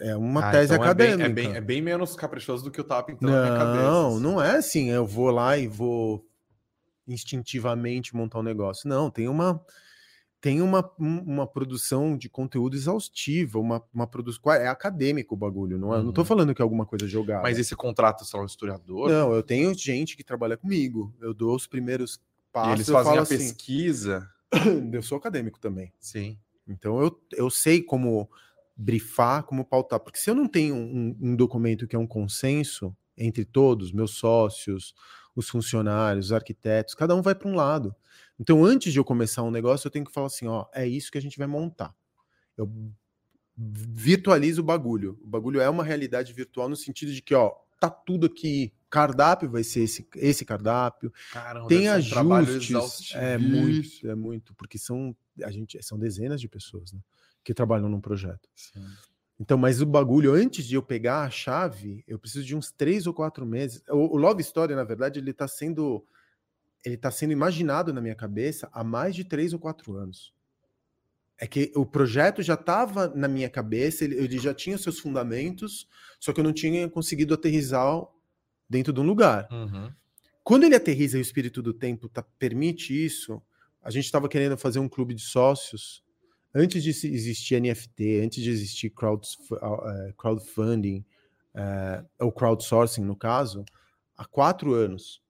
é 0.00 0.16
uma 0.16 0.40
Ah, 0.46 0.50
tese 0.50 0.72
então 0.74 0.84
é 0.84 0.94
bem- 0.94 1.08
acadêmica. 1.12 1.24
É 1.24 1.28
bem, 1.46 1.56
é 1.56 1.60
bem 1.60 1.82
menos 1.82 2.14
caprichoso 2.16 2.64
do 2.64 2.70
que 2.70 2.78
eu 2.80 2.84
tava 2.84 3.02
pintando 3.04 3.32
na 3.32 3.40
minha 3.40 3.56
cabeça. 3.56 3.82
Não, 3.84 4.08
assim. 4.08 4.20
não 4.22 4.42
é 4.42 4.56
assim, 4.56 4.90
eu 4.90 5.06
vou 5.06 5.30
lá 5.30 5.56
e 5.58 5.66
vou 5.68 6.24
instintivamente 7.06 8.14
montar 8.16 8.38
um 8.40 8.42
negócio. 8.42 8.88
Não, 8.88 9.10
tem 9.10 9.28
uma 9.28 9.64
tem 10.40 10.60
uma, 10.60 10.84
um- 11.00 11.20
uma 11.22 11.46
produção 11.46 12.18
de 12.18 12.28
conteúdo 12.28 12.76
exaustiva, 12.76 13.58
uma, 13.58 13.82
uma 13.94 14.06
produção. 14.06 14.52
É 14.52 14.68
acadêmico 14.68 15.34
o 15.34 15.38
bagulho, 15.38 15.78
não 15.78 15.94
é? 15.94 15.98
Eu 15.98 16.02
Não 16.02 16.12
tô 16.12 16.20
Uhum. 16.20 16.26
falando 16.26 16.54
que 16.54 16.60
é 16.60 16.62
alguma 16.62 16.84
coisa 16.84 17.06
jogada. 17.08 17.42
Mas 17.42 17.58
esse 17.58 17.74
contrato, 17.74 18.26
sei 18.26 18.36
lá, 18.38 18.42
um 18.42 18.46
historiador, 18.46 19.08
Não, 19.08 19.32
eu 19.32 19.42
tenho 19.42 19.72
gente 19.72 20.14
que 20.18 20.22
trabalha 20.22 20.54
comigo. 20.58 21.14
Eu 21.18 21.32
dou 21.32 21.56
os 21.56 21.66
primeiros 21.66 22.16
e 22.16 22.18
passos. 22.52 22.72
eles 22.74 22.88
eu 22.88 22.92
fazem 22.92 23.08
falo 23.12 23.20
a 23.20 23.22
assim, 23.22 23.38
pesquisa. 23.38 24.28
eu 24.92 25.02
sou 25.02 25.16
acadêmico 25.16 25.58
também. 25.58 25.90
Sim. 25.98 26.38
Então 26.68 27.00
eu, 27.00 27.18
eu 27.32 27.48
sei 27.48 27.80
como 27.82 28.28
brifar, 28.76 29.44
como 29.44 29.64
pautar. 29.64 30.00
Porque 30.00 30.18
se 30.18 30.30
eu 30.30 30.34
não 30.34 30.48
tenho 30.48 30.74
um, 30.74 31.16
um 31.20 31.36
documento 31.36 31.86
que 31.86 31.96
é 31.96 31.98
um 31.98 32.06
consenso 32.06 32.96
entre 33.16 33.44
todos, 33.44 33.92
meus 33.92 34.12
sócios, 34.12 34.94
os 35.34 35.48
funcionários, 35.48 36.26
os 36.26 36.32
arquitetos, 36.32 36.94
cada 36.94 37.14
um 37.14 37.22
vai 37.22 37.34
para 37.34 37.48
um 37.48 37.54
lado. 37.54 37.94
Então, 38.38 38.64
antes 38.64 38.92
de 38.92 38.98
eu 38.98 39.04
começar 39.04 39.42
um 39.42 39.50
negócio, 39.50 39.86
eu 39.86 39.90
tenho 39.90 40.04
que 40.04 40.12
falar 40.12 40.26
assim: 40.26 40.46
ó, 40.46 40.66
é 40.72 40.86
isso 40.86 41.10
que 41.10 41.18
a 41.18 41.22
gente 41.22 41.38
vai 41.38 41.46
montar. 41.46 41.94
Eu 42.56 42.70
virtualizo 43.56 44.60
o 44.60 44.64
bagulho. 44.64 45.18
O 45.22 45.26
bagulho 45.26 45.60
é 45.60 45.68
uma 45.68 45.84
realidade 45.84 46.32
virtual 46.32 46.68
no 46.68 46.76
sentido 46.76 47.12
de 47.12 47.22
que, 47.22 47.34
ó, 47.34 47.54
tá 47.80 47.88
tudo 47.88 48.26
aqui. 48.26 48.72
Cardápio 48.90 49.50
vai 49.50 49.64
ser 49.64 49.80
esse, 49.80 50.08
esse 50.14 50.44
cardápio 50.44 51.12
Caramba, 51.32 51.66
tem 51.66 51.80
ser 51.80 52.18
um 52.18 52.32
ajustes. 52.32 53.12
É 53.12 53.36
muito, 53.36 54.08
é 54.08 54.14
muito, 54.14 54.54
porque 54.54 54.78
são 54.78 55.16
a 55.42 55.50
gente 55.50 55.82
são 55.82 55.98
dezenas 55.98 56.40
de 56.40 56.48
pessoas, 56.48 56.92
né, 56.92 57.00
que 57.44 57.54
trabalham 57.54 57.88
num 57.88 58.00
projeto. 58.00 58.48
Sim. 58.56 58.84
Então, 59.38 59.58
mas 59.58 59.80
o 59.80 59.86
bagulho 59.86 60.32
antes 60.32 60.64
de 60.64 60.76
eu 60.76 60.82
pegar 60.82 61.22
a 61.22 61.30
chave, 61.30 62.04
eu 62.06 62.18
preciso 62.18 62.44
de 62.44 62.56
uns 62.56 62.70
três 62.70 63.06
ou 63.06 63.12
quatro 63.12 63.44
meses. 63.44 63.82
O, 63.90 64.14
o 64.14 64.16
Love 64.16 64.40
Story, 64.42 64.74
na 64.74 64.84
verdade, 64.84 65.18
ele 65.18 65.30
está 65.32 65.48
sendo 65.48 66.04
ele 66.84 66.96
tá 66.98 67.10
sendo 67.10 67.32
imaginado 67.32 67.94
na 67.94 68.00
minha 68.00 68.14
cabeça 68.14 68.68
há 68.70 68.84
mais 68.84 69.14
de 69.14 69.24
três 69.24 69.54
ou 69.54 69.58
quatro 69.58 69.96
anos. 69.96 70.34
É 71.38 71.46
que 71.46 71.72
o 71.74 71.84
projeto 71.86 72.42
já 72.42 72.54
estava 72.54 73.08
na 73.08 73.26
minha 73.26 73.48
cabeça, 73.48 74.04
ele, 74.04 74.16
ele, 74.16 74.38
já 74.38 74.52
tinha 74.52 74.76
seus 74.76 75.00
fundamentos, 75.00 75.88
só 76.20 76.32
que 76.32 76.40
eu 76.40 76.44
não 76.44 76.52
tinha 76.52 76.88
conseguido 76.88 77.34
aterrizar 77.34 78.02
dentro 78.68 78.92
de 78.92 79.00
um 79.00 79.04
lugar. 79.04 79.48
Uhum. 79.50 79.90
Quando 80.44 80.64
ele 80.64 80.76
aterriza 80.76 81.16
e 81.16 81.20
o 81.20 81.22
espírito 81.22 81.62
do 81.62 81.72
tempo 81.72 82.06
tá, 82.06 82.22
permite 82.38 82.92
isso, 82.94 83.42
a 83.82 83.90
gente 83.90 84.04
estava 84.04 84.28
querendo 84.28 84.56
fazer 84.56 84.78
um 84.78 84.88
clube 84.88 85.14
de 85.14 85.22
sócios 85.22 86.03
antes 86.54 86.82
de 86.82 86.90
existir 86.90 87.60
NFT, 87.60 88.20
antes 88.22 88.42
de 88.42 88.50
existir 88.50 88.90
crowd, 88.90 89.26
uh, 89.50 90.14
crowdfunding, 90.16 91.04
uh, 91.54 92.06
ou 92.20 92.30
crowdsourcing, 92.32 93.02
no 93.02 93.16
caso, 93.16 93.64
há 94.16 94.24
quatro 94.24 94.74
anos. 94.74 95.22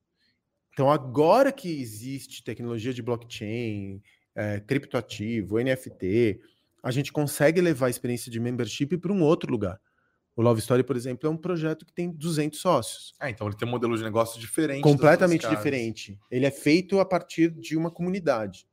Então, 0.73 0.91
agora 0.91 1.53
que 1.53 1.69
existe 1.69 2.43
tecnologia 2.43 2.93
de 2.93 3.01
blockchain, 3.01 4.03
é, 4.35 4.59
criptoativo, 4.59 5.61
NFT, 5.61 6.41
a 6.83 6.91
gente 6.91 7.13
consegue 7.13 7.61
levar 7.61 7.87
a 7.87 7.91
experiência 7.91 8.31
de 8.31 8.41
membership 8.41 8.99
para 8.99 9.13
um 9.13 9.23
outro 9.23 9.51
lugar. 9.51 9.81
O 10.37 10.43
Love 10.43 10.59
Story, 10.59 10.83
por 10.83 10.97
exemplo, 10.97 11.29
é 11.29 11.31
um 11.31 11.37
projeto 11.37 11.87
que 11.87 11.93
tem 11.93 12.11
200 12.11 12.61
sócios. 12.61 13.15
Ah, 13.21 13.31
então 13.31 13.47
ele 13.47 13.57
tem 13.57 13.69
um 13.69 13.71
modelo 13.71 13.97
de 13.97 14.03
negócio 14.03 14.41
diferente. 14.41 14.83
Completamente 14.83 15.49
diferente. 15.49 16.19
Ele 16.29 16.45
é 16.45 16.51
feito 16.51 16.99
a 16.99 17.05
partir 17.05 17.51
de 17.51 17.77
uma 17.77 17.91
comunidade. 17.91 18.67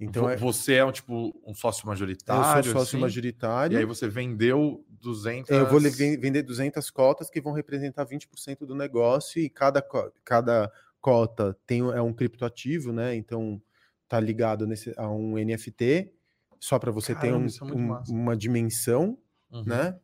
Então 0.00 0.28
é... 0.28 0.36
Você 0.36 0.74
é 0.74 0.84
um 0.84 0.90
tipo 0.90 1.38
um 1.46 1.54
sócio 1.54 1.86
majoritário? 1.86 2.58
Eu 2.58 2.64
sou 2.64 2.72
sócio 2.72 2.96
assim, 2.96 2.98
majoritário. 2.98 3.76
E 3.76 3.78
aí 3.78 3.84
você 3.84 4.08
vendeu 4.08 4.84
200... 4.88 5.50
Eu 5.50 5.68
vou 5.68 5.80
vender 5.80 6.42
200 6.42 6.90
cotas 6.90 7.28
que 7.28 7.40
vão 7.40 7.52
representar 7.52 8.06
20% 8.06 8.66
do 8.66 8.74
negócio 8.74 9.40
e 9.40 9.50
cada, 9.50 9.84
cada 10.24 10.72
cota 11.00 11.56
tem, 11.66 11.80
é 11.80 12.00
um 12.00 12.12
criptoativo, 12.12 12.92
né? 12.92 13.14
Então 13.14 13.60
tá 14.08 14.18
ligado 14.18 14.66
nesse, 14.66 14.92
a 14.96 15.08
um 15.08 15.34
NFT, 15.36 16.12
só 16.58 16.78
para 16.78 16.90
você 16.90 17.14
Caramba, 17.14 17.48
ter 17.48 17.62
um, 17.62 17.68
é 17.68 17.72
um, 17.72 18.02
uma 18.08 18.36
dimensão, 18.36 19.16
uhum. 19.52 19.64
né? 19.64 19.98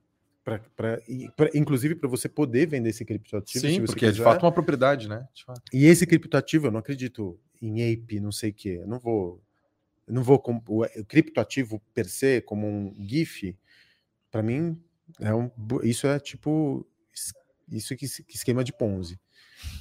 Pra, 0.44 0.60
pra, 0.76 1.00
pra 1.36 1.50
inclusive 1.54 1.96
para 1.96 2.08
você 2.08 2.28
poder 2.28 2.66
vender 2.66 2.90
esse 2.90 3.04
criptoativo. 3.04 3.66
Sim, 3.66 3.84
porque 3.84 4.06
quiser. 4.06 4.10
é 4.10 4.12
de 4.12 4.22
fato 4.22 4.44
uma 4.44 4.52
propriedade, 4.52 5.08
né? 5.08 5.26
E 5.72 5.86
esse 5.86 6.06
criptoativo, 6.06 6.68
eu 6.68 6.70
não 6.70 6.78
acredito 6.78 7.36
em 7.60 7.92
ape, 7.92 8.20
não 8.20 8.30
sei 8.30 8.50
o 8.50 8.54
quê. 8.54 8.78
Eu 8.80 8.86
não 8.86 9.00
vou. 9.00 9.42
Não 10.06 10.22
vou. 10.22 10.42
O, 10.68 10.84
o 10.84 11.04
criptoativo 11.04 11.80
per 11.92 12.08
se, 12.08 12.40
como 12.40 12.66
um 12.66 12.94
GIF, 12.98 13.56
para 14.30 14.42
mim, 14.42 14.80
é 15.20 15.34
um, 15.34 15.50
isso 15.82 16.06
é 16.06 16.18
tipo. 16.18 16.86
Isso 17.68 17.96
que, 17.96 18.06
que 18.22 18.36
esquema 18.36 18.62
de 18.62 18.72
Ponzi. 18.72 19.18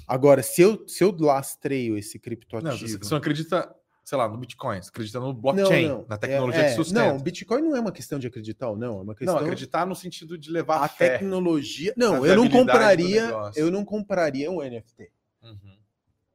Agora, 0.07 0.41
se 0.41 0.61
eu, 0.61 0.87
se 0.87 1.03
eu 1.03 1.15
lastreio 1.19 1.97
esse 1.97 2.17
criptoativo. 2.17 2.71
Não, 2.71 2.99
você 2.99 3.11
não 3.11 3.17
acredita 3.17 3.75
sei 4.05 4.19
lá, 4.19 4.29
no 4.29 4.37
Bitcoin, 4.37 4.81
você 4.81 4.89
acredita 4.89 5.19
no 5.19 5.33
blockchain, 5.33 5.87
não, 5.87 5.97
não. 5.97 6.05
na 6.07 6.15
tecnologia 6.15 6.61
é, 6.61 6.69
que 6.69 6.75
sustenta. 6.75 7.07
Não, 7.07 7.19
Bitcoin 7.19 7.61
não 7.63 7.75
é 7.75 7.79
uma 7.79 7.91
questão 7.91 8.19
de 8.19 8.27
acreditar 8.27 8.69
ou 8.69 8.77
não, 8.77 8.99
é 8.99 9.01
uma 9.01 9.15
questão... 9.15 9.33
Não, 9.33 9.41
acreditar 9.41 9.83
no 9.87 9.95
sentido 9.95 10.37
de 10.37 10.51
levar 10.51 10.83
a 10.83 10.87
fé, 10.87 11.17
tecnologia... 11.17 11.91
Não, 11.97 12.23
eu 12.23 12.35
não 12.35 12.47
compraria, 12.47 13.31
eu 13.55 13.71
não 13.71 13.83
compraria 13.83 14.51
um 14.51 14.61
NFT. 14.61 15.11
Uhum. 15.41 15.77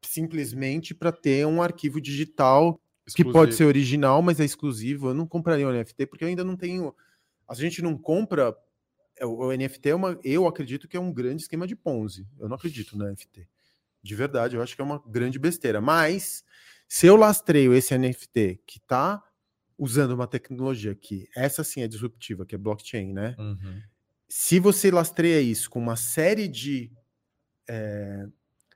Simplesmente 0.02 0.92
para 0.92 1.12
ter 1.12 1.46
um 1.46 1.62
arquivo 1.62 2.00
digital 2.00 2.80
exclusivo. 3.10 3.28
que 3.28 3.32
pode 3.32 3.54
ser 3.54 3.64
original, 3.64 4.22
mas 4.22 4.40
é 4.40 4.44
exclusivo. 4.44 5.08
Eu 5.08 5.14
não 5.14 5.26
compraria 5.26 5.66
um 5.66 5.72
NFT 5.72 6.06
porque 6.06 6.24
eu 6.24 6.28
ainda 6.28 6.44
não 6.44 6.56
tenho... 6.56 6.94
A 7.48 7.54
gente 7.54 7.82
não 7.82 7.96
compra... 7.96 8.56
É, 9.18 9.26
o 9.26 9.52
NFT 9.52 9.90
é 9.90 9.94
uma... 9.94 10.18
Eu 10.24 10.46
acredito 10.46 10.88
que 10.88 10.96
é 10.96 11.00
um 11.00 11.12
grande 11.12 11.42
esquema 11.42 11.66
de 11.66 11.76
Ponzi. 11.76 12.26
Eu 12.38 12.48
não 12.48 12.56
acredito 12.56 12.96
no 12.96 13.06
NFT. 13.06 13.46
De 14.02 14.14
verdade, 14.14 14.56
eu 14.56 14.62
acho 14.62 14.74
que 14.74 14.80
é 14.80 14.84
uma 14.84 15.02
grande 15.06 15.38
besteira. 15.38 15.80
Mas 15.80 16.42
se 16.88 17.06
eu 17.06 17.16
lastreio 17.16 17.74
esse 17.74 17.96
NFT 17.96 18.62
que 18.66 18.78
está 18.78 19.22
usando 19.80 20.10
uma 20.10 20.26
tecnologia 20.26 20.94
que 20.94 21.26
essa 21.34 21.64
sim 21.64 21.80
é 21.80 21.88
disruptiva, 21.88 22.44
que 22.44 22.54
é 22.54 22.58
blockchain, 22.58 23.14
né? 23.14 23.34
Uhum. 23.38 23.80
Se 24.28 24.60
você 24.60 24.90
lastreia 24.90 25.40
isso 25.40 25.70
com 25.70 25.78
uma 25.78 25.96
série 25.96 26.46
de 26.46 26.92
é, 27.66 28.26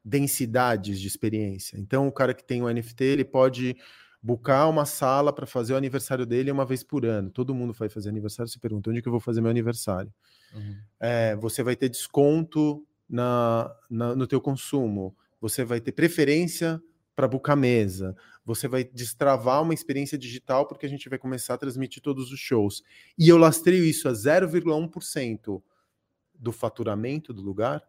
densidades 0.02 0.98
de 0.98 1.06
experiência, 1.06 1.76
então 1.78 2.08
o 2.08 2.12
cara 2.12 2.32
que 2.32 2.42
tem 2.42 2.62
o 2.62 2.66
um 2.66 2.72
NFT 2.72 3.04
ele 3.04 3.24
pode 3.24 3.76
buscar 4.24 4.66
uma 4.68 4.86
sala 4.86 5.34
para 5.34 5.44
fazer 5.44 5.74
o 5.74 5.76
aniversário 5.76 6.24
dele 6.24 6.50
uma 6.50 6.64
vez 6.64 6.82
por 6.82 7.04
ano. 7.04 7.28
Todo 7.28 7.54
mundo 7.54 7.74
vai 7.74 7.90
fazer 7.90 8.08
aniversário, 8.08 8.50
se 8.50 8.58
pergunta 8.58 8.88
onde 8.88 9.02
que 9.02 9.06
eu 9.06 9.12
vou 9.12 9.20
fazer 9.20 9.42
meu 9.42 9.50
aniversário. 9.50 10.10
Uhum. 10.54 10.76
É, 10.98 11.36
você 11.36 11.62
vai 11.62 11.76
ter 11.76 11.90
desconto 11.90 12.86
na, 13.06 13.70
na, 13.90 14.16
no 14.16 14.26
teu 14.26 14.40
consumo. 14.40 15.14
Você 15.42 15.62
vai 15.62 15.78
ter 15.78 15.92
preferência 15.92 16.82
para 17.14 17.28
buscar 17.28 17.54
mesa. 17.54 18.16
Você 18.46 18.66
vai 18.66 18.82
destravar 18.82 19.60
uma 19.60 19.74
experiência 19.74 20.16
digital 20.16 20.66
porque 20.66 20.86
a 20.86 20.88
gente 20.88 21.06
vai 21.06 21.18
começar 21.18 21.52
a 21.52 21.58
transmitir 21.58 22.02
todos 22.02 22.32
os 22.32 22.40
shows. 22.40 22.82
E 23.18 23.28
eu 23.28 23.36
lastreio 23.36 23.84
isso 23.84 24.08
a 24.08 24.12
0,1% 24.12 25.62
do 26.32 26.50
faturamento 26.50 27.30
do 27.30 27.42
lugar. 27.42 27.86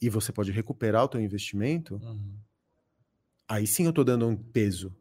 E 0.00 0.08
você 0.08 0.30
pode 0.30 0.52
recuperar 0.52 1.02
o 1.02 1.08
teu 1.08 1.20
investimento. 1.20 1.96
Uhum. 1.96 2.36
Aí 3.48 3.66
sim 3.66 3.84
eu 3.84 3.90
estou 3.90 4.04
dando 4.04 4.26
um 4.26 4.36
peso 4.36 4.94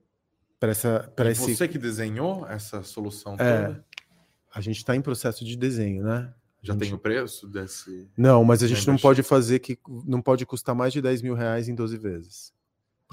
para 0.60 0.72
essa. 0.72 1.12
Pra 1.16 1.32
esse... 1.32 1.56
Você 1.56 1.68
que 1.68 1.78
desenhou 1.78 2.48
essa 2.48 2.84
solução 2.84 3.36
é, 3.40 3.68
toda? 3.68 3.86
A 4.54 4.62
gente 4.62 4.78
está 4.78 4.96
em 4.96 5.02
processo 5.02 5.46
de 5.46 5.56
desenho, 5.56 6.04
né? 6.04 6.34
Já 6.62 6.74
gente... 6.74 6.84
tem 6.84 6.94
o 6.94 6.98
preço 6.98 7.48
desse. 7.48 8.10
Não, 8.18 8.44
mas 8.44 8.64
a 8.64 8.68
gente 8.68 8.88
não 8.88 8.98
pode 8.98 9.22
fazer 9.24 9.60
que 9.60 9.78
não 10.06 10.22
pode 10.22 10.46
custar 10.46 10.74
mais 10.74 10.94
de 10.94 11.02
10 11.02 11.22
mil 11.22 11.36
reais 11.36 11.68
em 11.68 11.76
12 11.76 11.98
vezes 11.98 12.54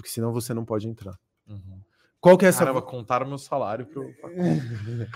porque 0.01 0.09
senão 0.09 0.33
você 0.33 0.55
não 0.55 0.65
pode 0.65 0.89
entrar. 0.89 1.19
Uhum. 1.47 1.81
Qual 2.21 2.37
que 2.39 2.47
é 2.47 2.49
essa? 2.49 2.61
Caramba, 2.61 2.81
contaram 2.81 3.29
meu 3.29 3.39
salário 3.39 3.87
para 3.87 4.03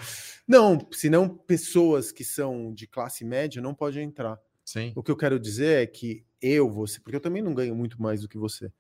Não, 0.47 0.87
senão 0.93 1.29
pessoas 1.29 2.13
que 2.13 2.23
são 2.23 2.73
de 2.73 2.87
classe 2.87 3.25
média 3.25 3.63
não 3.63 3.75
podem 3.75 4.05
entrar. 4.05 4.39
Sim. 4.63 4.93
O 4.95 5.03
que 5.03 5.11
eu 5.11 5.17
quero 5.17 5.39
dizer 5.39 5.83
é 5.83 5.87
que 5.87 6.25
eu, 6.41 6.71
você, 6.71 7.01
porque 7.01 7.17
eu 7.17 7.21
também 7.21 7.43
não 7.43 7.55
ganho 7.55 7.75
muito 7.75 8.01
mais 8.01 8.21
do 8.21 8.29
que 8.29 8.37
você. 8.37 8.71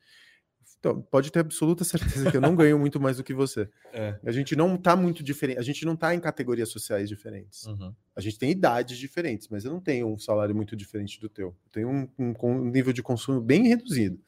Então, 0.84 1.00
pode 1.00 1.32
ter 1.32 1.38
absoluta 1.38 1.82
certeza 1.82 2.30
que 2.30 2.36
eu 2.36 2.42
não 2.42 2.54
ganho 2.54 2.78
muito 2.78 3.00
mais 3.00 3.16
do 3.16 3.24
que 3.24 3.32
você. 3.32 3.66
É. 3.90 4.18
A 4.22 4.30
gente 4.30 4.54
não 4.54 4.76
tá 4.76 4.94
muito 4.94 5.22
diferente, 5.22 5.58
a 5.58 5.62
gente 5.62 5.86
não 5.86 5.96
tá 5.96 6.14
em 6.14 6.20
categorias 6.20 6.68
sociais 6.68 7.08
diferentes. 7.08 7.64
Uhum. 7.64 7.94
A 8.14 8.20
gente 8.20 8.38
tem 8.38 8.50
idades 8.50 8.98
diferentes, 8.98 9.48
mas 9.48 9.64
eu 9.64 9.72
não 9.72 9.80
tenho 9.80 10.06
um 10.06 10.18
salário 10.18 10.54
muito 10.54 10.76
diferente 10.76 11.18
do 11.18 11.28
teu. 11.30 11.48
Eu 11.48 11.70
tenho 11.72 11.88
um, 11.88 12.08
um, 12.18 12.34
um 12.42 12.64
nível 12.66 12.92
de 12.92 13.02
consumo 13.02 13.40
bem 13.40 13.66
reduzido. 13.66 14.20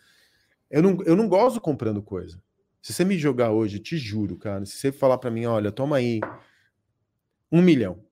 Eu 0.70 0.82
não, 0.82 1.02
eu 1.04 1.14
não 1.14 1.28
gosto 1.28 1.60
comprando 1.60 2.02
coisa. 2.02 2.42
Se 2.80 2.94
você 2.94 3.04
me 3.04 3.18
jogar 3.18 3.50
hoje, 3.50 3.78
te 3.78 3.98
juro, 3.98 4.36
cara, 4.36 4.64
se 4.64 4.78
você 4.78 4.90
falar 4.90 5.18
para 5.18 5.30
mim, 5.30 5.44
olha, 5.44 5.70
toma 5.70 5.96
aí 5.96 6.20
um 7.52 7.60
milhão. 7.60 8.02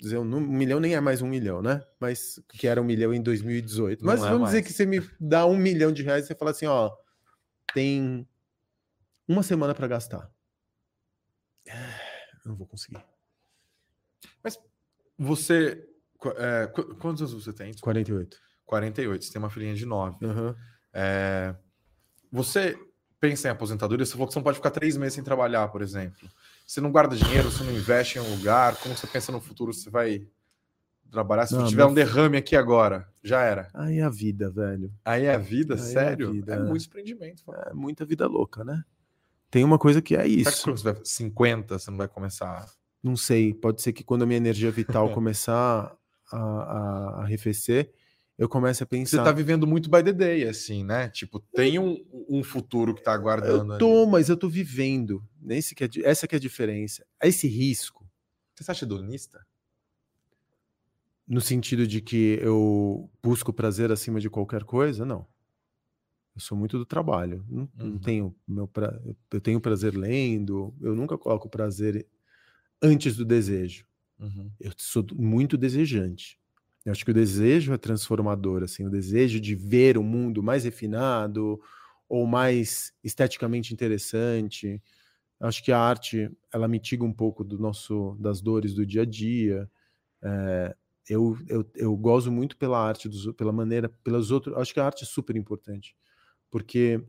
Dizer, 0.00 0.18
um, 0.18 0.40
milhão 0.40 0.80
nem 0.80 0.94
é 0.94 1.00
mais 1.00 1.22
um 1.22 1.28
milhão, 1.28 1.62
né? 1.62 1.82
Mas 2.00 2.42
que 2.48 2.66
era 2.66 2.80
um 2.80 2.84
milhão 2.84 3.14
em 3.14 3.22
2018. 3.22 4.04
Mas 4.04 4.20
não 4.20 4.26
é 4.26 4.30
vamos 4.32 4.48
é 4.48 4.52
dizer 4.52 4.62
que 4.62 4.72
você 4.72 4.84
me 4.84 5.00
dá 5.20 5.46
um 5.46 5.56
milhão 5.56 5.92
de 5.92 6.02
reais 6.02 6.24
e 6.24 6.26
você 6.26 6.34
fala 6.34 6.50
assim, 6.52 6.66
ó, 6.66 6.90
tem 7.72 8.28
uma 9.26 9.42
semana 9.42 9.74
para 9.74 9.86
gastar. 9.86 10.30
Eu 11.66 12.48
não 12.50 12.56
vou 12.56 12.66
conseguir. 12.66 13.02
Mas 14.42 14.58
você. 15.18 15.88
É, 16.36 16.66
quantos 16.98 17.22
anos 17.22 17.44
você 17.44 17.52
tem? 17.52 17.72
48. 17.74 18.36
48. 18.66 19.24
Você 19.24 19.32
tem 19.32 19.38
uma 19.38 19.50
filhinha 19.50 19.74
de 19.74 19.86
9. 19.86 20.24
Uhum. 20.24 20.54
É, 20.92 21.54
você 22.30 22.78
pensa 23.20 23.48
em 23.48 23.50
aposentadoria, 23.50 24.04
você 24.04 24.12
falou 24.12 24.26
que 24.26 24.34
você 24.34 24.38
não 24.38 24.44
pode 24.44 24.58
ficar 24.58 24.70
três 24.70 24.96
meses 24.96 25.14
sem 25.14 25.24
trabalhar, 25.24 25.68
por 25.68 25.80
exemplo. 25.80 26.28
Você 26.66 26.80
não 26.80 26.92
guarda 26.92 27.16
dinheiro, 27.16 27.50
você 27.50 27.64
não 27.64 27.72
investe 27.72 28.18
em 28.18 28.20
um 28.20 28.36
lugar. 28.36 28.76
Como 28.76 28.96
você 28.96 29.06
pensa 29.06 29.32
no 29.32 29.40
futuro, 29.40 29.72
você 29.72 29.88
vai 29.88 30.26
trabalhar? 31.14 31.46
Se 31.46 31.54
não, 31.54 31.66
tiver 31.66 31.84
um 31.84 31.94
derrame 31.94 32.36
aqui 32.36 32.56
agora, 32.56 33.08
já 33.22 33.40
era. 33.42 33.68
Aí 33.72 33.98
é 33.98 34.02
a 34.02 34.10
vida, 34.10 34.50
velho. 34.50 34.92
Aí 35.04 35.24
é 35.24 35.34
a 35.34 35.38
vida, 35.38 35.74
Aí 35.74 35.80
sério? 35.80 36.26
É, 36.26 36.30
a 36.30 36.32
vida, 36.32 36.54
é 36.54 36.58
muito 36.58 36.86
empreendimento. 36.86 37.42
É 37.66 37.72
muita 37.72 38.04
vida 38.04 38.26
louca, 38.26 38.64
né? 38.64 38.82
Tem 39.50 39.62
uma 39.64 39.78
coisa 39.78 40.02
que 40.02 40.16
é 40.16 40.26
isso. 40.26 40.50
Será 40.50 40.74
que 40.74 40.80
você 40.80 40.92
vai 40.92 41.00
50, 41.04 41.78
você 41.78 41.90
não 41.90 41.98
vai 41.98 42.08
começar? 42.08 42.66
Não 43.02 43.16
sei. 43.16 43.54
Pode 43.54 43.80
ser 43.80 43.92
que 43.92 44.02
quando 44.02 44.22
a 44.22 44.26
minha 44.26 44.36
energia 44.36 44.70
vital 44.70 45.10
começar 45.14 45.96
a, 46.32 46.36
a, 46.36 47.20
a 47.20 47.22
arrefecer, 47.22 47.92
eu 48.36 48.48
começo 48.48 48.82
a 48.82 48.86
pensar. 48.86 49.18
Você 49.18 49.24
tá 49.24 49.30
vivendo 49.30 49.66
muito 49.66 49.88
by 49.88 50.02
the 50.02 50.12
day, 50.12 50.48
assim, 50.48 50.82
né? 50.82 51.08
Tipo, 51.08 51.38
tem 51.54 51.78
um, 51.78 52.04
um 52.28 52.42
futuro 52.42 52.94
que 52.94 53.02
tá 53.02 53.12
aguardando. 53.12 53.74
Eu 53.74 53.78
tô, 53.78 54.02
ali. 54.02 54.10
mas 54.10 54.28
eu 54.28 54.36
tô 54.36 54.48
vivendo. 54.48 55.22
Esse 55.48 55.74
que 55.74 55.84
é, 55.84 55.88
essa 56.02 56.26
que 56.26 56.34
é 56.34 56.38
a 56.38 56.40
diferença. 56.40 57.06
Esse 57.22 57.46
risco. 57.46 58.04
Você 58.54 58.64
se 58.64 58.70
acha 58.70 58.84
hedonista? 58.84 59.46
No 61.26 61.40
sentido 61.40 61.86
de 61.86 62.00
que 62.00 62.38
eu 62.42 63.10
busco 63.22 63.52
prazer 63.52 63.90
acima 63.90 64.20
de 64.20 64.28
qualquer 64.28 64.64
coisa? 64.64 65.06
Não. 65.06 65.26
Eu 66.34 66.40
sou 66.40 66.56
muito 66.56 66.76
do 66.76 66.84
trabalho. 66.84 67.44
Não, 67.48 67.62
uhum. 67.62 67.90
não 67.90 67.98
tenho 67.98 68.36
meu 68.46 68.66
pra... 68.66 69.00
Eu 69.32 69.40
tenho 69.40 69.60
prazer 69.60 69.96
lendo. 69.96 70.74
Eu 70.80 70.94
nunca 70.94 71.16
coloco 71.16 71.48
prazer 71.48 72.06
antes 72.82 73.16
do 73.16 73.24
desejo. 73.24 73.86
Uhum. 74.18 74.50
Eu 74.60 74.72
sou 74.76 75.04
muito 75.14 75.56
desejante. 75.56 76.38
Eu 76.84 76.92
acho 76.92 77.04
que 77.04 77.10
o 77.10 77.14
desejo 77.14 77.72
é 77.72 77.78
transformador, 77.78 78.62
assim, 78.62 78.84
o 78.84 78.90
desejo 78.90 79.40
de 79.40 79.54
ver 79.54 79.96
o 79.96 80.02
mundo 80.02 80.42
mais 80.42 80.64
refinado 80.64 81.58
ou 82.06 82.26
mais 82.26 82.92
esteticamente 83.02 83.72
interessante. 83.72 84.82
Acho 85.40 85.64
que 85.64 85.72
a 85.72 85.78
arte 85.78 86.30
ela 86.52 86.68
mitiga 86.68 87.04
um 87.04 87.12
pouco 87.12 87.42
do 87.42 87.58
nosso 87.58 88.16
das 88.20 88.42
dores 88.42 88.74
do 88.74 88.84
dia 88.84 89.02
a 89.02 89.06
dia. 89.06 89.70
É, 90.22 90.76
eu, 91.08 91.36
eu, 91.48 91.70
eu 91.74 91.96
gozo 91.96 92.30
muito 92.32 92.56
pela 92.56 92.78
arte, 92.78 93.08
dos, 93.08 93.32
pela 93.34 93.52
maneira, 93.52 93.88
pelas 94.02 94.30
outras. 94.30 94.56
Acho 94.56 94.72
que 94.72 94.80
a 94.80 94.86
arte 94.86 95.04
é 95.04 95.06
super 95.06 95.36
importante, 95.36 95.96
porque 96.50 97.02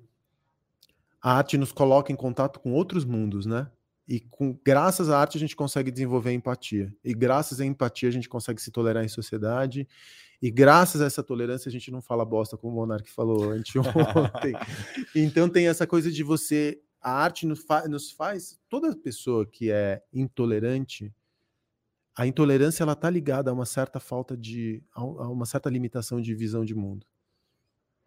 a 1.21 1.37
arte 1.37 1.57
nos 1.57 1.71
coloca 1.71 2.11
em 2.11 2.15
contato 2.15 2.59
com 2.59 2.73
outros 2.73 3.05
mundos, 3.05 3.45
né? 3.45 3.69
E 4.07 4.19
com, 4.19 4.57
graças 4.63 5.09
à 5.09 5.19
arte 5.19 5.37
a 5.37 5.39
gente 5.39 5.55
consegue 5.55 5.89
desenvolver 5.89 6.29
a 6.29 6.33
empatia. 6.33 6.95
E 7.03 7.13
graças 7.13 7.59
à 7.59 7.65
empatia 7.65 8.09
a 8.09 8.11
gente 8.11 8.29
consegue 8.29 8.61
se 8.61 8.69
tolerar 8.69 9.03
em 9.03 9.07
sociedade. 9.07 9.87
E 10.41 10.51
graças 10.51 11.01
a 11.01 11.05
essa 11.05 11.23
tolerância 11.23 11.69
a 11.69 11.71
gente 11.71 11.89
não 11.89 12.01
fala 12.01 12.23
bosta, 12.23 12.57
como 12.57 12.73
o 12.73 12.75
Monark 12.75 13.09
falou 13.09 13.51
anteontem. 13.51 14.53
então 15.15 15.49
tem 15.49 15.67
essa 15.67 15.87
coisa 15.87 16.11
de 16.11 16.21
você. 16.21 16.79
A 17.01 17.11
arte 17.11 17.47
nos, 17.47 17.63
fa 17.63 17.87
nos 17.87 18.11
faz. 18.11 18.59
Toda 18.69 18.95
pessoa 18.95 19.45
que 19.45 19.71
é 19.71 20.03
intolerante, 20.13 21.11
a 22.15 22.25
intolerância 22.25 22.83
ela 22.83 22.93
está 22.93 23.09
ligada 23.09 23.51
a 23.51 23.53
uma 23.53 23.65
certa 23.65 23.99
falta 23.99 24.37
de. 24.37 24.83
a 24.93 25.03
uma 25.03 25.45
certa 25.45 25.69
limitação 25.69 26.21
de 26.21 26.33
visão 26.33 26.63
de 26.63 26.73
mundo. 26.73 27.05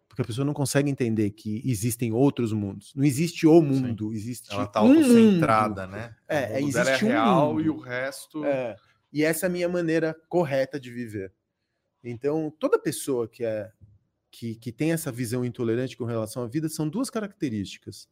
Porque 0.07 0.23
a 0.23 0.25
pessoa 0.25 0.43
não 0.43 0.53
consegue 0.53 0.89
entender 0.89 1.29
que 1.31 1.61
existem 1.63 2.11
outros 2.11 2.51
mundos. 2.51 2.91
Não 2.95 3.03
existe 3.03 3.45
o 3.45 3.61
mundo, 3.61 4.09
Sim. 4.09 4.15
existe 4.15 4.51
Ela 4.51 4.63
está 4.63 4.79
autocentrada, 4.79 5.85
um 5.85 5.91
né? 5.91 6.15
É, 6.27 6.57
o 6.57 6.61
mundo 6.61 6.77
existe 6.77 7.05
é 7.05 7.09
real 7.09 7.55
um 7.55 7.61
e 7.61 7.69
o 7.69 7.77
resto... 7.77 8.43
É. 8.43 8.75
E 9.13 9.23
essa 9.23 9.45
é 9.45 9.47
a 9.47 9.51
minha 9.51 9.69
maneira 9.69 10.15
correta 10.27 10.79
de 10.79 10.91
viver. 10.91 11.31
Então, 12.03 12.53
toda 12.59 12.79
pessoa 12.79 13.27
que 13.27 13.43
é 13.43 13.71
que, 14.31 14.55
que 14.55 14.71
tem 14.71 14.91
essa 14.91 15.11
visão 15.11 15.43
intolerante 15.43 15.97
com 15.97 16.05
relação 16.05 16.43
à 16.43 16.47
vida 16.47 16.69
são 16.69 16.87
duas 16.87 17.09
características. 17.09 18.07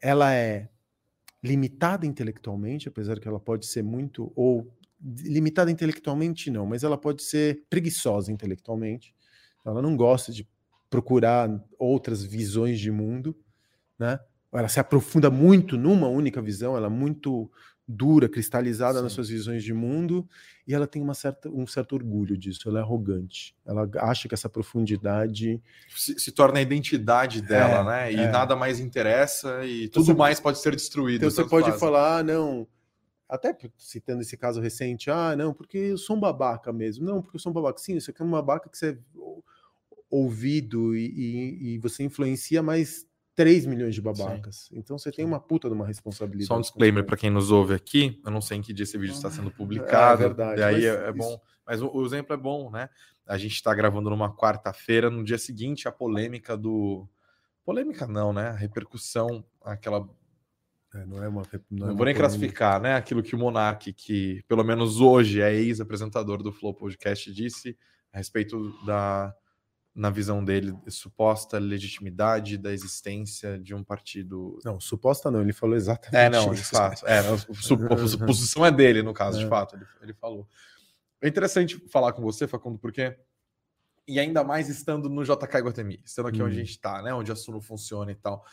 Ela 0.00 0.32
é 0.34 0.68
limitada 1.42 2.06
intelectualmente, 2.06 2.88
apesar 2.88 3.18
que 3.18 3.28
ela 3.28 3.40
pode 3.40 3.66
ser 3.66 3.82
muito 3.82 4.32
ou 4.34 4.72
limitada 5.04 5.70
intelectualmente 5.70 6.50
não, 6.50 6.64
mas 6.64 6.82
ela 6.82 6.96
pode 6.96 7.22
ser 7.22 7.62
preguiçosa 7.68 8.32
intelectualmente. 8.32 9.14
Ela 9.64 9.82
não 9.82 9.96
gosta 9.96 10.32
de 10.32 10.48
procurar 10.88 11.50
outras 11.78 12.22
visões 12.22 12.78
de 12.78 12.90
mundo, 12.90 13.36
né? 13.98 14.18
Ela 14.52 14.68
se 14.68 14.78
aprofunda 14.78 15.30
muito 15.30 15.76
numa 15.76 16.06
única 16.06 16.40
visão, 16.40 16.76
ela 16.76 16.86
é 16.86 16.90
muito 16.90 17.50
dura, 17.86 18.28
cristalizada 18.28 18.98
Sim. 18.98 19.04
nas 19.04 19.12
suas 19.12 19.28
visões 19.28 19.62
de 19.62 19.74
mundo, 19.74 20.26
e 20.66 20.72
ela 20.72 20.86
tem 20.86 21.02
uma 21.02 21.12
certa, 21.12 21.50
um 21.50 21.66
certo 21.66 21.94
orgulho 21.94 22.36
disso, 22.38 22.68
ela 22.68 22.78
é 22.78 22.82
arrogante. 22.82 23.54
Ela 23.66 23.88
acha 23.96 24.26
que 24.26 24.34
essa 24.34 24.48
profundidade 24.48 25.60
se, 25.88 26.18
se 26.18 26.32
torna 26.32 26.60
a 26.60 26.62
identidade 26.62 27.42
dela, 27.42 27.80
é, 27.80 27.84
né? 27.84 28.12
E 28.12 28.26
é. 28.26 28.30
nada 28.30 28.56
mais 28.56 28.80
interessa 28.80 29.64
e 29.64 29.84
então, 29.84 30.02
tudo 30.02 30.12
você, 30.12 30.18
mais 30.18 30.40
pode 30.40 30.58
ser 30.60 30.74
destruído. 30.74 31.26
Então 31.26 31.30
você 31.30 31.44
pode 31.44 31.78
falar, 31.78 32.18
ah, 32.18 32.22
não, 32.22 32.66
até 33.28 33.56
citando 33.78 34.22
esse 34.22 34.36
caso 34.36 34.60
recente, 34.60 35.10
ah, 35.10 35.34
não, 35.36 35.52
porque 35.52 35.78
eu 35.78 35.98
sou 35.98 36.16
um 36.16 36.20
babaca 36.20 36.72
mesmo. 36.72 37.04
Não, 37.04 37.22
porque 37.22 37.36
eu 37.36 37.40
sou 37.40 37.50
um 37.50 37.54
babaca. 37.54 37.80
Sim, 37.80 37.96
isso 37.96 38.10
aqui 38.10 38.22
é 38.22 38.24
um 38.24 38.30
babaca 38.30 38.68
que 38.68 38.76
você 38.76 38.98
ouvido 40.10 40.94
e, 40.94 41.06
e, 41.06 41.74
e, 41.74 41.78
você 41.78 42.04
influencia 42.04 42.62
mais 42.62 43.04
3 43.34 43.66
milhões 43.66 43.94
de 43.94 44.00
babacas. 44.00 44.68
Sim. 44.68 44.78
Então 44.78 44.96
você 44.96 45.10
tem 45.10 45.24
uma 45.24 45.40
puta 45.40 45.68
de 45.68 45.74
uma 45.74 45.86
responsabilidade. 45.86 46.46
Só 46.46 46.56
um 46.56 46.60
disclaimer 46.60 47.04
para 47.04 47.16
quem 47.16 47.30
nos 47.30 47.50
ouve 47.50 47.74
aqui. 47.74 48.20
Eu 48.24 48.30
não 48.30 48.40
sei 48.40 48.58
em 48.58 48.62
que 48.62 48.72
dia 48.72 48.84
esse 48.84 48.96
vídeo 48.96 49.14
está 49.14 49.30
sendo 49.30 49.50
publicado. 49.50 50.22
É, 50.22 50.24
é 50.24 50.28
verdade. 50.28 50.62
Aí 50.62 50.74
mas, 50.74 50.84
é, 50.84 51.08
é 51.08 51.12
bom. 51.12 51.40
Mas 51.66 51.82
o, 51.82 51.88
o, 51.88 52.06
exemplo 52.06 52.32
é 52.32 52.36
bom, 52.36 52.70
né? 52.70 52.88
A 53.26 53.36
gente 53.36 53.54
está 53.54 53.74
gravando 53.74 54.08
numa 54.08 54.34
quarta-feira, 54.34 55.10
no 55.10 55.24
dia 55.24 55.38
seguinte, 55.38 55.88
a 55.88 55.92
polêmica 55.92 56.56
do. 56.56 57.08
Polêmica 57.64 58.06
não, 58.06 58.32
né? 58.32 58.48
A 58.48 58.56
repercussão, 58.56 59.44
aquela. 59.64 60.08
É, 60.94 61.04
não 61.06 61.22
é 61.22 61.28
uma. 61.28 61.42
Não, 61.70 61.86
é 61.86 61.90
não 61.90 61.96
vou 61.96 62.06
nem 62.06 62.14
classificar, 62.14 62.80
né? 62.80 62.94
Aquilo 62.94 63.22
que 63.22 63.34
o 63.34 63.38
Monark, 63.38 63.92
que 63.92 64.42
pelo 64.46 64.62
menos 64.62 65.00
hoje 65.00 65.40
é 65.40 65.52
ex-apresentador 65.52 66.42
do 66.42 66.52
Flow 66.52 66.72
Podcast, 66.72 67.32
disse 67.32 67.76
a 68.12 68.18
respeito 68.18 68.72
da 68.84 69.34
na 69.94 70.10
visão 70.10 70.44
dele, 70.44 70.76
suposta 70.88 71.56
legitimidade 71.56 72.58
da 72.58 72.72
existência 72.72 73.56
de 73.56 73.74
um 73.74 73.84
partido. 73.84 74.58
Não, 74.64 74.80
suposta 74.80 75.30
não, 75.30 75.40
ele 75.40 75.52
falou 75.52 75.76
exatamente. 75.76 76.16
É, 76.16 76.28
não, 76.28 76.52
de 76.52 76.64
fato. 76.64 77.06
É, 77.06 77.20
a 77.20 77.38
suposição 77.38 78.66
é 78.66 78.72
dele, 78.72 79.02
no 79.02 79.14
caso, 79.14 79.38
é. 79.38 79.44
de 79.44 79.48
fato, 79.48 79.76
ele, 79.76 79.84
ele 80.02 80.12
falou. 80.12 80.48
É 81.22 81.28
interessante 81.28 81.78
falar 81.88 82.12
com 82.12 82.22
você, 82.22 82.48
Facundo, 82.48 82.78
porque. 82.78 83.16
E 84.06 84.18
ainda 84.20 84.44
mais 84.44 84.68
estando 84.68 85.08
no 85.08 85.24
JK 85.24 85.60
Guatemi, 85.60 85.98
estando 86.04 86.28
aqui 86.28 86.42
hum. 86.42 86.46
onde 86.46 86.56
a 86.56 86.58
gente 86.58 86.72
está, 86.72 87.00
né? 87.00 87.14
Onde 87.14 87.32
a 87.32 87.36
Suno 87.36 87.60
funciona 87.60 88.10
e 88.10 88.14
tal. 88.14 88.44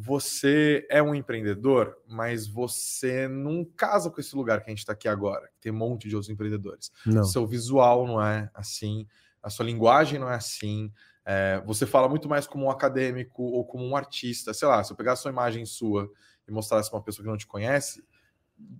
Você 0.00 0.86
é 0.88 1.02
um 1.02 1.12
empreendedor, 1.12 1.96
mas 2.06 2.46
você 2.46 3.26
não 3.26 3.64
casa 3.64 4.10
com 4.10 4.20
esse 4.20 4.36
lugar 4.36 4.60
que 4.60 4.66
a 4.66 4.70
gente 4.70 4.78
está 4.78 4.92
aqui 4.92 5.08
agora, 5.08 5.48
que 5.48 5.60
tem 5.60 5.72
um 5.72 5.76
monte 5.76 6.08
de 6.08 6.14
outros 6.14 6.30
empreendedores. 6.30 6.92
Não. 7.04 7.24
Seu 7.24 7.44
visual 7.46 8.06
não 8.06 8.22
é 8.22 8.48
assim 8.54 9.06
a 9.42 9.50
sua 9.50 9.64
linguagem 9.64 10.18
não 10.18 10.30
é 10.30 10.34
assim. 10.34 10.92
É, 11.24 11.62
você 11.66 11.86
fala 11.86 12.08
muito 12.08 12.28
mais 12.28 12.46
como 12.46 12.66
um 12.66 12.70
acadêmico 12.70 13.42
ou 13.42 13.64
como 13.64 13.84
um 13.84 13.96
artista. 13.96 14.54
Sei 14.54 14.66
lá, 14.66 14.82
se 14.82 14.92
eu 14.92 14.96
pegasse 14.96 15.22
sua 15.22 15.30
imagem 15.30 15.64
sua 15.64 16.10
e 16.46 16.52
mostrasse 16.52 16.88
para 16.88 16.98
uma 16.98 17.04
pessoa 17.04 17.24
que 17.24 17.30
não 17.30 17.36
te 17.36 17.46
conhece, 17.46 18.02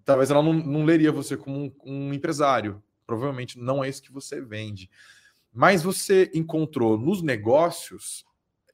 talvez 0.05 0.31
ela 0.31 0.43
não, 0.43 0.53
não 0.53 0.85
leria 0.85 1.13
você 1.13 1.37
como 1.37 1.59
um, 1.59 1.73
um, 1.85 2.13
empresário. 2.13 2.83
Provavelmente 3.07 3.59
não 3.59 3.83
é 3.83 3.89
isso 3.89 4.03
que 4.03 4.13
você 4.13 4.41
vende. 4.41 4.91
Mas 5.53 5.83
você 5.83 6.31
encontrou 6.35 6.99
nos 6.99 7.23
negócios, 7.23 8.25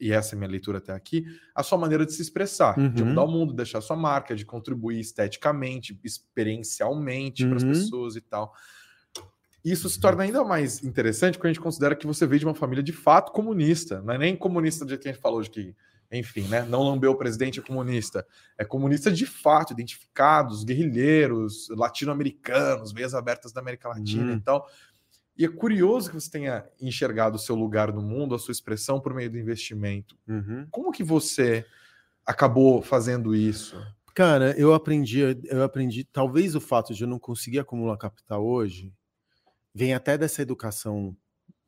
e 0.01 0.13
essa 0.13 0.35
é 0.35 0.37
a 0.37 0.39
minha 0.39 0.51
leitura 0.51 0.79
até 0.79 0.93
aqui, 0.93 1.25
a 1.55 1.63
sua 1.63 1.79
maneira 1.79 2.05
de 2.05 2.13
se 2.13 2.23
expressar, 2.23 2.79
uhum. 2.79 2.93
de 2.93 3.05
mudar 3.05 3.25
o 3.25 3.31
mundo, 3.31 3.53
deixar 3.53 3.81
sua 3.81 3.97
marca, 3.97 4.35
de 4.35 4.45
contribuir 4.45 5.01
esteticamente, 5.01 5.99
experiencialmente 6.03 7.45
uhum. 7.45 7.51
para 7.51 7.59
as 7.59 7.65
pessoas 7.65 8.17
e 8.17 8.21
tal. 8.21 8.53
Isso 9.65 9.89
se 9.89 9.99
torna 9.99 10.25
ainda 10.25 10.45
mais 10.45 10.85
interessante 10.85 11.39
quando 11.39 11.47
a 11.47 11.53
gente 11.55 11.63
considera 11.63 11.97
que 11.97 12.07
você 12.07 12.27
veio 12.27 12.41
de 12.41 12.45
uma 12.45 12.55
família 12.55 12.83
de 12.83 12.93
fato 12.93 13.33
comunista. 13.33 14.03
Não 14.03 14.13
é 14.13 14.19
nem 14.19 14.37
comunista 14.37 14.85
de 14.85 14.99
quem 14.99 15.11
a 15.11 15.15
gente 15.15 15.23
falou 15.23 15.41
de 15.41 15.49
que, 15.49 15.75
enfim, 16.13 16.43
né, 16.43 16.67
não 16.69 16.83
lambeu 16.83 17.13
o 17.13 17.17
presidente 17.17 17.61
é 17.61 17.63
comunista. 17.63 18.27
É 18.59 18.65
comunista 18.65 19.11
de 19.11 19.25
fato, 19.25 19.73
identificados, 19.73 20.65
guerrilheiros, 20.65 21.69
latino-americanos, 21.71 22.93
veias 22.93 23.15
abertas 23.15 23.53
da 23.53 23.63
América 23.63 23.89
Latina 23.89 24.33
uhum. 24.33 24.37
e 24.37 24.41
tal. 24.41 24.69
E 25.37 25.45
é 25.45 25.49
curioso 25.49 26.09
que 26.11 26.15
você 26.15 26.31
tenha 26.31 26.65
enxergado 26.81 27.37
o 27.37 27.39
seu 27.39 27.55
lugar 27.55 27.93
no 27.93 28.01
mundo, 28.01 28.35
a 28.35 28.39
sua 28.39 28.53
expressão 28.53 29.01
por 29.01 29.13
meio 29.13 29.31
do 29.31 29.39
investimento. 29.39 30.17
Uhum. 30.29 30.67
Como 30.71 30.93
que 30.93 31.03
você 31.03 31.67
acabou 32.25 32.81
fazendo 32.81 33.35
isso? 33.35 33.77
Cara, 34.15 34.57
eu 34.57 34.73
aprendi, 34.73 35.21
eu 35.21 35.63
aprendi, 35.65 36.05
talvez 36.05 36.55
o 36.55 36.61
fato 36.61 36.95
de 36.95 37.03
eu 37.03 37.09
não 37.09 37.19
conseguir 37.19 37.59
acumular 37.59 37.97
capital 37.97 38.47
hoje 38.47 38.93
vem 39.75 39.93
até 39.93 40.17
dessa 40.17 40.41
educação 40.41 41.17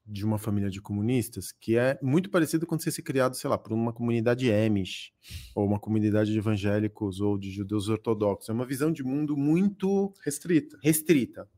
de 0.07 0.25
uma 0.25 0.39
família 0.39 0.71
de 0.71 0.81
comunistas, 0.81 1.51
que 1.51 1.77
é 1.77 1.99
muito 2.01 2.31
parecido 2.31 2.65
com 2.65 2.79
você 2.79 2.93
ser 2.93 3.03
criado, 3.03 3.35
sei 3.35 3.51
lá, 3.51 3.59
por 3.59 3.73
uma 3.73 3.93
comunidade 3.93 4.53
Amish, 4.53 5.11
ou 5.53 5.67
uma 5.67 5.81
comunidade 5.81 6.31
de 6.31 6.39
evangélicos 6.39 7.21
ou 7.21 7.37
de 7.37 7.51
judeus 7.51 7.89
ortodoxos. 7.89 8.49
É 8.49 8.53
uma 8.53 8.65
visão 8.65 8.93
de 8.93 9.03
mundo 9.03 9.37
muito 9.37 10.15
restrita. 10.25 10.79
Restrita. 10.81 11.49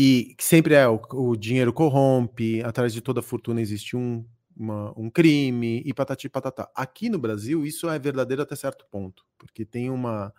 E 0.00 0.36
sempre 0.38 0.74
é 0.74 0.86
o, 0.86 1.00
o 1.12 1.36
dinheiro 1.36 1.72
corrompe, 1.72 2.62
atrás 2.62 2.92
de 2.92 3.00
toda 3.00 3.20
fortuna 3.20 3.60
existe 3.60 3.96
um, 3.96 4.24
uma, 4.56 4.96
um 4.96 5.10
crime 5.10 5.82
e 5.84 5.92
patati 5.92 6.28
patatá. 6.28 6.70
Aqui 6.72 7.08
no 7.08 7.18
Brasil, 7.18 7.66
isso 7.66 7.90
é 7.90 7.98
verdadeiro 7.98 8.40
até 8.40 8.54
certo 8.54 8.86
ponto, 8.92 9.26
porque 9.36 9.64
tem 9.64 9.90
uma 9.90 10.32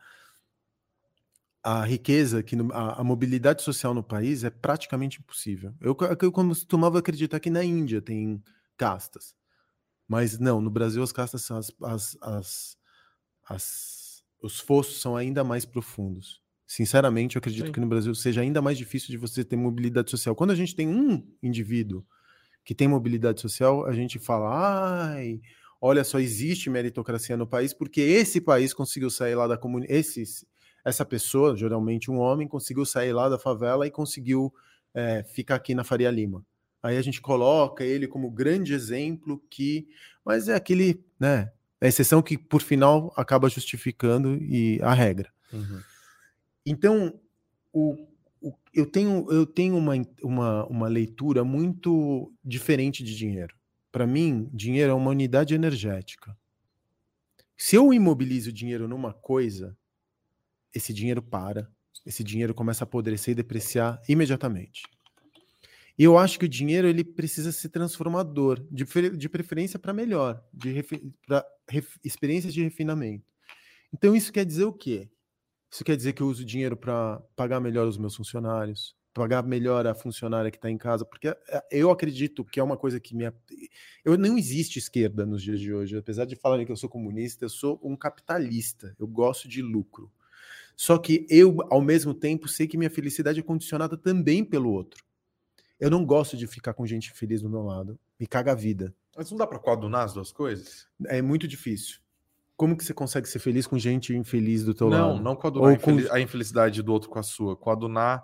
a 1.61 1.83
riqueza, 1.83 2.41
que 2.41 2.55
a, 2.71 3.01
a, 3.01 3.03
mobilidade 3.03 3.61
social 3.61 3.93
no 3.93 4.01
país 4.01 4.45
é 4.45 4.49
praticamente 4.49 5.19
impossível. 5.19 5.75
Eu, 5.81 5.97
eu 6.21 6.31
costumava 6.31 6.99
acreditar 6.99 7.37
que 7.41 7.49
na 7.49 7.61
Índia 7.61 8.01
tem 8.01 8.41
castas, 8.77 9.35
mas 10.07 10.39
não, 10.39 10.61
no 10.61 10.69
Brasil 10.69 11.03
as 11.03 11.11
castas, 11.11 11.51
as, 11.51 11.69
as, 11.81 12.17
as, 12.21 12.77
as 13.49 14.23
os 14.41 14.57
fossos 14.61 15.01
são 15.01 15.17
ainda 15.17 15.43
mais 15.43 15.65
profundos. 15.65 16.38
Sinceramente, 16.69 17.35
eu 17.35 17.39
acredito 17.39 17.65
Sim. 17.65 17.71
que 17.71 17.79
no 17.79 17.87
Brasil 17.87 18.13
seja 18.13 18.41
ainda 18.41 18.61
mais 18.61 18.77
difícil 18.77 19.09
de 19.09 19.17
você 19.17 19.43
ter 19.43 19.55
mobilidade 19.55 20.11
social. 20.11 20.35
Quando 20.35 20.51
a 20.51 20.55
gente 20.55 20.75
tem 20.75 20.87
um 20.87 21.27
indivíduo 21.41 22.05
que 22.63 22.75
tem 22.75 22.87
mobilidade 22.87 23.41
social, 23.41 23.87
a 23.87 23.91
gente 23.91 24.19
fala, 24.19 25.07
ai, 25.07 25.41
olha 25.81 26.03
só, 26.03 26.19
existe 26.19 26.69
meritocracia 26.69 27.35
no 27.35 27.47
país 27.47 27.73
porque 27.73 28.01
esse 28.01 28.39
país 28.39 28.71
conseguiu 28.71 29.09
sair 29.09 29.33
lá 29.33 29.47
da 29.47 29.57
comunidade, 29.57 29.99
esses 29.99 30.45
essa 30.85 31.03
pessoa, 31.03 31.57
geralmente 31.57 32.11
um 32.11 32.19
homem, 32.19 32.47
conseguiu 32.47 32.85
sair 32.85 33.13
lá 33.13 33.27
da 33.27 33.39
favela 33.39 33.87
e 33.87 33.91
conseguiu 33.91 34.53
é, 34.93 35.23
ficar 35.23 35.55
aqui 35.55 35.73
na 35.73 35.83
Faria 35.83 36.11
Lima. 36.11 36.45
Aí 36.83 36.97
a 36.97 37.01
gente 37.01 37.19
coloca 37.19 37.83
ele 37.83 38.07
como 38.07 38.29
grande 38.29 38.75
exemplo 38.75 39.43
que, 39.49 39.87
mas 40.23 40.47
é 40.47 40.53
aquele, 40.53 41.03
né, 41.19 41.51
é 41.81 41.87
a 41.87 41.89
exceção 41.89 42.21
que 42.21 42.37
por 42.37 42.61
final 42.61 43.11
acaba 43.17 43.49
justificando 43.49 44.35
e 44.35 44.79
a 44.83 44.93
regra. 44.93 45.31
Uhum. 45.51 45.81
Então, 46.71 47.19
o, 47.73 47.95
o, 48.39 48.53
eu 48.71 48.85
tenho, 48.85 49.25
eu 49.31 49.43
tenho 49.43 49.75
uma, 49.75 49.93
uma, 50.21 50.65
uma 50.67 50.87
leitura 50.87 51.43
muito 51.43 52.31
diferente 52.45 53.03
de 53.03 53.15
dinheiro. 53.15 53.55
Para 53.91 54.05
mim, 54.05 54.47
dinheiro 54.53 54.91
é 54.91 54.93
uma 54.93 55.09
unidade 55.09 55.55
energética. 55.55 56.37
Se 57.57 57.75
eu 57.75 57.91
imobilizo 57.91 58.53
dinheiro 58.53 58.87
numa 58.87 59.11
coisa, 59.11 59.75
esse 60.71 60.93
dinheiro 60.93 61.23
para, 61.23 61.67
esse 62.05 62.23
dinheiro 62.23 62.53
começa 62.53 62.83
a 62.83 62.85
apodrecer 62.85 63.31
e 63.31 63.35
depreciar 63.35 63.99
imediatamente. 64.07 64.83
E 65.97 66.03
eu 66.03 66.19
acho 66.19 66.37
que 66.37 66.45
o 66.45 66.49
dinheiro 66.49 66.87
ele 66.87 67.03
precisa 67.03 67.51
ser 67.51 67.69
transformador, 67.69 68.63
de, 68.69 68.85
de 69.17 69.27
preferência 69.27 69.79
para 69.79 69.91
melhor, 69.91 70.39
de 70.53 70.85
para 71.25 71.43
experiências 72.03 72.53
de 72.53 72.61
refinamento. 72.61 73.25
Então 73.91 74.15
isso 74.15 74.31
quer 74.31 74.45
dizer 74.45 74.65
o 74.65 74.71
quê? 74.71 75.09
Isso 75.71 75.83
quer 75.83 75.95
dizer 75.95 76.13
que 76.13 76.21
eu 76.21 76.27
uso 76.27 76.43
dinheiro 76.43 76.75
para 76.75 77.21
pagar 77.35 77.59
melhor 77.59 77.87
os 77.87 77.97
meus 77.97 78.15
funcionários, 78.15 78.95
pagar 79.13 79.43
melhor 79.43 79.85
a 79.85 79.93
funcionária 79.93 80.49
que 80.49 80.57
está 80.57 80.69
em 80.69 80.77
casa, 80.77 81.05
porque 81.05 81.27
eh, 81.27 81.63
eu 81.71 81.91
acredito 81.91 82.43
que 82.43 82.59
é 82.59 82.63
uma 82.63 82.77
coisa 82.77 82.99
que 82.99 83.15
me. 83.15 83.31
Eu 84.03 84.17
não 84.17 84.37
existe 84.37 84.79
esquerda 84.79 85.25
nos 85.25 85.43
dias 85.43 85.59
de 85.59 85.73
hoje, 85.73 85.97
apesar 85.97 86.25
de 86.25 86.35
falarem 86.35 86.65
que 86.65 86.71
eu 86.71 86.77
sou 86.77 86.89
comunista, 86.89 87.45
eu 87.45 87.49
sou 87.49 87.79
um 87.83 87.95
capitalista. 87.95 88.95
Eu 88.99 89.07
gosto 89.07 89.47
de 89.47 89.61
lucro. 89.61 90.11
Só 90.75 90.97
que 90.97 91.27
eu, 91.29 91.57
ao 91.69 91.81
mesmo 91.81 92.13
tempo, 92.13 92.47
sei 92.47 92.65
que 92.65 92.77
minha 92.77 92.89
felicidade 92.89 93.39
é 93.39 93.43
condicionada 93.43 93.97
também 93.97 94.45
pelo 94.45 94.71
outro. 94.71 95.03
Eu 95.79 95.89
não 95.89 96.05
gosto 96.05 96.37
de 96.37 96.47
ficar 96.47 96.73
com 96.73 96.85
gente 96.85 97.11
feliz 97.11 97.41
do 97.41 97.49
meu 97.49 97.61
lado. 97.61 97.99
Me 98.19 98.25
caga 98.25 98.53
a 98.53 98.55
vida. 98.55 98.95
Mas 99.15 99.29
não 99.29 99.37
dá 99.37 99.45
para 99.45 99.59
coadunar 99.59 100.03
as 100.03 100.13
duas 100.13 100.31
coisas? 100.31 100.87
É 101.07 101.21
muito 101.21 101.47
difícil. 101.47 101.99
Como 102.59 102.75
que 102.75 102.83
você 102.83 102.93
consegue 102.93 103.25
ser 103.25 103.39
feliz 103.39 103.65
com 103.65 103.79
gente 103.79 104.13
infeliz 104.13 104.65
do 104.65 104.73
teu 104.73 104.89
não, 104.89 104.97
lado? 104.97 105.15
Não, 105.15 105.23
não 105.23 105.35
coadunar 105.37 105.79
com... 105.79 105.91
a 106.11 106.19
infelicidade 106.19 106.83
do 106.83 106.91
outro 106.91 107.09
com 107.09 107.17
a 107.17 107.23
sua. 107.23 107.55
Coadunar 107.55 108.21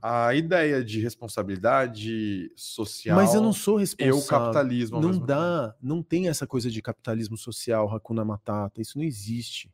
a 0.00 0.34
ideia 0.34 0.82
de 0.82 0.98
responsabilidade 0.98 2.50
social. 2.56 3.14
Mas 3.14 3.34
eu 3.34 3.42
não 3.42 3.52
sou 3.52 3.76
responsável. 3.76 4.18
Eu 4.18 4.24
capitalismo. 4.24 4.98
Não 4.98 5.18
dá, 5.18 5.66
tempo. 5.66 5.78
não 5.82 6.02
tem 6.02 6.26
essa 6.26 6.46
coisa 6.46 6.70
de 6.70 6.80
capitalismo 6.80 7.36
social, 7.36 7.94
Hakuna 7.94 8.24
Matata. 8.24 8.80
Isso 8.80 8.96
não 8.96 9.04
existe. 9.04 9.70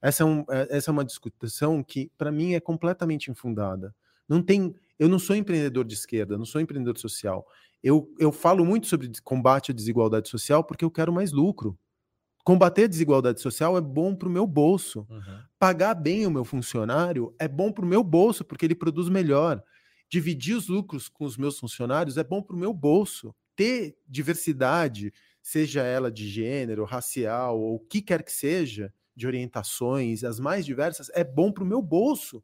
Essa 0.00 0.22
é, 0.22 0.26
um, 0.26 0.44
é, 0.48 0.68
essa 0.70 0.88
é 0.88 0.92
uma 0.92 1.04
discussão 1.04 1.82
que, 1.82 2.08
para 2.16 2.30
mim, 2.30 2.54
é 2.54 2.60
completamente 2.60 3.32
infundada. 3.32 3.92
Não 4.28 4.40
tem. 4.40 4.72
Eu 4.96 5.08
não 5.08 5.18
sou 5.18 5.34
empreendedor 5.34 5.84
de 5.84 5.94
esquerda, 5.94 6.38
não 6.38 6.44
sou 6.44 6.60
empreendedor 6.60 6.96
social. 6.98 7.44
Eu, 7.82 8.14
eu 8.16 8.30
falo 8.30 8.64
muito 8.64 8.86
sobre 8.86 9.10
combate 9.24 9.72
à 9.72 9.74
desigualdade 9.74 10.28
social 10.28 10.62
porque 10.62 10.84
eu 10.84 10.90
quero 10.90 11.12
mais 11.12 11.32
lucro. 11.32 11.76
Combater 12.44 12.84
a 12.84 12.88
desigualdade 12.88 13.40
social 13.40 13.76
é 13.76 13.80
bom 13.80 14.14
para 14.14 14.28
o 14.28 14.32
meu 14.32 14.46
bolso. 14.46 15.06
Uhum. 15.10 15.40
Pagar 15.58 15.94
bem 15.94 16.26
o 16.26 16.30
meu 16.30 16.44
funcionário 16.44 17.34
é 17.38 17.46
bom 17.46 17.70
para 17.70 17.84
o 17.84 17.88
meu 17.88 18.02
bolso, 18.02 18.44
porque 18.44 18.64
ele 18.64 18.74
produz 18.74 19.08
melhor. 19.08 19.62
Dividir 20.08 20.56
os 20.56 20.68
lucros 20.68 21.08
com 21.08 21.24
os 21.24 21.36
meus 21.36 21.58
funcionários 21.58 22.16
é 22.16 22.24
bom 22.24 22.42
para 22.42 22.56
o 22.56 22.58
meu 22.58 22.72
bolso. 22.72 23.34
Ter 23.54 23.96
diversidade, 24.08 25.12
seja 25.42 25.82
ela 25.82 26.10
de 26.10 26.28
gênero, 26.28 26.84
racial 26.84 27.60
ou 27.60 27.76
o 27.76 27.80
que 27.80 28.00
quer 28.00 28.22
que 28.22 28.32
seja, 28.32 28.92
de 29.14 29.26
orientações, 29.26 30.24
as 30.24 30.40
mais 30.40 30.64
diversas, 30.64 31.10
é 31.14 31.22
bom 31.22 31.52
para 31.52 31.62
o 31.62 31.66
meu 31.66 31.82
bolso. 31.82 32.42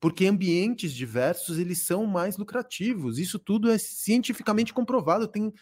Porque 0.00 0.26
ambientes 0.26 0.92
diversos, 0.92 1.58
eles 1.58 1.82
são 1.82 2.06
mais 2.06 2.36
lucrativos. 2.36 3.20
Isso 3.20 3.38
tudo 3.38 3.70
é 3.70 3.78
cientificamente 3.78 4.74
comprovado. 4.74 5.28
Tem 5.28 5.52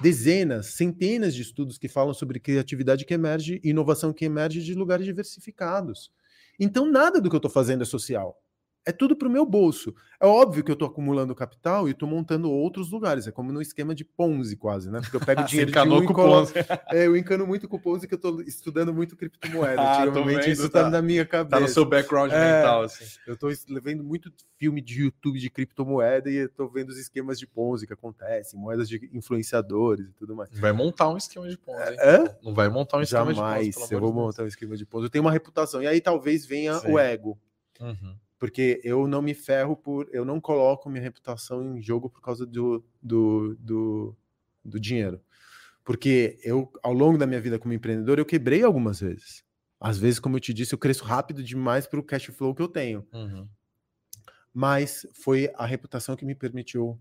dezenas, 0.00 0.74
centenas 0.74 1.34
de 1.34 1.42
estudos 1.42 1.78
que 1.78 1.88
falam 1.88 2.14
sobre 2.14 2.40
criatividade 2.40 3.04
que 3.04 3.14
emerge, 3.14 3.60
inovação 3.64 4.12
que 4.12 4.24
emerge 4.24 4.62
de 4.62 4.74
lugares 4.74 5.06
diversificados. 5.06 6.12
Então, 6.58 6.90
nada 6.90 7.20
do 7.20 7.28
que 7.28 7.36
eu 7.36 7.38
estou 7.38 7.50
fazendo 7.50 7.82
é 7.82 7.86
social. 7.86 8.36
É 8.88 8.92
tudo 8.92 9.14
para 9.14 9.28
o 9.28 9.30
meu 9.30 9.44
bolso. 9.44 9.94
É 10.18 10.26
óbvio 10.26 10.64
que 10.64 10.70
eu 10.70 10.72
estou 10.72 10.88
acumulando 10.88 11.34
capital 11.34 11.86
e 11.86 11.90
estou 11.90 12.08
montando 12.08 12.50
outros 12.50 12.90
lugares. 12.90 13.26
É 13.26 13.30
como 13.30 13.52
no 13.52 13.60
esquema 13.60 13.94
de 13.94 14.02
Ponzi, 14.02 14.56
quase, 14.56 14.90
né? 14.90 15.02
Porque 15.02 15.14
eu 15.14 15.20
pego 15.26 15.42
dinheiro 15.44 15.70
de 15.70 15.78
um 15.78 16.04
e 16.04 16.06
coloco... 16.06 16.50
é, 16.90 17.06
Eu 17.06 17.14
encano 17.14 17.46
muito 17.46 17.68
com 17.68 17.76
o 17.76 17.78
Ponzi, 17.78 18.08
que 18.08 18.14
eu 18.14 18.16
estou 18.16 18.40
estudando 18.40 18.94
muito 18.94 19.14
criptomoeda. 19.14 19.76
Ah, 19.88 20.06
Ultimamente, 20.06 20.50
isso 20.50 20.66
está 20.66 20.84
tá 20.84 20.90
na 20.90 21.02
minha 21.02 21.26
cabeça. 21.26 21.50
Tá 21.50 21.60
no 21.60 21.68
seu 21.68 21.84
background 21.84 22.32
é, 22.32 22.56
mental, 22.56 22.84
assim. 22.84 23.04
Eu 23.26 23.34
estou 23.34 23.50
vendo 23.82 24.02
muito 24.02 24.32
filme 24.58 24.80
de 24.80 25.02
YouTube 25.02 25.38
de 25.38 25.50
criptomoeda 25.50 26.30
e 26.30 26.36
estou 26.36 26.68
vendo 26.68 26.88
os 26.88 26.98
esquemas 26.98 27.38
de 27.38 27.46
Ponzi 27.46 27.86
que 27.86 27.92
acontecem, 27.92 28.58
moedas 28.58 28.88
de 28.88 29.10
influenciadores 29.12 30.08
e 30.08 30.12
tudo 30.14 30.34
mais. 30.34 30.48
Vai 30.58 30.72
montar 30.72 31.10
um 31.10 31.16
esquema 31.18 31.46
de 31.46 31.58
Ponzi. 31.58 31.96
É? 31.98 32.36
Não 32.42 32.54
vai 32.54 32.70
montar 32.70 32.96
um 32.96 33.02
esquema 33.02 33.34
Jamais, 33.34 33.66
de 33.66 33.72
Ponzi. 33.72 33.90
Jamais, 33.90 33.92
eu 33.92 34.00
vou 34.00 34.12
montar 34.12 34.44
um 34.44 34.46
esquema 34.46 34.76
de 34.76 34.86
Ponzi. 34.86 35.04
Eu 35.04 35.10
tenho 35.10 35.24
uma 35.24 35.32
reputação. 35.32 35.82
E 35.82 35.86
aí 35.86 36.00
talvez 36.00 36.46
venha 36.46 36.74
Sim. 36.76 36.92
o 36.92 36.98
ego. 36.98 37.38
Uhum 37.80 38.16
porque 38.38 38.80
eu 38.84 39.08
não 39.08 39.20
me 39.20 39.34
ferro 39.34 39.76
por. 39.76 40.08
Eu 40.12 40.24
não 40.24 40.40
coloco 40.40 40.88
minha 40.88 41.02
reputação 41.02 41.76
em 41.76 41.82
jogo 41.82 42.08
por 42.08 42.20
causa 42.20 42.46
do, 42.46 42.84
do, 43.02 43.56
do, 43.58 44.16
do 44.64 44.80
dinheiro. 44.80 45.20
Porque 45.84 46.38
eu, 46.42 46.70
ao 46.82 46.92
longo 46.92 47.18
da 47.18 47.26
minha 47.26 47.40
vida 47.40 47.58
como 47.58 47.72
empreendedor, 47.72 48.18
eu 48.18 48.26
quebrei 48.26 48.62
algumas 48.62 49.00
vezes. 49.00 49.42
Às 49.80 49.98
vezes, 49.98 50.20
como 50.20 50.36
eu 50.36 50.40
te 50.40 50.52
disse, 50.52 50.74
eu 50.74 50.78
cresço 50.78 51.04
rápido 51.04 51.42
demais 51.42 51.86
para 51.86 51.98
o 51.98 52.02
cash 52.02 52.26
flow 52.26 52.54
que 52.54 52.62
eu 52.62 52.68
tenho. 52.68 53.06
Uhum. 53.12 53.48
Mas 54.52 55.06
foi 55.14 55.50
a 55.54 55.64
reputação 55.64 56.14
que 56.14 56.24
me 56.24 56.34
permitiu 56.34 57.00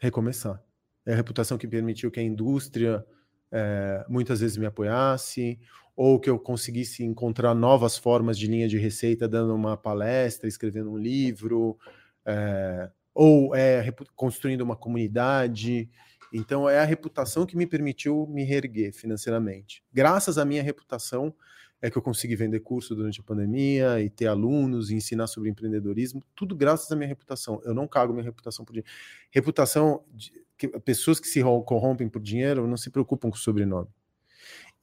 recomeçar. 0.00 0.62
É 1.04 1.12
a 1.12 1.16
reputação 1.16 1.58
que 1.58 1.68
permitiu 1.68 2.10
que 2.10 2.20
a 2.20 2.22
indústria 2.22 3.04
é, 3.52 4.04
muitas 4.08 4.40
vezes 4.40 4.56
me 4.56 4.66
apoiasse, 4.66 5.60
ou 5.96 6.18
que 6.18 6.28
eu 6.28 6.38
conseguisse 6.38 7.04
encontrar 7.04 7.54
novas 7.54 7.96
formas 7.96 8.36
de 8.38 8.46
linha 8.46 8.68
de 8.68 8.78
receita 8.78 9.28
dando 9.28 9.54
uma 9.54 9.76
palestra, 9.76 10.48
escrevendo 10.48 10.90
um 10.90 10.98
livro, 10.98 11.78
é, 12.26 12.90
ou 13.14 13.54
é, 13.54 13.92
construindo 14.16 14.62
uma 14.62 14.76
comunidade. 14.76 15.88
Então, 16.32 16.68
é 16.68 16.80
a 16.80 16.84
reputação 16.84 17.46
que 17.46 17.56
me 17.56 17.66
permitiu 17.66 18.26
me 18.26 18.42
reerguer 18.42 18.92
financeiramente. 18.92 19.84
Graças 19.92 20.36
à 20.36 20.44
minha 20.44 20.62
reputação, 20.62 21.32
é 21.80 21.90
que 21.90 21.98
eu 21.98 22.02
consegui 22.02 22.34
vender 22.34 22.60
curso 22.60 22.94
durante 22.94 23.20
a 23.20 23.22
pandemia 23.22 24.00
e 24.00 24.08
ter 24.08 24.26
alunos 24.26 24.90
e 24.90 24.94
ensinar 24.94 25.26
sobre 25.26 25.50
empreendedorismo, 25.50 26.22
tudo 26.34 26.56
graças 26.56 26.90
à 26.90 26.96
minha 26.96 27.06
reputação. 27.06 27.60
Eu 27.62 27.74
não 27.74 27.86
cago 27.86 28.12
minha 28.12 28.24
reputação 28.24 28.64
por 28.64 28.72
dinheiro. 28.72 28.90
Reputação, 29.30 30.02
de, 30.10 30.32
que, 30.56 30.66
pessoas 30.80 31.20
que 31.20 31.28
se 31.28 31.42
corrompem 31.42 32.08
por 32.08 32.22
dinheiro 32.22 32.66
não 32.66 32.78
se 32.78 32.88
preocupam 32.88 33.28
com 33.28 33.36
o 33.36 33.38
sobrenome. 33.38 33.88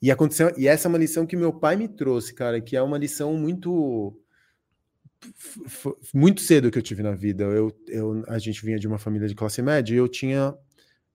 E 0.02 0.10
aconteceu, 0.10 0.52
e 0.58 0.68
essa 0.68 0.88
é 0.88 0.90
uma 0.90 0.98
lição 0.98 1.28
que 1.28 1.36
meu 1.36 1.54
pai 1.54 1.76
me 1.76 1.88
trouxe, 1.88 2.34
cara, 2.34 2.60
que 2.60 2.76
é 2.76 2.82
uma 2.82 2.98
lição 2.98 3.36
muito 3.36 4.18
muito 6.12 6.42
cedo 6.42 6.72
que 6.72 6.80
eu 6.80 6.82
tive 6.82 7.04
na 7.04 7.14
vida. 7.14 7.44
Eu, 7.44 7.72
eu, 7.88 8.24
a 8.28 8.40
gente 8.40 8.66
vinha 8.66 8.80
de 8.80 8.88
uma 8.88 8.98
família 8.98 9.28
de 9.28 9.36
classe 9.36 9.62
média 9.62 9.94
e 9.94 9.98
eu 9.98 10.08
tinha 10.08 10.56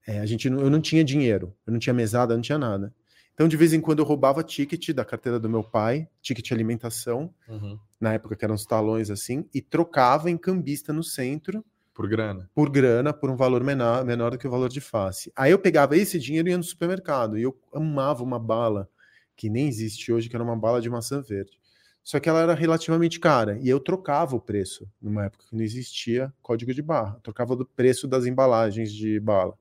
é, 0.06 0.20
a 0.20 0.26
gente 0.26 0.46
eu 0.46 0.70
não 0.70 0.80
tinha 0.80 1.02
dinheiro, 1.02 1.52
eu 1.66 1.72
não 1.72 1.80
tinha 1.80 1.92
mesada, 1.92 2.34
não 2.34 2.42
tinha 2.42 2.58
nada. 2.58 2.94
Então, 3.34 3.48
de 3.48 3.56
vez 3.56 3.74
em 3.74 3.80
quando, 3.82 3.98
eu 3.98 4.04
roubava 4.04 4.42
ticket 4.42 4.92
da 4.94 5.04
carteira 5.04 5.38
do 5.38 5.50
meu 5.50 5.62
pai, 5.62 6.08
ticket 6.22 6.52
alimentação, 6.52 7.34
uhum. 7.46 7.78
na 8.00 8.14
época 8.14 8.34
que 8.34 8.42
eram 8.42 8.54
os 8.54 8.64
talões 8.64 9.10
assim, 9.10 9.46
e 9.52 9.60
trocava 9.60 10.30
em 10.30 10.38
cambista 10.38 10.90
no 10.90 11.02
centro 11.02 11.62
por 11.96 12.06
grana. 12.06 12.50
Por 12.54 12.68
grana, 12.68 13.10
por 13.10 13.30
um 13.30 13.36
valor 13.36 13.64
menor, 13.64 14.04
menor 14.04 14.32
do 14.32 14.38
que 14.38 14.46
o 14.46 14.50
valor 14.50 14.68
de 14.68 14.82
face. 14.82 15.32
Aí 15.34 15.50
eu 15.50 15.58
pegava 15.58 15.96
esse 15.96 16.18
dinheiro 16.18 16.46
e 16.46 16.50
ia 16.50 16.58
no 16.58 16.62
supermercado. 16.62 17.38
E 17.38 17.42
eu 17.42 17.58
amava 17.72 18.22
uma 18.22 18.38
bala 18.38 18.86
que 19.34 19.48
nem 19.48 19.66
existe 19.66 20.12
hoje, 20.12 20.28
que 20.28 20.36
era 20.36 20.44
uma 20.44 20.54
bala 20.54 20.78
de 20.78 20.90
maçã 20.90 21.22
verde. 21.22 21.58
Só 22.04 22.20
que 22.20 22.28
ela 22.28 22.40
era 22.40 22.54
relativamente 22.54 23.18
cara. 23.18 23.58
E 23.62 23.68
eu 23.70 23.80
trocava 23.80 24.36
o 24.36 24.40
preço, 24.40 24.86
numa 25.00 25.24
época 25.24 25.46
que 25.48 25.56
não 25.56 25.64
existia 25.64 26.30
código 26.42 26.74
de 26.74 26.82
barra. 26.82 27.18
trocava 27.22 27.56
do 27.56 27.64
preço 27.64 28.06
das 28.06 28.26
embalagens 28.26 28.92
de 28.92 29.18
bala. 29.18 29.54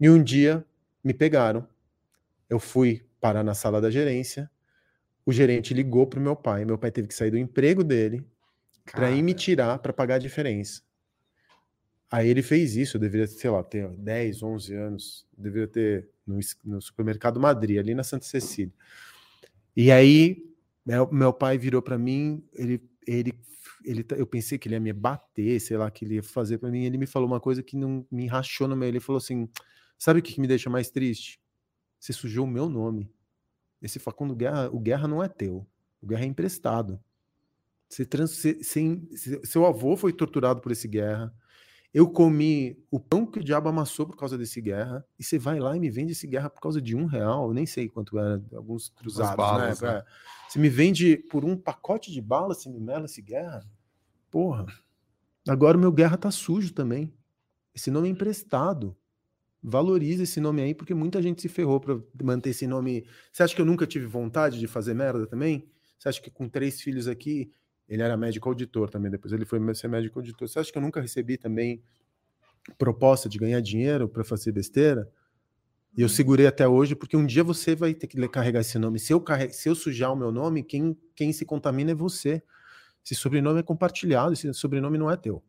E 0.00 0.08
um 0.08 0.22
dia 0.22 0.64
me 1.04 1.12
pegaram. 1.12 1.68
Eu 2.48 2.58
fui 2.58 3.04
parar 3.20 3.44
na 3.44 3.52
sala 3.52 3.82
da 3.82 3.90
gerência. 3.90 4.50
O 5.26 5.32
gerente 5.32 5.74
ligou 5.74 6.06
para 6.06 6.18
o 6.18 6.22
meu 6.22 6.34
pai. 6.34 6.64
Meu 6.64 6.78
pai 6.78 6.90
teve 6.90 7.06
que 7.06 7.14
sair 7.14 7.30
do 7.30 7.36
emprego 7.36 7.84
dele 7.84 8.26
para 8.90 9.10
ir 9.10 9.22
me 9.22 9.34
tirar 9.34 9.78
para 9.78 9.92
pagar 9.92 10.14
a 10.14 10.18
diferença. 10.18 10.80
Aí 12.10 12.28
ele 12.28 12.42
fez 12.42 12.74
isso, 12.74 12.96
eu 12.96 13.00
deveria, 13.00 13.26
sei 13.28 13.48
lá, 13.50 13.62
ter 13.62 13.88
10, 13.88 14.42
11 14.42 14.74
anos, 14.74 15.26
deveria 15.36 15.68
ter 15.68 16.08
no, 16.26 16.40
no 16.64 16.82
supermercado 16.82 17.38
Madrid, 17.38 17.78
ali 17.78 17.94
na 17.94 18.02
Santa 18.02 18.24
Cecília. 18.24 18.72
E 19.76 19.92
aí, 19.92 20.44
meu, 20.84 21.08
meu 21.12 21.32
pai 21.32 21.56
virou 21.56 21.80
para 21.80 21.96
mim, 21.96 22.44
ele, 22.52 22.82
ele, 23.06 23.32
ele, 23.84 24.04
eu 24.16 24.26
pensei 24.26 24.58
que 24.58 24.66
ele 24.66 24.74
ia 24.74 24.80
me 24.80 24.92
bater, 24.92 25.60
sei 25.60 25.76
lá, 25.76 25.88
que 25.88 26.04
ele 26.04 26.16
ia 26.16 26.22
fazer 26.22 26.58
para 26.58 26.68
mim, 26.68 26.84
ele 26.84 26.98
me 26.98 27.06
falou 27.06 27.28
uma 27.28 27.40
coisa 27.40 27.62
que 27.62 27.76
não 27.76 28.04
me 28.10 28.26
rachou 28.26 28.66
no 28.66 28.74
meio, 28.74 28.90
ele 28.90 29.00
falou 29.00 29.18
assim, 29.18 29.48
sabe 29.96 30.18
o 30.18 30.22
que, 30.22 30.34
que 30.34 30.40
me 30.40 30.48
deixa 30.48 30.68
mais 30.68 30.90
triste? 30.90 31.40
Você 32.00 32.12
sujou 32.12 32.44
o 32.44 32.50
meu 32.50 32.68
nome. 32.68 33.08
Esse 33.80 34.00
Facundo 34.00 34.34
Guerra, 34.34 34.68
o 34.72 34.80
Guerra 34.80 35.06
não 35.06 35.22
é 35.22 35.28
teu, 35.28 35.64
o 36.02 36.06
Guerra 36.08 36.24
é 36.24 36.26
emprestado. 36.26 37.00
Você 37.88 38.04
trans, 38.04 38.32
você, 38.32 38.54
você, 38.54 39.40
seu 39.44 39.64
avô 39.64 39.96
foi 39.96 40.12
torturado 40.12 40.60
por 40.60 40.72
esse 40.72 40.88
Guerra, 40.88 41.32
eu 41.92 42.08
comi 42.08 42.78
o 42.90 43.00
pão 43.00 43.26
que 43.26 43.40
o 43.40 43.44
diabo 43.44 43.68
amassou 43.68 44.06
por 44.06 44.16
causa 44.16 44.38
desse 44.38 44.60
guerra, 44.60 45.04
e 45.18 45.24
você 45.24 45.38
vai 45.38 45.58
lá 45.58 45.76
e 45.76 45.80
me 45.80 45.90
vende 45.90 46.12
esse 46.12 46.26
guerra 46.26 46.48
por 46.48 46.60
causa 46.60 46.80
de 46.80 46.94
um 46.94 47.04
real, 47.04 47.48
eu 47.48 47.54
nem 47.54 47.66
sei 47.66 47.88
quanto 47.88 48.18
era, 48.18 48.40
alguns 48.54 48.88
cruzados, 48.90 49.36
balas, 49.36 49.80
né? 49.80 49.94
né? 49.94 50.04
Você 50.48 50.58
me 50.58 50.68
vende 50.68 51.16
por 51.16 51.44
um 51.44 51.56
pacote 51.56 52.12
de 52.12 52.20
bala, 52.20 52.54
você 52.54 52.68
me 52.68 52.80
mela 52.80 53.06
esse 53.06 53.20
guerra? 53.20 53.64
Porra. 54.30 54.66
Agora 55.48 55.76
o 55.76 55.80
meu 55.80 55.90
guerra 55.90 56.16
tá 56.16 56.30
sujo 56.30 56.72
também. 56.72 57.12
Esse 57.74 57.90
nome 57.90 58.08
é 58.08 58.12
emprestado. 58.12 58.96
Valoriza 59.62 60.22
esse 60.22 60.40
nome 60.40 60.62
aí, 60.62 60.74
porque 60.74 60.94
muita 60.94 61.20
gente 61.20 61.42
se 61.42 61.48
ferrou 61.48 61.80
para 61.80 61.98
manter 62.22 62.50
esse 62.50 62.66
nome. 62.66 63.06
Você 63.32 63.42
acha 63.42 63.54
que 63.54 63.60
eu 63.60 63.66
nunca 63.66 63.86
tive 63.86 64.06
vontade 64.06 64.58
de 64.58 64.66
fazer 64.66 64.94
merda 64.94 65.26
também? 65.26 65.68
Você 65.98 66.08
acha 66.08 66.20
que 66.20 66.30
com 66.30 66.48
três 66.48 66.80
filhos 66.80 67.06
aqui 67.06 67.52
Ele 67.90 68.02
era 68.02 68.16
médico 68.16 68.48
auditor 68.48 68.88
também, 68.88 69.10
depois 69.10 69.32
ele 69.32 69.44
foi 69.44 69.58
ser 69.74 69.88
médico 69.88 70.20
auditor. 70.20 70.48
Você 70.48 70.60
acha 70.60 70.70
que 70.70 70.78
eu 70.78 70.82
nunca 70.82 71.00
recebi 71.00 71.36
também 71.36 71.82
proposta 72.78 73.28
de 73.28 73.36
ganhar 73.36 73.60
dinheiro 73.60 74.08
para 74.08 74.22
fazer 74.22 74.52
besteira? 74.52 75.10
E 75.98 76.00
eu 76.00 76.08
segurei 76.08 76.46
até 76.46 76.68
hoje, 76.68 76.94
porque 76.94 77.16
um 77.16 77.26
dia 77.26 77.42
você 77.42 77.74
vai 77.74 77.92
ter 77.92 78.06
que 78.06 78.28
carregar 78.28 78.60
esse 78.60 78.78
nome. 78.78 79.00
Se 79.00 79.12
eu, 79.12 79.20
carreg... 79.20 79.52
se 79.52 79.68
eu 79.68 79.74
sujar 79.74 80.12
o 80.12 80.16
meu 80.16 80.30
nome, 80.30 80.62
quem, 80.62 80.96
quem 81.16 81.32
se 81.32 81.44
contamina 81.44 81.90
é 81.90 81.94
você. 81.94 82.40
Esse 83.04 83.16
sobrenome 83.16 83.58
é 83.58 83.62
compartilhado, 83.62 84.34
esse 84.34 84.54
sobrenome 84.54 84.96
não 84.96 85.10
é 85.10 85.16
teu. 85.16 85.42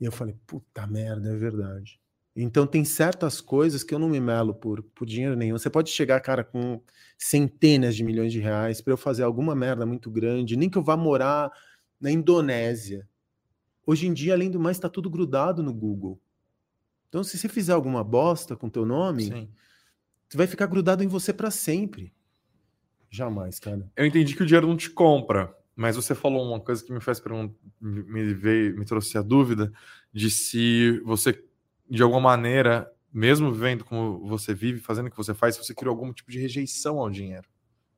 E 0.00 0.04
eu 0.04 0.12
falei, 0.12 0.36
puta 0.46 0.86
merda, 0.86 1.30
é 1.32 1.36
verdade. 1.36 2.00
Então 2.34 2.66
tem 2.66 2.84
certas 2.84 3.40
coisas 3.40 3.82
que 3.82 3.94
eu 3.94 3.98
não 3.98 4.08
me 4.08 4.20
melo 4.20 4.54
por, 4.54 4.82
por 4.82 5.04
dinheiro 5.04 5.36
nenhum. 5.36 5.58
Você 5.58 5.68
pode 5.68 5.90
chegar, 5.90 6.20
cara, 6.20 6.44
com 6.44 6.80
centenas 7.18 7.96
de 7.96 8.04
milhões 8.04 8.32
de 8.32 8.40
reais 8.40 8.80
para 8.80 8.92
eu 8.92 8.96
fazer 8.96 9.24
alguma 9.24 9.54
merda 9.54 9.84
muito 9.84 10.10
grande, 10.10 10.56
nem 10.56 10.70
que 10.70 10.78
eu 10.78 10.82
vá 10.82 10.96
morar 10.96 11.50
na 12.00 12.10
Indonésia. 12.10 13.08
Hoje 13.84 14.06
em 14.06 14.12
dia, 14.12 14.34
além 14.34 14.50
do 14.50 14.60
mais, 14.60 14.76
está 14.76 14.88
tudo 14.88 15.10
grudado 15.10 15.62
no 15.62 15.74
Google. 15.74 16.20
Então, 17.08 17.24
se 17.24 17.36
você 17.36 17.48
fizer 17.48 17.72
alguma 17.72 18.04
bosta 18.04 18.54
com 18.54 18.70
teu 18.70 18.86
nome, 18.86 19.24
Sim. 19.24 19.48
você 20.28 20.38
vai 20.38 20.46
ficar 20.46 20.66
grudado 20.66 21.02
em 21.02 21.08
você 21.08 21.32
para 21.32 21.50
sempre. 21.50 22.12
Jamais, 23.10 23.58
cara. 23.58 23.90
Eu 23.96 24.06
entendi 24.06 24.36
que 24.36 24.44
o 24.44 24.46
dinheiro 24.46 24.68
não 24.68 24.76
te 24.76 24.88
compra, 24.88 25.52
mas 25.74 25.96
você 25.96 26.14
falou 26.14 26.46
uma 26.46 26.60
coisa 26.60 26.84
que 26.84 26.92
me 26.92 27.00
faz 27.00 27.18
perguntar, 27.18 27.52
me 27.80 28.32
veio, 28.32 28.78
me 28.78 28.84
trouxe 28.84 29.18
a 29.18 29.22
dúvida 29.22 29.72
de 30.12 30.30
se 30.30 31.00
você 31.00 31.44
de 31.90 32.02
alguma 32.02 32.20
maneira, 32.20 32.90
mesmo 33.12 33.52
vivendo 33.52 33.84
como 33.84 34.26
você 34.28 34.54
vive, 34.54 34.78
fazendo 34.80 35.08
o 35.08 35.10
que 35.10 35.16
você 35.16 35.34
faz, 35.34 35.56
você 35.56 35.74
criou 35.74 35.92
algum 35.92 36.12
tipo 36.12 36.30
de 36.30 36.38
rejeição 36.38 36.98
ao 36.98 37.10
dinheiro. 37.10 37.48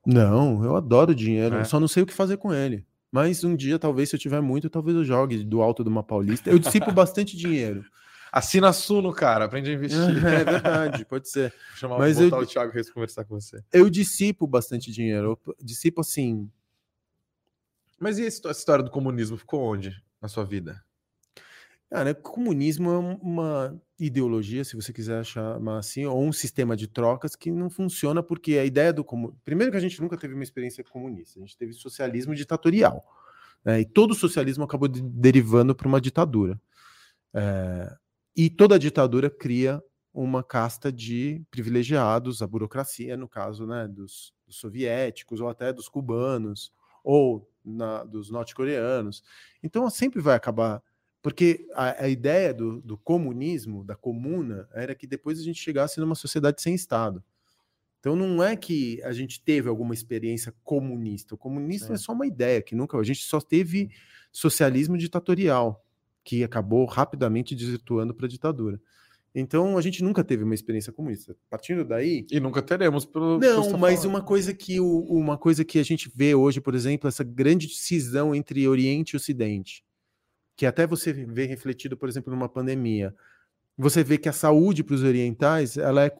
Não, 0.05 0.63
eu 0.65 0.75
adoro 0.75 1.13
dinheiro, 1.13 1.55
é. 1.55 1.61
eu 1.61 1.65
só 1.65 1.79
não 1.79 1.87
sei 1.87 2.03
o 2.03 2.05
que 2.05 2.13
fazer 2.13 2.37
com 2.37 2.53
ele. 2.53 2.85
Mas 3.11 3.43
um 3.43 3.55
dia, 3.55 3.77
talvez, 3.77 4.09
se 4.09 4.15
eu 4.15 4.19
tiver 4.19 4.41
muito, 4.41 4.69
talvez 4.71 4.97
eu 4.97 5.03
jogue 5.03 5.43
do 5.43 5.61
alto 5.61 5.83
de 5.83 5.89
uma 5.89 6.01
paulista. 6.01 6.49
Eu 6.49 6.57
dissipo 6.57 6.91
bastante 6.91 7.37
dinheiro. 7.37 7.85
Assina 8.31 8.69
a 8.69 8.73
Suno, 8.73 9.13
cara, 9.13 9.45
aprende 9.45 9.69
a 9.69 9.73
investir. 9.73 9.99
É 10.25 10.43
verdade, 10.43 11.05
pode 11.05 11.29
ser. 11.29 11.51
Vou 11.69 11.77
chamar 11.77 11.99
Mas 11.99 12.19
eu, 12.19 12.29
o 12.29 12.45
Thiago 12.45 12.73
Reis 12.73 12.89
conversar 12.89 13.23
com 13.25 13.39
você. 13.39 13.63
Eu 13.71 13.87
dissipo 13.87 14.47
bastante 14.47 14.91
dinheiro. 14.91 15.39
Eu 15.45 15.55
dissipo 15.61 16.01
assim. 16.01 16.49
Mas 17.99 18.17
e 18.17 18.23
a 18.23 18.27
história 18.27 18.83
do 18.83 18.89
comunismo 18.89 19.37
ficou 19.37 19.61
onde 19.61 19.95
na 20.19 20.27
sua 20.27 20.43
vida? 20.43 20.83
Cara, 21.93 22.15
comunismo 22.15 22.89
é 22.89 22.97
uma 22.97 23.79
ideologia, 23.99 24.63
se 24.63 24.75
você 24.75 24.91
quiser 24.91 25.23
chamar 25.23 25.77
assim, 25.77 26.07
ou 26.07 26.23
um 26.23 26.33
sistema 26.33 26.75
de 26.75 26.87
trocas 26.87 27.35
que 27.35 27.51
não 27.51 27.69
funciona 27.69 28.23
porque 28.23 28.57
a 28.57 28.65
ideia 28.65 28.91
do 28.91 29.03
comunismo. 29.03 29.39
Primeiro, 29.45 29.71
que 29.71 29.77
a 29.77 29.79
gente 29.79 30.01
nunca 30.01 30.17
teve 30.17 30.33
uma 30.33 30.41
experiência 30.41 30.83
comunista, 30.83 31.37
a 31.37 31.43
gente 31.43 31.55
teve 31.55 31.71
socialismo 31.71 32.33
ditatorial. 32.33 33.05
Né? 33.63 33.81
E 33.81 33.85
todo 33.85 34.09
o 34.09 34.15
socialismo 34.15 34.63
acabou 34.63 34.87
de, 34.87 35.03
derivando 35.03 35.75
para 35.75 35.87
uma 35.87 36.01
ditadura. 36.01 36.59
É... 37.31 37.95
E 38.35 38.49
toda 38.49 38.79
ditadura 38.79 39.29
cria 39.29 39.79
uma 40.11 40.43
casta 40.43 40.91
de 40.91 41.43
privilegiados, 41.51 42.41
a 42.41 42.47
burocracia, 42.47 43.15
no 43.15 43.29
caso 43.29 43.67
né, 43.67 43.87
dos, 43.87 44.33
dos 44.47 44.57
soviéticos, 44.57 45.39
ou 45.39 45.47
até 45.47 45.71
dos 45.71 45.87
cubanos, 45.87 46.73
ou 47.03 47.47
na, 47.63 48.03
dos 48.03 48.31
norte-coreanos. 48.31 49.23
Então 49.61 49.87
sempre 49.91 50.19
vai 50.19 50.35
acabar 50.35 50.81
porque 51.23 51.65
a, 51.73 52.03
a 52.03 52.09
ideia 52.09 52.53
do, 52.53 52.81
do, 52.81 52.97
comunismo, 52.97 53.81
da 53.81 53.95
comuna, 53.95 54.67
era 54.73 54.93
que 54.93 55.07
depois 55.07 55.39
a 55.39 55.41
gente 55.41 55.57
chegasse 55.57 55.97
numa 56.01 56.15
sociedade 56.15 56.61
sem 56.61 56.75
Estado. 56.75 57.23
Então 58.01 58.13
não 58.13 58.43
é 58.43 58.57
que 58.57 59.01
a 59.03 59.13
gente 59.13 59.41
teve 59.41 59.69
alguma 59.69 59.93
experiência 59.93 60.53
comunista. 60.65 61.33
O 61.33 61.37
comunismo 61.37 61.93
é 61.93 61.97
só 61.97 62.11
uma 62.11 62.27
ideia, 62.27 62.61
que 62.61 62.75
nunca. 62.75 62.97
A 62.97 63.03
gente 63.03 63.23
só 63.23 63.39
teve 63.39 63.89
socialismo 64.33 64.97
ditatorial, 64.97 65.81
que 66.25 66.43
acabou 66.43 66.85
rapidamente 66.85 67.55
desvirtuando 67.55 68.13
para 68.13 68.25
a 68.25 68.29
ditadura. 68.29 68.77
Então 69.33 69.77
a 69.77 69.81
gente 69.81 70.03
nunca 70.03 70.25
teve 70.25 70.43
uma 70.43 70.53
experiência 70.53 70.91
comunista. 70.91 71.37
Partindo 71.49 71.85
daí. 71.85 72.25
E 72.29 72.39
nunca 72.41 72.61
teremos, 72.61 73.05
pelo 73.05 73.39
Não, 73.39 73.77
mas 73.77 74.01
falando. 74.01 74.09
uma 74.09 74.21
coisa 74.21 74.53
que 74.53 74.77
o, 74.81 74.99
uma 75.05 75.37
coisa 75.37 75.63
que 75.63 75.79
a 75.79 75.83
gente 75.83 76.11
vê 76.13 76.35
hoje, 76.35 76.59
por 76.59 76.75
exemplo, 76.75 77.07
essa 77.07 77.23
grande 77.23 77.69
cisão 77.69 78.35
entre 78.35 78.67
Oriente 78.67 79.11
e 79.11 79.15
Ocidente 79.15 79.85
que 80.55 80.65
até 80.65 80.85
você 80.85 81.11
vê 81.11 81.45
refletido, 81.45 81.97
por 81.97 82.07
exemplo, 82.07 82.31
numa 82.33 82.49
pandemia. 82.49 83.15
Você 83.77 84.03
vê 84.03 84.17
que 84.17 84.29
a 84.29 84.33
saúde 84.33 84.83
para 84.83 84.95
os 84.95 85.03
orientais 85.03 85.77
ela 85.77 86.05
é 86.05 86.15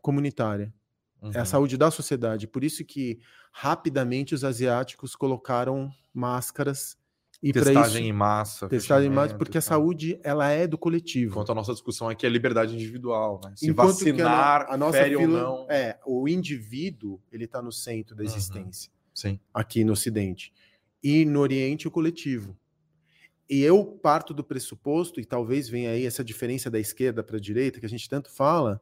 comunitária. 0.00 0.72
Uhum. 1.20 1.32
É 1.32 1.38
a 1.38 1.40
uhum. 1.40 1.46
saúde 1.46 1.76
da 1.76 1.90
sociedade. 1.90 2.46
Por 2.46 2.62
isso 2.62 2.84
que 2.84 3.18
rapidamente 3.50 4.34
os 4.34 4.44
asiáticos 4.44 5.16
colocaram 5.16 5.90
máscaras 6.14 6.96
e 7.42 7.52
testagem 7.52 8.02
isso, 8.02 8.08
em 8.08 8.12
massa, 8.12 8.68
testagem 8.68 9.10
em 9.10 9.14
massa, 9.14 9.34
porque 9.34 9.58
a 9.58 9.60
saúde 9.60 10.18
ela 10.22 10.48
é 10.48 10.66
do 10.66 10.78
coletivo. 10.78 11.32
Enquanto 11.32 11.52
a 11.52 11.54
nossa 11.54 11.72
discussão 11.72 12.08
aqui 12.08 12.24
é 12.24 12.28
liberdade 12.28 12.74
individual, 12.74 13.40
né? 13.44 13.52
Se 13.56 13.68
Enquanto 13.68 13.88
vacinar, 13.88 14.62
a, 14.62 14.74
a 14.74 14.76
nossa 14.76 14.98
fere 14.98 15.16
fila, 15.16 15.48
ou 15.48 15.58
não. 15.58 15.70
É, 15.70 15.98
o 16.06 16.28
indivíduo 16.28 17.20
ele 17.30 17.44
está 17.44 17.60
no 17.60 17.70
centro 17.70 18.16
da 18.16 18.22
uhum. 18.22 18.28
existência. 18.28 18.90
Uhum. 18.90 19.10
Sim. 19.14 19.40
Aqui 19.52 19.84
no 19.84 19.92
Ocidente 19.92 20.52
e 21.02 21.24
no 21.24 21.40
Oriente 21.40 21.86
o 21.86 21.90
coletivo. 21.90 22.56
E 23.48 23.62
eu 23.62 23.84
parto 23.84 24.34
do 24.34 24.42
pressuposto, 24.42 25.20
e 25.20 25.24
talvez 25.24 25.68
venha 25.68 25.90
aí 25.90 26.04
essa 26.04 26.24
diferença 26.24 26.68
da 26.70 26.80
esquerda 26.80 27.22
para 27.22 27.36
a 27.36 27.40
direita, 27.40 27.78
que 27.78 27.86
a 27.86 27.88
gente 27.88 28.08
tanto 28.08 28.30
fala, 28.30 28.80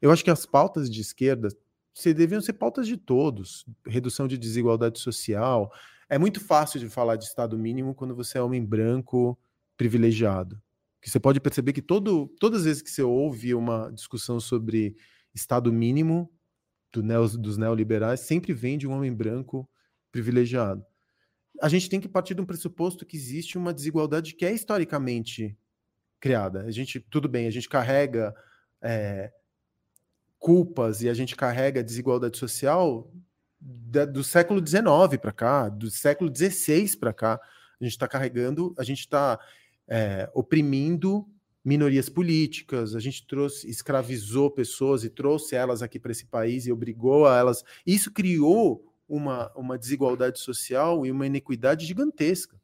eu 0.00 0.10
acho 0.10 0.24
que 0.24 0.30
as 0.30 0.46
pautas 0.46 0.90
de 0.90 1.00
esquerda 1.00 1.48
se 1.92 2.14
deviam 2.14 2.40
ser 2.40 2.54
pautas 2.54 2.86
de 2.86 2.96
todos, 2.96 3.66
redução 3.86 4.26
de 4.26 4.38
desigualdade 4.38 4.98
social. 4.98 5.70
É 6.08 6.16
muito 6.16 6.40
fácil 6.40 6.80
de 6.80 6.88
falar 6.88 7.16
de 7.16 7.24
Estado 7.24 7.58
mínimo 7.58 7.94
quando 7.94 8.14
você 8.14 8.38
é 8.38 8.42
homem 8.42 8.64
branco 8.64 9.38
privilegiado. 9.76 10.60
Que 11.02 11.10
você 11.10 11.20
pode 11.20 11.40
perceber 11.40 11.72
que 11.72 11.82
todo, 11.82 12.28
todas 12.40 12.60
as 12.60 12.66
vezes 12.66 12.82
que 12.82 12.90
você 12.90 13.02
ouve 13.02 13.54
uma 13.54 13.90
discussão 13.92 14.40
sobre 14.40 14.96
Estado 15.34 15.72
mínimo 15.72 16.32
do 16.92 17.02
neo, 17.02 17.28
dos 17.36 17.58
neoliberais, 17.58 18.20
sempre 18.20 18.52
vem 18.54 18.78
de 18.78 18.86
um 18.86 18.92
homem 18.92 19.12
branco 19.12 19.68
privilegiado 20.10 20.82
a 21.60 21.68
gente 21.68 21.88
tem 21.88 22.00
que 22.00 22.08
partir 22.08 22.34
de 22.34 22.40
um 22.40 22.46
pressuposto 22.46 23.04
que 23.04 23.16
existe 23.16 23.58
uma 23.58 23.72
desigualdade 23.72 24.34
que 24.34 24.44
é 24.44 24.52
historicamente 24.52 25.56
criada. 26.20 26.62
A 26.62 26.70
gente, 26.70 27.00
tudo 27.00 27.28
bem, 27.28 27.46
a 27.46 27.50
gente 27.50 27.68
carrega 27.68 28.34
é, 28.82 29.32
culpas 30.38 31.02
e 31.02 31.08
a 31.08 31.14
gente 31.14 31.36
carrega 31.36 31.82
desigualdade 31.82 32.38
social 32.38 33.10
da, 33.60 34.04
do 34.04 34.22
século 34.22 34.64
XIX 34.64 35.20
para 35.20 35.32
cá, 35.32 35.68
do 35.68 35.90
século 35.90 36.32
XVI 36.34 36.96
para 36.96 37.12
cá. 37.12 37.40
A 37.80 37.84
gente 37.84 37.92
está 37.92 38.08
carregando, 38.08 38.74
a 38.78 38.84
gente 38.84 39.00
está 39.00 39.38
é, 39.86 40.30
oprimindo 40.34 41.28
minorias 41.64 42.08
políticas, 42.08 42.94
a 42.94 43.00
gente 43.00 43.26
trouxe, 43.26 43.68
escravizou 43.68 44.50
pessoas 44.50 45.04
e 45.04 45.10
trouxe 45.10 45.54
elas 45.54 45.82
aqui 45.82 45.98
para 45.98 46.12
esse 46.12 46.24
país 46.24 46.66
e 46.66 46.72
obrigou 46.72 47.26
a 47.26 47.36
elas. 47.36 47.62
Isso 47.86 48.10
criou 48.12 48.87
uma, 49.08 49.50
uma 49.56 49.78
desigualdade 49.78 50.38
social 50.38 51.06
e 51.06 51.10
uma 51.10 51.26
inequidade 51.26 51.86
gigantesca. 51.86 52.60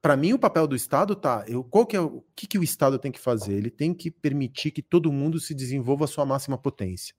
Para 0.00 0.16
mim, 0.16 0.32
o 0.32 0.38
papel 0.38 0.66
do 0.66 0.76
Estado 0.76 1.14
tá. 1.14 1.44
Eu, 1.46 1.62
qual 1.62 1.84
que 1.84 1.96
é 1.96 2.00
o 2.00 2.24
que, 2.34 2.46
que 2.46 2.58
o 2.58 2.62
Estado 2.62 2.98
tem 2.98 3.12
que 3.12 3.20
fazer? 3.20 3.54
Ele 3.54 3.70
tem 3.70 3.92
que 3.92 4.10
permitir 4.10 4.70
que 4.70 4.80
todo 4.80 5.12
mundo 5.12 5.38
se 5.38 5.54
desenvolva 5.54 6.04
a 6.04 6.08
sua 6.08 6.24
máxima 6.24 6.56
potência. 6.56 7.14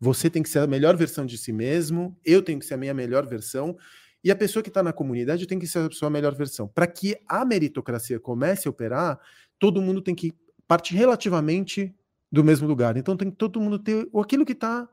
Você 0.00 0.30
tem 0.30 0.42
que 0.42 0.48
ser 0.48 0.60
a 0.60 0.66
melhor 0.66 0.96
versão 0.96 1.26
de 1.26 1.36
si 1.36 1.52
mesmo, 1.52 2.18
eu 2.24 2.42
tenho 2.42 2.58
que 2.58 2.64
ser 2.64 2.74
a 2.74 2.78
minha 2.78 2.94
melhor 2.94 3.26
versão, 3.26 3.76
e 4.24 4.30
a 4.30 4.36
pessoa 4.36 4.62
que 4.62 4.70
está 4.70 4.82
na 4.82 4.92
comunidade 4.92 5.46
tem 5.46 5.58
que 5.58 5.66
ser 5.66 5.90
a 5.90 5.90
sua 5.90 6.10
melhor 6.10 6.34
versão. 6.34 6.66
Para 6.66 6.86
que 6.86 7.16
a 7.28 7.44
meritocracia 7.44 8.18
comece 8.18 8.66
a 8.66 8.70
operar, 8.70 9.20
todo 9.58 9.82
mundo 9.82 10.00
tem 10.00 10.14
que 10.14 10.32
partir 10.66 10.94
relativamente 10.96 11.94
do 12.32 12.42
mesmo 12.42 12.66
lugar. 12.66 12.96
Então 12.96 13.16
tem 13.16 13.30
que 13.30 13.36
todo 13.36 13.60
mundo 13.60 13.78
ter 13.78 14.08
aquilo 14.14 14.44
que 14.44 14.52
está 14.52 14.88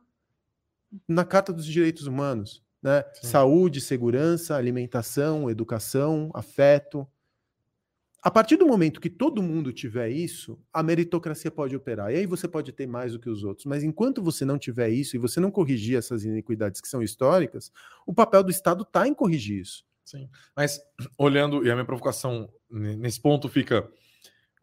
na 1.07 1.25
Carta 1.25 1.51
dos 1.51 1.65
Direitos 1.65 2.07
Humanos, 2.07 2.63
né? 2.81 3.03
Saúde, 3.21 3.81
segurança, 3.81 4.55
alimentação, 4.55 5.49
educação, 5.49 6.31
afeto. 6.33 7.07
A 8.21 8.31
partir 8.31 8.57
do 8.57 8.65
momento 8.67 8.99
que 8.99 9.09
todo 9.09 9.43
mundo 9.43 9.71
tiver 9.71 10.09
isso, 10.09 10.59
a 10.73 10.81
meritocracia 10.81 11.51
pode 11.51 11.75
operar. 11.75 12.11
E 12.11 12.15
aí 12.17 12.25
você 12.25 12.47
pode 12.47 12.71
ter 12.71 12.88
mais 12.88 13.13
do 13.13 13.19
que 13.19 13.29
os 13.29 13.43
outros. 13.43 13.65
Mas 13.65 13.83
enquanto 13.83 14.21
você 14.21 14.43
não 14.43 14.57
tiver 14.57 14.89
isso 14.89 15.15
e 15.15 15.19
você 15.19 15.39
não 15.39 15.51
corrigir 15.51 15.97
essas 15.97 16.23
iniquidades 16.23 16.81
que 16.81 16.88
são 16.88 17.01
históricas, 17.01 17.71
o 18.05 18.13
papel 18.13 18.43
do 18.43 18.51
Estado 18.51 18.83
está 18.83 19.07
em 19.07 19.13
corrigir 19.13 19.61
isso. 19.61 19.85
Sim. 20.03 20.29
Mas 20.55 20.79
olhando, 21.17 21.65
e 21.65 21.69
a 21.69 21.73
minha 21.73 21.85
provocação 21.85 22.49
nesse 22.69 23.19
ponto 23.19 23.47
fica: 23.49 23.89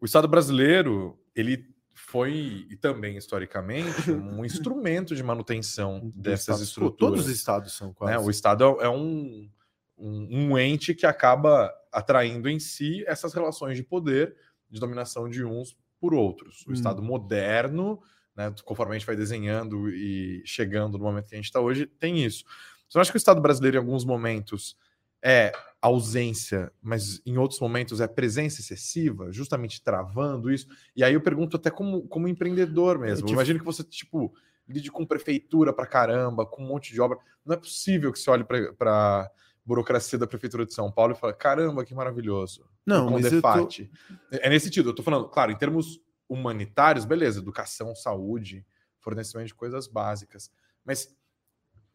o 0.01 0.05
Estado 0.05 0.27
brasileiro, 0.27 1.19
ele 1.35 1.74
foi 1.95 2.67
e 2.69 2.75
também 2.75 3.17
historicamente 3.17 4.11
um 4.11 4.43
instrumento 4.45 5.15
de 5.15 5.23
manutenção 5.23 6.11
dessas 6.13 6.59
estruturas. 6.59 6.99
Todos 6.99 7.25
os 7.25 7.31
estados 7.31 7.73
são 7.73 7.93
quase. 7.93 8.13
Né? 8.13 8.19
O 8.19 8.29
estado 8.29 8.79
é, 8.81 8.85
é 8.85 8.89
um, 8.89 9.49
um, 9.97 10.51
um, 10.51 10.57
ente 10.57 10.93
que 10.93 11.05
acaba 11.05 11.73
atraindo 11.91 12.49
em 12.49 12.59
si 12.59 13.03
essas 13.07 13.33
relações 13.33 13.77
de 13.77 13.83
poder, 13.83 14.35
de 14.69 14.77
dominação 14.77 15.29
de 15.29 15.45
uns 15.45 15.77
por 15.97 16.13
outros. 16.13 16.65
O 16.67 16.71
hum. 16.71 16.73
estado 16.73 17.01
moderno, 17.01 18.01
né, 18.35 18.53
conforme 18.65 18.93
a 18.93 18.99
gente 18.99 19.07
vai 19.07 19.15
desenhando 19.15 19.89
e 19.89 20.43
chegando 20.45 20.97
no 20.97 21.05
momento 21.05 21.29
que 21.29 21.35
a 21.35 21.37
gente 21.37 21.45
está 21.45 21.61
hoje, 21.61 21.85
tem 21.85 22.23
isso. 22.23 22.43
Você 22.89 22.97
não 22.97 23.01
acha 23.01 23.11
que 23.11 23.17
o 23.17 23.17
estado 23.17 23.39
brasileiro, 23.39 23.77
em 23.77 23.79
alguns 23.79 24.03
momentos, 24.03 24.77
é 25.23 25.53
ausência, 25.85 26.71
mas 26.81 27.21
em 27.25 27.37
outros 27.37 27.59
momentos 27.59 28.01
é 28.01 28.07
presença 28.07 28.59
excessiva, 28.59 29.31
justamente 29.31 29.83
travando 29.83 30.51
isso. 30.51 30.67
E 30.95 31.03
aí 31.03 31.13
eu 31.13 31.21
pergunto 31.21 31.57
até 31.57 31.69
como, 31.69 32.07
como 32.07 32.27
empreendedor 32.27 32.97
mesmo. 32.97 33.27
Tipo... 33.27 33.33
Imagino 33.33 33.59
que 33.59 33.65
você, 33.65 33.83
tipo, 33.83 34.33
lide 34.67 34.91
com 34.91 35.05
prefeitura 35.05 35.71
para 35.71 35.85
caramba, 35.85 36.45
com 36.45 36.63
um 36.63 36.67
monte 36.67 36.91
de 36.91 36.99
obra. 36.99 37.19
Não 37.45 37.53
é 37.53 37.57
possível 37.57 38.11
que 38.11 38.17
você 38.17 38.29
olhe 38.31 38.43
para 38.43 39.31
burocracia 39.63 40.17
da 40.17 40.25
prefeitura 40.25 40.65
de 40.65 40.73
São 40.73 40.91
Paulo 40.91 41.13
e 41.13 41.15
fale, 41.15 41.33
caramba, 41.33 41.85
que 41.85 41.93
maravilhoso. 41.93 42.65
Não, 42.83 43.07
com 43.07 43.21
defate. 43.21 43.89
Tô... 44.07 44.37
É 44.37 44.49
nesse 44.49 44.65
sentido, 44.65 44.89
eu 44.89 44.95
tô 44.95 45.03
falando, 45.03 45.29
claro, 45.29 45.51
em 45.51 45.57
termos 45.57 46.01
humanitários, 46.27 47.05
beleza, 47.05 47.39
educação, 47.39 47.95
saúde, 47.95 48.65
fornecimento 48.99 49.47
de 49.47 49.55
coisas 49.55 49.87
básicas. 49.87 50.51
Mas 50.83 51.15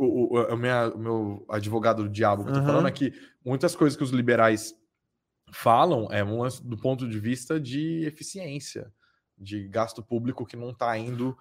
o, 0.01 0.35
o, 0.35 0.55
o, 0.55 0.57
minha, 0.57 0.89
o 0.89 0.99
meu 0.99 1.47
advogado 1.49 2.03
do 2.03 2.09
diabo 2.09 2.45
que 2.45 2.51
eu 2.51 2.55
tô 2.55 2.61
uhum. 2.61 2.67
falando 2.67 2.89
é 2.89 2.91
que 2.91 3.13
muitas 3.45 3.77
coisas 3.77 3.97
que 3.97 4.03
os 4.03 4.11
liberais 4.11 4.75
falam 5.53 6.09
é 6.11 6.25
do 6.63 6.79
ponto 6.79 7.07
de 7.07 7.19
vista 7.19 7.61
de 7.61 8.05
eficiência, 8.07 8.91
de 9.37 9.69
gasto 9.69 10.03
público 10.03 10.47
que 10.47 10.57
não 10.57 10.71
está 10.71 10.97
indo 10.97 11.37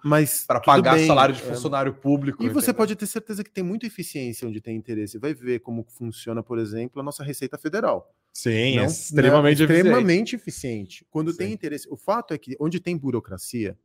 para 0.46 0.60
pagar 0.60 0.96
bem, 0.96 1.06
salário 1.06 1.34
de 1.34 1.40
é. 1.40 1.44
funcionário 1.44 1.90
é... 1.90 1.94
público. 1.94 2.42
E 2.42 2.46
entendeu? 2.46 2.60
você 2.60 2.74
pode 2.74 2.94
ter 2.96 3.06
certeza 3.06 3.42
que 3.42 3.50
tem 3.50 3.64
muita 3.64 3.86
eficiência 3.86 4.46
onde 4.46 4.60
tem 4.60 4.76
interesse. 4.76 5.18
Vai 5.18 5.32
ver 5.32 5.60
como 5.60 5.86
funciona, 5.88 6.42
por 6.42 6.58
exemplo, 6.58 7.00
a 7.00 7.04
nossa 7.04 7.24
Receita 7.24 7.56
Federal. 7.56 8.14
Sim, 8.32 8.76
não, 8.76 8.82
é 8.82 8.86
extremamente, 8.86 9.66
né, 9.66 9.74
extremamente 9.74 10.36
eficiente. 10.36 11.06
Quando 11.10 11.30
Sim. 11.32 11.38
tem 11.38 11.52
interesse. 11.52 11.88
O 11.90 11.96
fato 11.96 12.34
é 12.34 12.38
que 12.38 12.56
onde 12.60 12.78
tem 12.78 12.96
burocracia, 12.96 13.78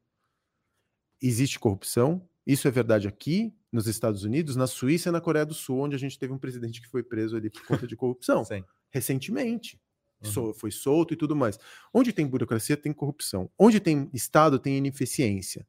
existe 1.21 1.59
corrupção. 1.59 2.27
Isso 2.45 2.67
é 2.67 2.71
verdade 2.71 3.07
aqui, 3.07 3.53
nos 3.75 3.87
Estados 3.87 4.23
Unidos, 4.23 4.55
na 4.55 4.67
Suíça 4.67 5.09
e 5.09 5.11
na 5.11 5.19
Coreia 5.19 5.45
do 5.45 5.53
Sul, 5.53 5.79
onde 5.79 5.95
a 5.95 5.99
gente 5.99 6.17
teve 6.17 6.31
um 6.31 6.37
presidente 6.37 6.81
que 6.81 6.87
foi 6.87 7.03
preso 7.03 7.35
ali 7.35 7.49
por 7.49 7.65
conta 7.67 7.85
de 7.85 7.95
corrupção. 7.95 8.43
Sim. 8.45 8.63
Recentemente. 8.89 9.79
Uhum. 10.23 10.53
foi 10.53 10.71
solto 10.71 11.13
e 11.13 11.17
tudo 11.17 11.35
mais. 11.35 11.59
Onde 11.93 12.13
tem 12.13 12.25
burocracia, 12.25 12.77
tem 12.77 12.93
corrupção. 12.93 13.51
Onde 13.59 13.79
tem 13.81 14.09
Estado, 14.13 14.57
tem 14.57 14.77
ineficiência. 14.77 15.67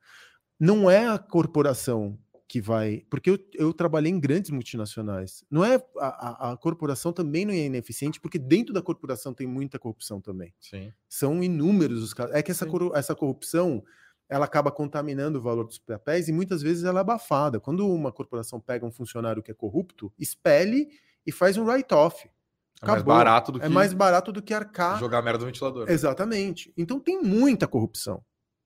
Não 0.59 0.89
é 0.89 1.09
a 1.09 1.19
corporação 1.19 2.17
que 2.49 2.61
vai. 2.61 3.05
Porque 3.11 3.29
eu, 3.29 3.39
eu 3.55 3.75
trabalhei 3.75 4.11
em 4.11 4.21
grandes 4.21 4.51
multinacionais. 4.51 5.45
Não 5.51 5.65
é 5.65 5.75
a, 5.99 6.07
a, 6.07 6.53
a, 6.53 6.57
corporação 6.57 7.13
também 7.13 7.45
não 7.45 7.53
é 7.53 7.67
ineficiente, 7.67 8.21
porque 8.21 8.39
dentro 8.39 8.73
da 8.73 8.81
corporação 8.81 9.35
tem 9.35 9.49
muita 9.49 9.81
corrupção 9.81 10.21
também. 10.21 10.55
Sim. 10.61 10.93
São 11.09 11.43
inúmeros 11.43 12.03
os 12.03 12.15
casos. 12.15 12.35
É 12.35 12.43
que 12.43 12.53
essa, 12.53 12.67
essa 12.95 13.15
corrupção 13.15 13.83
ela 14.29 14.45
acaba 14.45 14.70
contaminando 14.70 15.39
o 15.39 15.43
valor 15.43 15.66
dos 15.66 15.79
papéis 15.79 16.29
e 16.29 16.33
muitas 16.33 16.62
vezes 16.62 16.85
ela 16.85 17.01
é 17.01 17.03
abafada. 17.03 17.61
Quando 17.61 17.89
uma 17.89 18.11
corporação 18.11 18.61
pega 18.61 18.85
um 18.85 18.91
funcionário 18.91 19.43
que 19.43 19.51
é 19.51 19.55
corrupto, 19.55 20.12
expele 20.18 20.89
e 21.24 21.31
faz 21.31 21.57
um 21.57 21.64
write-off. 21.64 22.29
É 22.83 22.87
mais 22.87 23.03
barato 23.03 23.53
do 23.53 23.59
é 23.59 23.61
que. 23.61 23.66
É 23.66 23.68
mais 23.68 23.93
barato 23.93 24.33
do 24.33 24.43
que 24.43 24.53
arcar. 24.53 24.99
Jogar 24.99 25.22
merda 25.22 25.41
no 25.41 25.47
ventilador. 25.47 25.89
Exatamente. 25.89 26.72
Então 26.77 27.01
tem 27.01 27.22
muita 27.22 27.66
corrupção 27.66 28.22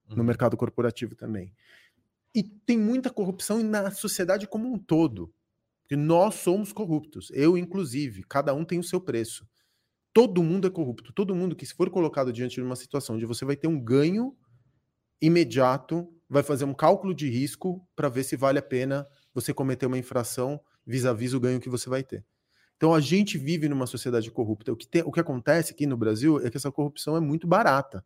uhum. 0.08 0.16
no 0.16 0.24
mercado 0.24 0.56
corporativo 0.56 1.14
também. 1.14 1.54
E 2.34 2.42
tem 2.42 2.78
muita 2.78 3.11
corrupção 3.11 3.62
na 3.62 3.90
sociedade 3.90 4.46
como 4.46 4.72
um 4.72 4.78
todo. 4.78 5.32
Porque 5.82 5.96
nós 5.96 6.36
somos 6.36 6.72
corruptos. 6.72 7.30
Eu, 7.32 7.58
inclusive. 7.58 8.24
Cada 8.28 8.54
um 8.54 8.64
tem 8.64 8.78
o 8.78 8.84
seu 8.84 9.00
preço. 9.00 9.46
Todo 10.12 10.42
mundo 10.42 10.66
é 10.66 10.70
corrupto. 10.70 11.12
Todo 11.12 11.34
mundo 11.34 11.54
que, 11.54 11.66
se 11.66 11.74
for 11.74 11.90
colocado 11.90 12.32
diante 12.32 12.54
de 12.54 12.62
uma 12.62 12.76
situação 12.76 13.16
onde 13.16 13.26
você 13.26 13.44
vai 13.44 13.56
ter 13.56 13.68
um 13.68 13.80
ganho 13.80 14.36
imediato, 15.20 16.08
vai 16.28 16.42
fazer 16.42 16.64
um 16.64 16.74
cálculo 16.74 17.14
de 17.14 17.28
risco 17.28 17.86
para 17.94 18.08
ver 18.08 18.24
se 18.24 18.36
vale 18.36 18.58
a 18.58 18.62
pena 18.62 19.06
você 19.34 19.52
cometer 19.52 19.86
uma 19.86 19.98
infração 19.98 20.60
vis-à-vis 20.86 21.32
-vis 21.32 21.36
o 21.36 21.40
ganho 21.40 21.60
que 21.60 21.68
você 21.68 21.88
vai 21.88 22.02
ter. 22.02 22.24
Então 22.76 22.94
a 22.94 23.00
gente 23.00 23.36
vive 23.36 23.68
numa 23.68 23.86
sociedade 23.86 24.30
corrupta. 24.30 24.72
O 24.72 24.76
que, 24.76 24.86
tem, 24.86 25.02
o 25.02 25.12
que 25.12 25.20
acontece 25.20 25.72
aqui 25.72 25.86
no 25.86 25.96
Brasil 25.98 26.40
é 26.44 26.50
que 26.50 26.56
essa 26.56 26.72
corrupção 26.72 27.14
é 27.16 27.20
muito 27.20 27.46
barata. 27.46 28.02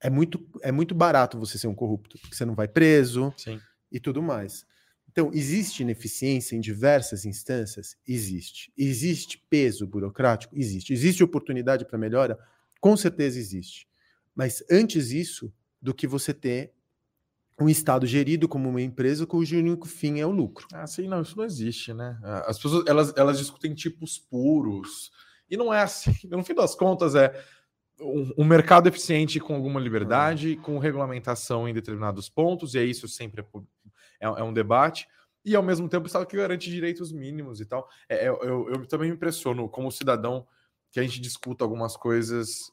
É 0.00 0.10
muito, 0.10 0.44
é 0.62 0.72
muito 0.72 0.94
barato 0.94 1.38
você 1.38 1.56
ser 1.56 1.68
um 1.68 1.74
corrupto, 1.74 2.18
porque 2.18 2.34
você 2.34 2.44
não 2.44 2.54
vai 2.54 2.66
preso 2.66 3.32
Sim. 3.36 3.60
e 3.92 4.00
tudo 4.00 4.20
mais. 4.20 4.66
Então, 5.08 5.30
existe 5.32 5.82
ineficiência 5.82 6.56
em 6.56 6.60
diversas 6.60 7.24
instâncias? 7.24 7.96
Existe. 8.06 8.72
Existe 8.76 9.38
peso 9.48 9.86
burocrático? 9.86 10.58
Existe. 10.58 10.92
Existe 10.92 11.22
oportunidade 11.22 11.84
para 11.84 11.96
melhora? 11.96 12.36
Com 12.80 12.96
certeza 12.96 13.38
existe. 13.38 13.88
Mas 14.34 14.64
antes 14.68 15.12
isso, 15.12 15.52
do 15.84 15.92
que 15.92 16.06
você 16.06 16.32
ter 16.32 16.72
um 17.60 17.68
Estado 17.68 18.06
gerido 18.06 18.48
como 18.48 18.70
uma 18.70 18.80
empresa 18.80 19.26
cujo 19.26 19.56
único 19.58 19.86
fim 19.86 20.18
é 20.18 20.26
o 20.26 20.30
lucro. 20.30 20.66
Ah, 20.72 20.86
sim, 20.86 21.06
não, 21.06 21.20
isso 21.20 21.36
não 21.36 21.44
existe, 21.44 21.92
né? 21.92 22.18
Ah, 22.24 22.46
as 22.48 22.58
pessoas 22.58 22.86
elas, 22.86 23.12
elas 23.16 23.38
discutem 23.38 23.74
tipos 23.74 24.18
puros, 24.18 25.12
e 25.48 25.58
não 25.58 25.72
é 25.72 25.82
assim. 25.82 26.10
No 26.30 26.42
fim 26.42 26.54
das 26.54 26.74
contas, 26.74 27.14
é 27.14 27.38
um, 28.00 28.32
um 28.38 28.44
mercado 28.44 28.88
eficiente 28.88 29.38
com 29.38 29.54
alguma 29.54 29.78
liberdade, 29.78 30.56
com 30.56 30.78
regulamentação 30.78 31.68
em 31.68 31.74
determinados 31.74 32.30
pontos, 32.30 32.74
e 32.74 32.78
é 32.78 32.84
isso 32.84 33.06
sempre 33.06 33.42
é, 33.42 33.44
é, 34.20 34.26
é 34.26 34.42
um 34.42 34.54
debate, 34.54 35.06
e 35.44 35.54
ao 35.54 35.62
mesmo 35.62 35.86
tempo 35.86 36.06
Estado 36.06 36.26
que 36.26 36.36
garante 36.36 36.70
direitos 36.70 37.12
mínimos 37.12 37.60
e 37.60 37.66
tal. 37.66 37.86
É, 38.08 38.24
é, 38.24 38.28
eu, 38.28 38.70
eu 38.70 38.86
também 38.86 39.10
me 39.10 39.16
impressiono 39.16 39.68
como 39.68 39.92
cidadão 39.92 40.46
que 40.90 40.98
a 40.98 41.02
gente 41.02 41.20
discuta 41.20 41.62
algumas 41.62 41.94
coisas 41.94 42.72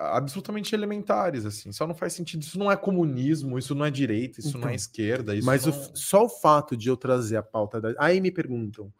absolutamente 0.00 0.74
elementares, 0.74 1.44
assim. 1.44 1.70
Só 1.72 1.86
não 1.86 1.94
faz 1.94 2.14
sentido. 2.14 2.42
Isso 2.42 2.58
não 2.58 2.70
é 2.70 2.76
comunismo, 2.76 3.58
isso 3.58 3.74
não 3.74 3.84
é 3.84 3.90
direita, 3.90 4.40
isso 4.40 4.48
então, 4.50 4.62
não 4.62 4.68
é 4.68 4.72
então, 4.72 4.76
esquerda. 4.76 5.34
mas 5.42 5.66
não... 5.66 5.72
o, 5.72 5.96
só 5.96 6.24
o 6.24 6.28
fato 6.28 6.76
de 6.76 6.88
eu 6.88 6.96
trazer 6.96 7.36
a 7.36 7.42
pauta 7.42 7.80
da. 7.80 7.94
Aí 7.98 8.20
me 8.20 8.30
perguntam. 8.30 8.92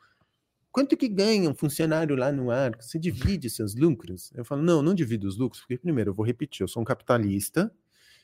Quanto 0.71 0.97
que 0.97 1.09
ganha 1.09 1.51
um 1.51 1.55
funcionário 1.55 2.15
lá 2.15 2.31
no 2.31 2.49
arco? 2.49 2.85
Você 2.85 2.97
divide 2.97 3.51
seus 3.51 3.75
lucros? 3.75 4.31
Eu 4.37 4.45
falo, 4.45 4.63
não, 4.63 4.81
não 4.81 4.95
divido 4.95 5.27
os 5.27 5.37
lucros, 5.37 5.63
porque 5.63 5.77
primeiro, 5.77 6.11
eu 6.11 6.15
vou 6.15 6.25
repetir, 6.25 6.63
eu 6.63 6.69
sou 6.69 6.81
um 6.81 6.85
capitalista. 6.85 7.73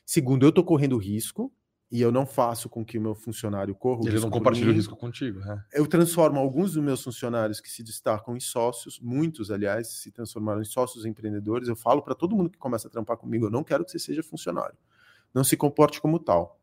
Segundo, 0.05 0.45
eu 0.45 0.49
estou 0.49 0.63
correndo 0.63 0.97
risco 0.97 1.51
e 1.89 2.01
eu 2.01 2.11
não 2.11 2.25
faço 2.25 2.67
com 2.67 2.83
que 2.83 2.97
o 2.97 3.01
meu 3.01 3.15
funcionário 3.15 3.73
corra 3.73 4.01
o 4.01 4.07
Ele 4.07 4.19
não 4.19 4.29
compartilha 4.29 4.69
o 4.69 4.73
risco 4.73 4.95
contigo. 4.95 5.39
Né? 5.39 5.63
Eu 5.73 5.87
transformo 5.87 6.37
alguns 6.37 6.73
dos 6.73 6.83
meus 6.83 7.01
funcionários 7.01 7.61
que 7.61 7.69
se 7.69 7.81
destacam 7.81 8.35
em 8.35 8.39
sócios, 8.41 8.99
muitos, 8.99 9.49
aliás, 9.49 9.87
se 9.87 10.11
transformaram 10.11 10.61
em 10.61 10.65
sócios 10.65 11.05
empreendedores. 11.05 11.69
Eu 11.69 11.75
falo 11.75 12.01
para 12.01 12.13
todo 12.13 12.35
mundo 12.35 12.49
que 12.49 12.57
começa 12.57 12.87
a 12.87 12.91
trampar 12.91 13.15
comigo: 13.15 13.45
eu 13.45 13.51
não 13.51 13.63
quero 13.63 13.85
que 13.85 13.91
você 13.91 13.99
seja 13.99 14.21
funcionário. 14.21 14.77
Não 15.33 15.43
se 15.43 15.55
comporte 15.55 16.01
como 16.01 16.19
tal. 16.19 16.59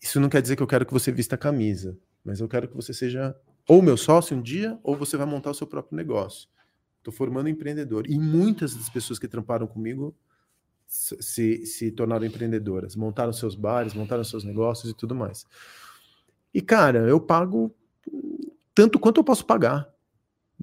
Isso 0.00 0.20
não 0.20 0.28
quer 0.28 0.40
dizer 0.40 0.54
que 0.54 0.62
eu 0.62 0.66
quero 0.66 0.86
que 0.86 0.92
você 0.92 1.10
vista 1.10 1.34
a 1.34 1.38
camisa, 1.38 1.98
mas 2.24 2.38
eu 2.38 2.48
quero 2.48 2.68
que 2.68 2.76
você 2.76 2.94
seja 2.94 3.34
ou 3.68 3.82
meu 3.82 3.98
sócio 3.98 4.36
um 4.36 4.40
dia, 4.40 4.78
ou 4.82 4.96
você 4.96 5.16
vai 5.16 5.26
montar 5.26 5.50
o 5.50 5.54
seu 5.54 5.66
próprio 5.66 5.94
negócio. 5.94 6.48
Estou 6.98 7.12
formando 7.12 7.48
empreendedor. 7.50 8.06
E 8.08 8.18
muitas 8.18 8.74
das 8.74 8.88
pessoas 8.88 9.18
que 9.18 9.28
tramparam 9.28 9.66
comigo 9.66 10.16
se, 10.88 11.66
se 11.66 11.92
tornaram 11.92 12.24
empreendedoras, 12.24 12.96
montaram 12.96 13.32
seus 13.32 13.54
bares, 13.54 13.92
montaram 13.92 14.24
seus 14.24 14.42
negócios 14.42 14.90
e 14.90 14.94
tudo 14.94 15.14
mais. 15.14 15.46
E, 16.52 16.62
cara, 16.62 17.00
eu 17.00 17.20
pago 17.20 17.74
tanto 18.74 18.98
quanto 18.98 19.18
eu 19.18 19.24
posso 19.24 19.44
pagar. 19.44 19.92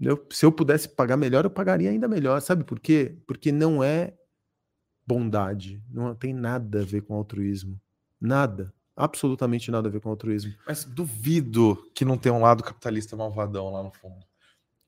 Eu, 0.02 0.26
se 0.32 0.46
eu 0.46 0.52
pudesse 0.52 0.90
pagar 0.90 1.16
melhor, 1.16 1.46
eu 1.46 1.50
pagaria 1.50 1.92
ainda 1.92 2.08
melhor. 2.08 2.42
Sabe 2.42 2.64
por 2.64 2.80
quê? 2.80 3.18
Porque 3.28 3.52
não 3.52 3.84
é 3.84 4.14
bondade. 5.06 5.82
Não 5.90 6.14
tem 6.16 6.34
nada 6.34 6.82
a 6.82 6.86
ver 6.86 7.02
com 7.02 7.14
altruísmo. 7.14 7.80
Nada. 8.20 8.74
Absolutamente 8.96 9.70
nada 9.70 9.88
a 9.88 9.92
ver 9.92 10.02
com 10.02 10.10
altruísmo. 10.10 10.54
Mas 10.66 10.84
duvido 10.84 11.78
que 11.94 12.04
não 12.04 12.18
tenha 12.18 12.34
um 12.34 12.42
lado 12.42 12.64
capitalista 12.64 13.16
malvadão 13.16 13.72
lá 13.72 13.84
no 13.84 13.92
fundo. 13.92 14.26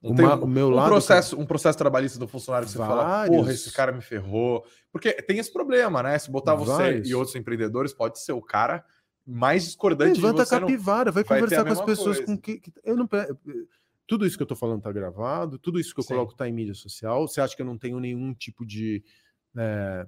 Uma, 0.02 0.36
um, 0.36 0.44
o 0.44 0.48
meu 0.48 0.68
um 0.68 0.72
lado. 0.72 0.90
Processo, 0.90 1.40
um 1.40 1.46
processo 1.46 1.78
trabalhista 1.78 2.20
do 2.20 2.28
funcionário 2.28 2.68
que 2.68 2.72
você 2.72 2.78
Vários. 2.78 2.98
fala, 2.98 3.28
porra, 3.28 3.52
esse 3.52 3.72
cara 3.74 3.92
me 3.92 4.02
ferrou. 4.02 4.64
Porque 4.92 5.14
tem 5.14 5.40
esse 5.40 5.52
problema, 5.52 6.04
né? 6.04 6.18
Se 6.20 6.30
botar 6.30 6.56
você 6.56 7.02
e 7.04 7.16
outros 7.16 7.36
empreendedores, 7.36 7.94
pode 7.94 8.20
ser 8.20 8.34
o 8.34 8.42
cara 8.42 8.86
mais 9.26 9.66
discordante 9.66 10.22
Levanta 10.22 10.44
de 10.44 10.50
você. 10.50 10.56
Levanta 10.56 10.66
a 10.66 10.70
capivara, 10.70 11.12
vai, 11.12 11.24
vai 11.24 11.42
conversar 11.42 11.66
com 11.66 11.74
as 11.74 11.82
pessoas 11.82 12.18
coisa. 12.18 12.26
com 12.26 12.38
que, 12.38 12.60
que. 12.60 12.72
Eu 12.84 12.96
não. 12.96 13.10
Tudo 14.06 14.26
isso 14.26 14.38
que 14.38 14.44
eu 14.44 14.48
tô 14.48 14.56
falando 14.56 14.82
tá 14.82 14.92
gravado, 14.92 15.60
tudo 15.60 15.80
isso 15.80 15.94
que 15.94 16.00
eu 16.00 16.04
Sim. 16.04 16.14
coloco 16.14 16.34
tá 16.34 16.48
em 16.48 16.54
mídia 16.54 16.74
social. 16.74 17.28
Você 17.28 17.42
acha 17.42 17.56
que 17.56 17.62
eu 17.62 17.66
não 17.66 17.78
tenho 17.78 18.00
nenhum 18.00 18.34
tipo 18.34 18.66
de. 18.66 19.04
É... 19.58 20.08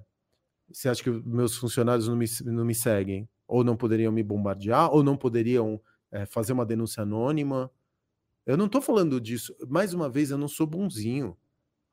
Você 0.72 0.88
acha 0.88 1.02
que 1.02 1.10
meus 1.10 1.56
funcionários 1.56 2.08
não 2.08 2.16
me, 2.16 2.26
não 2.44 2.64
me 2.64 2.74
seguem? 2.74 3.28
Ou 3.46 3.64
não 3.64 3.76
poderiam 3.76 4.12
me 4.12 4.22
bombardear? 4.22 4.90
Ou 4.90 5.02
não 5.02 5.16
poderiam 5.16 5.80
é, 6.12 6.24
fazer 6.24 6.52
uma 6.52 6.64
denúncia 6.64 7.02
anônima? 7.02 7.70
Eu 8.46 8.56
não 8.56 8.66
estou 8.66 8.80
falando 8.80 9.20
disso. 9.20 9.54
Mais 9.68 9.94
uma 9.94 10.08
vez, 10.08 10.30
eu 10.30 10.38
não 10.38 10.48
sou 10.48 10.66
bonzinho. 10.66 11.36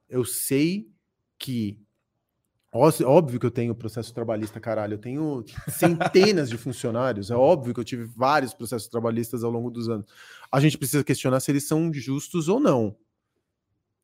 Eu 0.10 0.24
sei 0.24 0.90
que. 1.38 1.80
Óbvio 2.72 3.40
que 3.40 3.46
eu 3.46 3.52
tenho 3.52 3.74
processo 3.74 4.14
trabalhista, 4.14 4.60
caralho. 4.60 4.96
Eu 4.96 5.00
tenho 5.00 5.44
centenas 5.70 6.50
de 6.50 6.58
funcionários. 6.58 7.32
É 7.32 7.36
óbvio 7.36 7.74
que 7.74 7.80
eu 7.80 7.84
tive 7.84 8.04
vários 8.04 8.54
processos 8.54 8.88
trabalhistas 8.88 9.44
ao 9.44 9.52
longo 9.52 9.72
dos 9.72 9.90
anos. 9.90 10.06
A 10.52 10.60
gente 10.60 10.78
precisa 10.78 11.04
questionar 11.04 11.40
se 11.40 11.52
eles 11.52 11.68
são 11.68 11.92
justos 11.94 12.48
ou 12.48 12.60
não. 12.60 12.96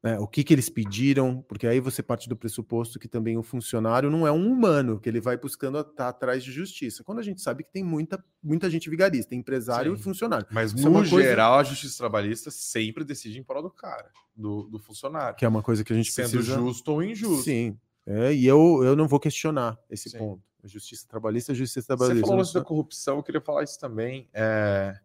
Né, 0.04 0.20
o 0.20 0.28
que, 0.28 0.44
que 0.44 0.54
eles 0.54 0.70
pediram, 0.70 1.42
porque 1.48 1.66
aí 1.66 1.80
você 1.80 2.04
parte 2.04 2.28
do 2.28 2.36
pressuposto 2.36 3.00
que 3.00 3.08
também 3.08 3.38
o 3.38 3.42
funcionário 3.42 4.12
não 4.12 4.28
é 4.28 4.32
um 4.32 4.52
humano, 4.52 5.00
que 5.00 5.08
ele 5.08 5.22
vai 5.22 5.38
buscando 5.38 5.80
estar 5.80 5.94
tá 5.94 6.10
atrás 6.10 6.44
de 6.44 6.52
justiça. 6.52 7.06
Quando 7.06 7.20
a 7.20 7.24
gente 7.24 7.42
sabe 7.42 7.64
que 7.64 7.72
tem 7.72 7.86
muita, 7.86 8.22
muita 8.44 8.70
gente 8.70 8.90
vigarista, 8.90 9.34
empresário 9.34 9.96
Sim. 9.96 10.02
e 10.02 10.04
funcionário. 10.04 10.46
Mas, 10.52 10.74
Isso 10.74 10.86
é 10.86 10.90
no 10.90 11.02
é 11.02 11.06
geral, 11.06 11.54
coisa... 11.54 11.70
a 11.70 11.74
justiça 11.74 11.98
trabalhista 11.98 12.52
sempre 12.52 13.06
decide 13.06 13.40
em 13.40 13.44
prol 13.44 13.64
do 13.64 13.72
cara, 13.72 14.10
do, 14.36 14.64
do 14.64 14.78
funcionário. 14.78 15.38
Que 15.38 15.46
é 15.46 15.48
uma 15.48 15.64
coisa 15.64 15.86
que 15.86 15.94
a 15.94 15.96
gente 15.96 16.12
Sendo 16.12 16.32
precisa... 16.32 16.58
justo 16.58 16.92
ou 16.92 17.02
injusto. 17.02 17.44
Sim, 17.46 17.78
é, 18.06 18.34
e 18.34 18.46
eu, 18.46 18.84
eu 18.84 18.98
não 18.98 19.08
vou 19.08 19.22
questionar 19.22 19.80
esse 19.90 20.10
Sim. 20.10 20.18
ponto. 20.18 20.44
A 20.62 20.68
justiça 20.68 21.08
trabalhista, 21.08 21.54
a 21.54 21.56
justiça 21.56 21.88
trabalhista. 21.88 22.26
Você 22.26 22.30
falou 22.30 22.54
da 22.54 22.62
corrupção, 22.62 23.18
eu 23.18 23.24
queria 23.24 23.42
falar 23.42 23.64
isso 23.64 23.80
também. 23.80 24.30
É... 24.34 24.98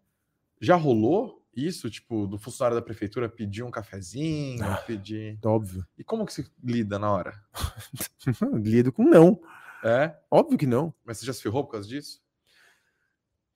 Já 0.60 0.74
rolou 0.74 1.37
isso, 1.66 1.90
tipo, 1.90 2.26
do 2.26 2.38
funcionário 2.38 2.76
da 2.76 2.82
prefeitura 2.82 3.28
pedir 3.28 3.62
um 3.62 3.70
cafezinho, 3.70 4.64
ah, 4.64 4.76
pedir. 4.78 5.38
Óbvio. 5.44 5.86
E 5.96 6.04
como 6.04 6.24
que 6.24 6.32
se 6.32 6.50
lida 6.62 6.98
na 6.98 7.10
hora? 7.10 7.32
Lido 8.62 8.92
com 8.92 9.04
não. 9.04 9.40
É? 9.82 10.16
Óbvio 10.30 10.58
que 10.58 10.66
não. 10.66 10.92
Mas 11.04 11.18
você 11.18 11.26
já 11.26 11.32
se 11.32 11.42
ferrou 11.42 11.64
por 11.64 11.72
causa 11.72 11.88
disso? 11.88 12.20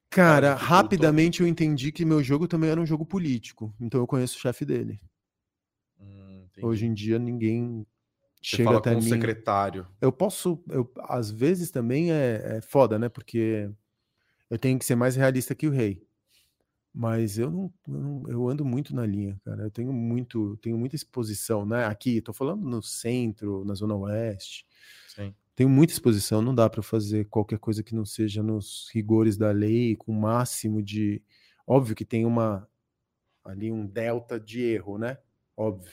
Cara, 0.09 0.55
rapidamente 0.55 1.41
eu 1.41 1.47
entendi 1.47 1.91
que 1.91 2.05
meu 2.05 2.23
jogo 2.23 2.47
também 2.47 2.71
era 2.71 2.81
um 2.81 2.87
jogo 2.87 3.05
político. 3.05 3.75
Então 3.81 4.01
eu 4.01 4.07
conheço 4.07 4.37
o 4.37 4.41
chefe 4.41 4.65
dele. 4.65 5.01
Hum, 5.99 6.47
Hoje 6.61 6.87
em 6.87 6.93
dia 6.93 7.19
ninguém 7.19 7.87
você 8.43 8.57
chega 8.57 8.77
até 8.77 8.95
com 8.95 9.01
mim. 9.01 9.07
o 9.07 9.09
secretário. 9.09 9.87
Eu 10.01 10.13
posso, 10.13 10.63
eu, 10.69 10.91
às 11.09 11.31
vezes 11.31 11.71
também 11.71 12.13
é, 12.13 12.57
é 12.59 12.61
foda, 12.61 12.99
né? 12.99 13.09
Porque 13.09 13.71
eu 14.51 14.59
tenho 14.59 14.79
que 14.79 14.85
ser 14.85 14.97
mais 14.97 15.17
realista 15.17 15.55
que 15.55 15.67
o 15.67 15.71
rei. 15.71 16.07
Mas 16.95 17.39
eu 17.39 17.51
não, 17.51 17.73
eu 17.89 18.01
não, 18.01 18.23
eu 18.29 18.49
ando 18.49 18.65
muito 18.65 18.95
na 18.95 19.07
linha, 19.07 19.41
cara. 19.45 19.63
Eu 19.65 19.71
tenho 19.71 19.93
muito, 19.93 20.57
tenho 20.59 20.77
muita 20.77 20.95
exposição, 20.95 21.65
né? 21.65 21.87
Aqui, 21.87 22.21
tô 22.21 22.33
falando 22.33 22.69
no 22.69 22.83
centro, 22.83 23.65
na 23.65 23.75
zona 23.75 23.95
oeste. 23.97 24.67
Sim. 25.09 25.35
Tenho 25.55 25.71
muita 25.71 25.93
exposição, 25.93 26.43
não 26.43 26.55
dá 26.55 26.69
para 26.69 26.83
fazer 26.83 27.27
qualquer 27.27 27.59
coisa 27.59 27.83
que 27.83 27.95
não 27.95 28.05
seja 28.05 28.43
nos 28.43 28.91
rigores 28.93 29.37
da 29.37 29.51
lei, 29.51 29.97
com 29.97 30.13
o 30.13 30.21
máximo 30.21 30.83
de 30.83 31.23
óbvio 31.67 31.95
que 31.95 32.05
tem 32.05 32.27
uma 32.27 32.69
ali 33.45 33.71
um 33.73 33.87
delta 33.87 34.39
de 34.39 34.61
erro, 34.63 34.99
né? 34.99 35.19
Óbvio. 35.57 35.93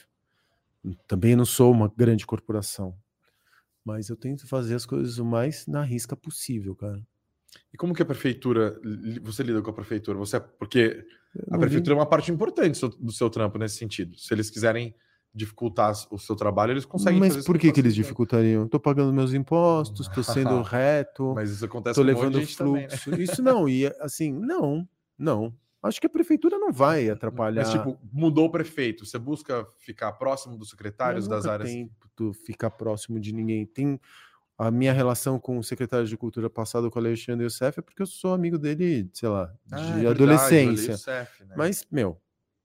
Também 1.06 1.36
não 1.36 1.44
sou 1.44 1.72
uma 1.72 1.92
grande 1.94 2.26
corporação, 2.26 2.96
mas 3.84 4.08
eu 4.08 4.16
tento 4.16 4.46
fazer 4.46 4.74
as 4.74 4.86
coisas 4.86 5.18
o 5.18 5.24
mais 5.24 5.66
na 5.66 5.82
risca 5.82 6.16
possível, 6.16 6.74
cara. 6.74 7.06
E 7.72 7.76
como 7.76 7.94
que 7.94 8.02
a 8.02 8.06
prefeitura, 8.06 8.80
você 9.22 9.42
lida 9.42 9.62
com 9.62 9.70
a 9.70 9.72
prefeitura? 9.72 10.18
Você, 10.18 10.36
é, 10.36 10.40
porque 10.40 11.04
a 11.50 11.58
prefeitura 11.58 11.94
é 11.94 11.98
uma 11.98 12.06
parte 12.06 12.30
importante 12.30 12.80
do 12.98 13.12
seu, 13.12 13.30
trampo 13.30 13.58
nesse 13.58 13.76
sentido. 13.76 14.18
Se 14.18 14.32
eles 14.34 14.50
quiserem 14.50 14.94
dificultar 15.32 15.92
o 16.10 16.18
seu 16.18 16.34
trabalho, 16.34 16.72
eles 16.72 16.84
conseguem 16.84 17.20
Mas 17.20 17.44
por 17.44 17.56
que, 17.56 17.70
que 17.70 17.80
eles 17.80 17.94
dificultariam? 17.94 18.64
Estou 18.64 18.80
pagando 18.80 19.12
meus 19.12 19.32
impostos, 19.32 20.08
estou 20.08 20.24
sendo 20.24 20.60
reto, 20.62 21.32
Mas 21.34 21.50
isso 21.50 21.64
acontece 21.64 21.94
tô 21.94 22.02
levando 22.02 22.40
fluxo. 22.40 22.58
Também, 22.58 22.88
né? 22.88 23.22
Isso 23.22 23.42
não, 23.42 23.68
e 23.68 23.86
assim, 24.00 24.32
não, 24.32 24.88
não. 25.16 25.54
Acho 25.82 26.00
que 26.00 26.06
a 26.06 26.10
prefeitura 26.10 26.58
não 26.58 26.72
vai 26.72 27.08
atrapalhar. 27.08 27.62
Mas, 27.62 27.72
tipo, 27.72 27.98
mudou 28.12 28.46
o 28.46 28.50
prefeito. 28.50 29.06
Você 29.06 29.18
busca 29.18 29.66
ficar 29.78 30.12
próximo 30.12 30.58
dos 30.58 30.70
secretários 30.70 31.26
das 31.26 31.46
áreas? 31.46 31.70
Tento 31.70 32.34
ficar 32.44 32.70
próximo 32.70 33.18
de 33.18 33.32
ninguém. 33.32 33.64
Tem 33.64 33.98
a 34.60 34.70
minha 34.70 34.92
relação 34.92 35.40
com 35.40 35.56
o 35.56 35.64
secretário 35.64 36.06
de 36.06 36.14
Cultura 36.18 36.50
passado, 36.50 36.90
com 36.90 36.98
o 36.98 37.02
Alexandre 37.02 37.44
Youssef, 37.44 37.78
é 37.78 37.82
porque 37.82 38.02
eu 38.02 38.06
sou 38.06 38.34
amigo 38.34 38.58
dele, 38.58 39.08
sei 39.10 39.26
lá, 39.26 39.50
ah, 39.72 39.80
de 39.80 40.04
é 40.04 40.10
adolescência. 40.10 40.92
Youssef, 40.92 41.44
né? 41.44 41.54
Mas, 41.56 41.86
meu, 41.90 42.20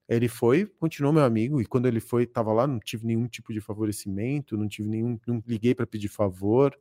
ele 0.06 0.28
foi, 0.28 0.66
continuou 0.66 1.10
meu 1.10 1.24
amigo, 1.24 1.58
e 1.58 1.64
quando 1.64 1.86
ele 1.86 1.98
foi, 1.98 2.26
tava 2.26 2.52
lá, 2.52 2.66
não 2.66 2.78
tive 2.78 3.06
nenhum 3.06 3.26
tipo 3.26 3.50
de 3.50 3.62
favorecimento, 3.62 4.58
não 4.58 4.68
tive 4.68 4.90
nenhum, 4.90 5.18
não 5.26 5.42
liguei 5.46 5.74
para 5.74 5.86
pedir 5.86 6.08
favor. 6.08 6.78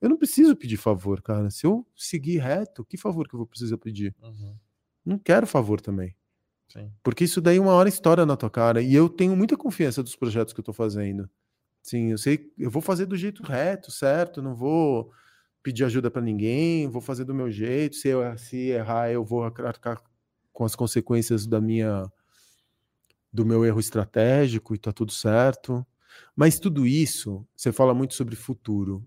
Eu 0.00 0.08
não 0.08 0.16
preciso 0.16 0.56
pedir 0.56 0.78
favor, 0.78 1.22
cara. 1.22 1.48
Se 1.48 1.64
eu 1.64 1.86
seguir 1.94 2.38
reto, 2.38 2.84
que 2.84 2.96
favor 2.96 3.28
que 3.28 3.36
eu 3.36 3.38
vou 3.38 3.46
precisar 3.46 3.78
pedir? 3.78 4.16
Uhum. 4.20 4.56
Não 5.06 5.16
quero 5.16 5.46
favor 5.46 5.80
também. 5.80 6.16
Sim. 6.66 6.90
Porque 7.04 7.22
isso 7.22 7.40
daí 7.40 7.60
uma 7.60 7.74
hora 7.74 7.88
estoura 7.88 8.26
na 8.26 8.36
tua 8.36 8.50
cara. 8.50 8.82
E 8.82 8.92
eu 8.92 9.08
tenho 9.08 9.36
muita 9.36 9.56
confiança 9.56 10.02
dos 10.02 10.16
projetos 10.16 10.52
que 10.52 10.58
eu 10.58 10.64
tô 10.64 10.72
fazendo. 10.72 11.30
Sim, 11.82 12.10
eu 12.10 12.18
sei, 12.18 12.52
eu 12.58 12.70
vou 12.70 12.82
fazer 12.82 13.06
do 13.06 13.16
jeito 13.16 13.42
reto, 13.42 13.90
certo? 13.90 14.42
Não 14.42 14.54
vou 14.54 15.10
pedir 15.62 15.84
ajuda 15.84 16.10
para 16.10 16.22
ninguém, 16.22 16.88
vou 16.88 17.00
fazer 17.00 17.24
do 17.24 17.34
meu 17.34 17.50
jeito. 17.50 17.96
Se 17.96 18.08
eu 18.08 18.36
se 18.38 18.68
errar, 18.68 19.10
eu 19.10 19.24
vou 19.24 19.42
arcar 19.44 20.02
com 20.52 20.64
as 20.64 20.74
consequências 20.74 21.46
da 21.46 21.60
minha 21.60 22.10
do 23.32 23.46
meu 23.46 23.64
erro 23.64 23.80
estratégico 23.80 24.74
e 24.74 24.78
tá 24.78 24.92
tudo 24.92 25.12
certo. 25.12 25.86
Mas 26.34 26.58
tudo 26.58 26.86
isso, 26.86 27.46
você 27.56 27.72
fala 27.72 27.94
muito 27.94 28.14
sobre 28.14 28.34
futuro. 28.36 29.06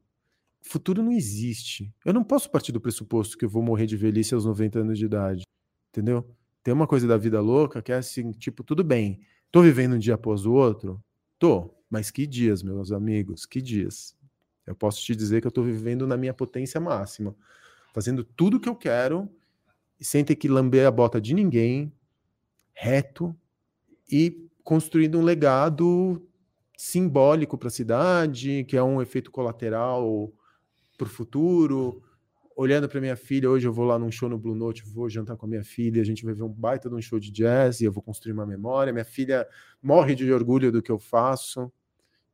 Futuro 0.61 1.03
não 1.03 1.11
existe. 1.11 1.93
Eu 2.05 2.13
não 2.13 2.23
posso 2.23 2.49
partir 2.49 2.71
do 2.71 2.79
pressuposto 2.79 3.37
que 3.37 3.45
eu 3.45 3.49
vou 3.49 3.61
morrer 3.61 3.85
de 3.85 3.97
velhice 3.97 4.33
aos 4.33 4.45
90 4.45 4.79
anos 4.79 4.97
de 4.97 5.05
idade. 5.05 5.43
Entendeu? 5.91 6.25
Tem 6.63 6.73
uma 6.73 6.87
coisa 6.87 7.05
da 7.05 7.17
vida 7.17 7.41
louca 7.41 7.81
que 7.81 7.91
é 7.91 7.95
assim, 7.95 8.31
tipo, 8.31 8.63
tudo 8.63 8.83
bem. 8.83 9.19
Tô 9.51 9.61
vivendo 9.61 9.95
um 9.95 9.99
dia 9.99 10.15
após 10.15 10.45
o 10.45 10.53
outro? 10.53 11.03
Tô. 11.37 11.75
Mas 11.93 12.09
que 12.09 12.25
dias, 12.25 12.63
meus 12.63 12.91
amigos, 12.91 13.45
que 13.45 13.61
dias. 13.61 14.17
Eu 14.65 14.73
posso 14.73 14.99
te 14.99 15.15
dizer 15.15 15.41
que 15.41 15.45
eu 15.45 15.49
estou 15.49 15.63
vivendo 15.63 16.07
na 16.07 16.17
minha 16.17 16.33
potência 16.33 16.81
máxima, 16.81 17.35
fazendo 17.93 18.23
tudo 18.23 18.59
que 18.59 18.67
eu 18.67 18.75
quero, 18.75 19.29
sem 20.01 20.25
ter 20.25 20.35
que 20.35 20.47
lamber 20.47 20.87
a 20.87 20.89
bota 20.89 21.21
de 21.21 21.35
ninguém, 21.35 21.93
reto 22.73 23.35
e 24.11 24.49
construindo 24.63 25.19
um 25.19 25.23
legado 25.23 26.19
simbólico 26.75 27.59
para 27.59 27.67
a 27.67 27.71
cidade, 27.71 28.63
que 28.63 28.75
é 28.75 28.81
um 28.81 28.99
efeito 28.99 29.29
colateral 29.29 30.33
para 30.97 31.05
o 31.05 31.11
futuro, 31.11 32.01
olhando 32.55 32.89
para 32.89 32.99
minha 32.99 33.15
filha, 33.15 33.47
hoje 33.47 33.67
eu 33.67 33.73
vou 33.73 33.85
lá 33.85 33.99
num 33.99 34.09
show 34.09 34.27
no 34.27 34.39
Blue 34.39 34.55
Note, 34.55 34.83
vou 34.83 35.07
jantar 35.07 35.37
com 35.37 35.45
a 35.45 35.49
minha 35.49 35.63
filha, 35.63 36.01
a 36.01 36.05
gente 36.05 36.25
vai 36.25 36.33
ver 36.33 36.41
um 36.41 36.49
baita 36.49 36.89
de 36.89 36.95
um 36.95 37.01
show 37.03 37.19
de 37.19 37.29
jazz 37.29 37.81
e 37.81 37.85
eu 37.85 37.91
vou 37.91 38.01
construir 38.01 38.33
uma 38.33 38.47
memória. 38.47 38.91
Minha 38.91 39.05
filha 39.05 39.47
morre 39.79 40.15
de 40.15 40.33
orgulho 40.33 40.71
do 40.71 40.81
que 40.81 40.91
eu 40.91 40.97
faço. 40.97 41.71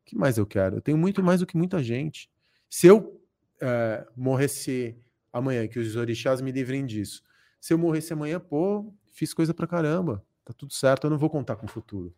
Que 0.09 0.17
mais 0.17 0.39
eu 0.39 0.45
quero? 0.45 0.77
Eu 0.77 0.81
tenho 0.81 0.97
muito 0.97 1.21
mais 1.21 1.39
do 1.39 1.45
que 1.45 1.55
muita 1.55 1.83
gente. 1.83 2.31
Se 2.67 2.87
eu 2.87 3.21
é, 3.61 4.07
morresse 4.17 4.97
amanhã, 5.31 5.67
que 5.67 5.77
os 5.77 5.95
orixás 5.95 6.41
me 6.41 6.51
livrem 6.51 6.83
disso. 6.83 7.21
Se 7.61 7.75
eu 7.75 7.77
morresse 7.77 8.11
amanhã, 8.11 8.39
pô, 8.39 8.91
fiz 9.13 9.35
coisa 9.35 9.53
pra 9.53 9.67
caramba. 9.67 10.25
Tá 10.43 10.51
tudo 10.51 10.73
certo, 10.73 11.05
eu 11.05 11.11
não 11.11 11.17
vou 11.19 11.29
contar 11.29 11.57
com 11.57 11.67
o 11.67 11.69
futuro. 11.69 12.11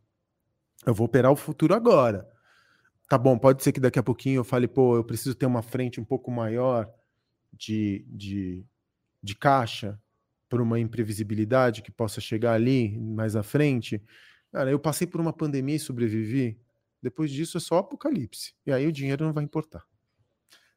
Eu 0.86 0.94
vou 0.94 1.06
operar 1.06 1.34
o 1.34 1.36
futuro 1.36 1.74
agora. 1.74 2.26
Tá 3.10 3.18
bom, 3.18 3.38
pode 3.38 3.62
ser 3.62 3.74
que 3.74 3.80
daqui 3.82 4.00
a 4.00 4.04
pouquinho 4.04 4.40
eu 4.40 4.46
fale, 4.46 4.70
pô, 4.70 4.96
eu 4.96 5.04
preciso 5.04 5.36
ter 5.36 5.46
uma 5.46 5.62
frente 5.62 6.00
um 6.00 6.06
pouco 6.06 6.32
maior 6.32 6.90
de, 7.52 8.06
de, 8.08 8.64
de 9.22 9.36
caixa 9.36 10.00
por 10.48 10.62
uma 10.62 10.80
imprevisibilidade 10.80 11.82
que 11.82 11.92
possa 11.92 12.22
chegar 12.22 12.54
ali 12.54 12.98
mais 12.98 13.36
à 13.36 13.44
frente. 13.44 14.02
Cara, 14.50 14.72
eu 14.72 14.80
passei 14.80 15.06
por 15.06 15.20
uma 15.20 15.34
pandemia 15.34 15.76
e 15.76 15.80
sobrevivi. 15.80 16.58
Depois 17.02 17.32
disso 17.32 17.58
é 17.58 17.60
só 17.60 17.78
apocalipse. 17.80 18.54
E 18.66 18.72
aí 18.72 18.88
o 18.88 18.92
dinheiro 18.92 19.26
não 19.26 19.34
vai 19.34 19.44
importar. 19.44 19.84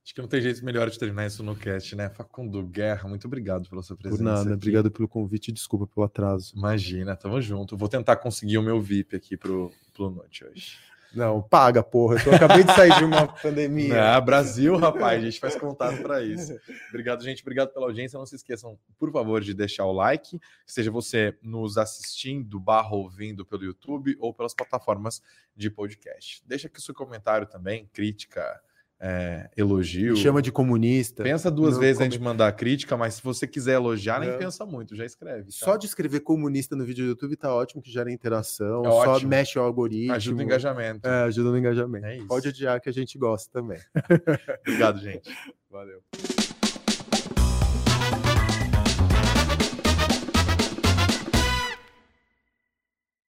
Acho 0.04 0.14
que 0.14 0.20
não 0.20 0.28
tem 0.28 0.40
jeito 0.42 0.62
melhor 0.62 0.90
de 0.90 0.98
terminar 0.98 1.26
isso 1.26 1.42
no 1.42 1.56
cast, 1.56 1.96
né? 1.96 2.10
Facundo 2.10 2.62
Guerra, 2.62 3.08
muito 3.08 3.26
obrigado 3.26 3.70
pela 3.70 3.82
sua 3.82 3.96
presença. 3.96 4.22
Por 4.22 4.24
nada, 4.24 4.42
aqui. 4.42 4.52
obrigado 4.52 4.90
pelo 4.90 5.08
convite 5.08 5.48
e 5.48 5.52
desculpa 5.52 5.86
pelo 5.86 6.04
atraso. 6.04 6.54
Imagina, 6.54 7.16
tamo 7.16 7.40
junto. 7.40 7.74
Vou 7.74 7.88
tentar 7.88 8.16
conseguir 8.16 8.58
o 8.58 8.62
meu 8.62 8.82
VIP 8.82 9.16
aqui 9.16 9.34
pro, 9.34 9.72
pro 9.94 10.10
Noite 10.10 10.44
hoje. 10.44 10.76
Não, 11.14 11.40
paga, 11.42 11.82
porra. 11.82 12.16
Eu 12.26 12.34
acabei 12.34 12.64
de 12.64 12.74
sair 12.74 12.96
de 12.98 13.04
uma 13.04 13.26
pandemia. 13.40 13.94
É, 13.94 14.20
Brasil, 14.20 14.76
rapaz, 14.76 15.22
a 15.22 15.24
gente 15.24 15.40
faz 15.40 15.56
contato 15.56 16.02
para 16.02 16.22
isso. 16.22 16.58
Obrigado, 16.88 17.22
gente. 17.22 17.42
Obrigado 17.42 17.72
pela 17.72 17.86
audiência. 17.86 18.18
Não 18.18 18.26
se 18.26 18.36
esqueçam, 18.36 18.78
por 18.98 19.12
favor, 19.12 19.40
de 19.40 19.54
deixar 19.54 19.86
o 19.86 19.92
like, 19.92 20.40
seja 20.66 20.90
você 20.90 21.36
nos 21.42 21.78
assistindo, 21.78 22.58
barra 22.58 22.94
ouvindo 22.94 23.44
pelo 23.44 23.64
YouTube 23.64 24.16
ou 24.18 24.34
pelas 24.34 24.54
plataformas 24.54 25.22
de 25.56 25.70
podcast. 25.70 26.42
Deixa 26.46 26.66
aqui 26.66 26.78
o 26.78 26.82
seu 26.82 26.94
comentário 26.94 27.46
também, 27.46 27.88
crítica, 27.92 28.60
é, 29.00 29.50
elogio. 29.56 30.16
chama 30.16 30.40
de 30.40 30.50
comunista. 30.50 31.22
Pensa 31.22 31.50
duas 31.50 31.76
vezes 31.76 32.00
antes 32.00 32.18
de 32.18 32.24
mandar 32.24 32.50
crítica, 32.52 32.96
mas 32.96 33.14
se 33.14 33.22
você 33.22 33.46
quiser 33.46 33.74
elogiar, 33.74 34.20
nem 34.20 34.36
pensa 34.38 34.64
muito, 34.64 34.94
já 34.96 35.04
escreve. 35.04 35.44
Tá? 35.44 35.50
Só 35.50 35.76
de 35.76 35.86
escrever 35.86 36.20
comunista 36.20 36.74
no 36.74 36.84
vídeo 36.84 37.04
do 37.04 37.08
YouTube 37.10 37.36
tá 37.36 37.54
ótimo, 37.54 37.82
que 37.82 37.90
gera 37.90 38.10
interação, 38.10 38.84
é 38.84 38.90
só 38.90 39.12
ótimo. 39.12 39.30
mexe 39.30 39.58
o 39.58 39.62
algoritmo. 39.62 40.14
Ajuda 40.14 40.40
o 40.40 40.42
engajamento. 40.42 41.08
É, 41.08 41.22
ajuda 41.24 41.50
no 41.50 41.58
engajamento. 41.58 42.06
É 42.06 42.18
Pode 42.26 42.48
odiar 42.48 42.80
que 42.80 42.88
a 42.88 42.92
gente 42.92 43.18
gosta 43.18 43.50
também. 43.52 43.78
Obrigado, 44.66 44.98
gente. 44.98 45.30
Valeu. 45.70 46.00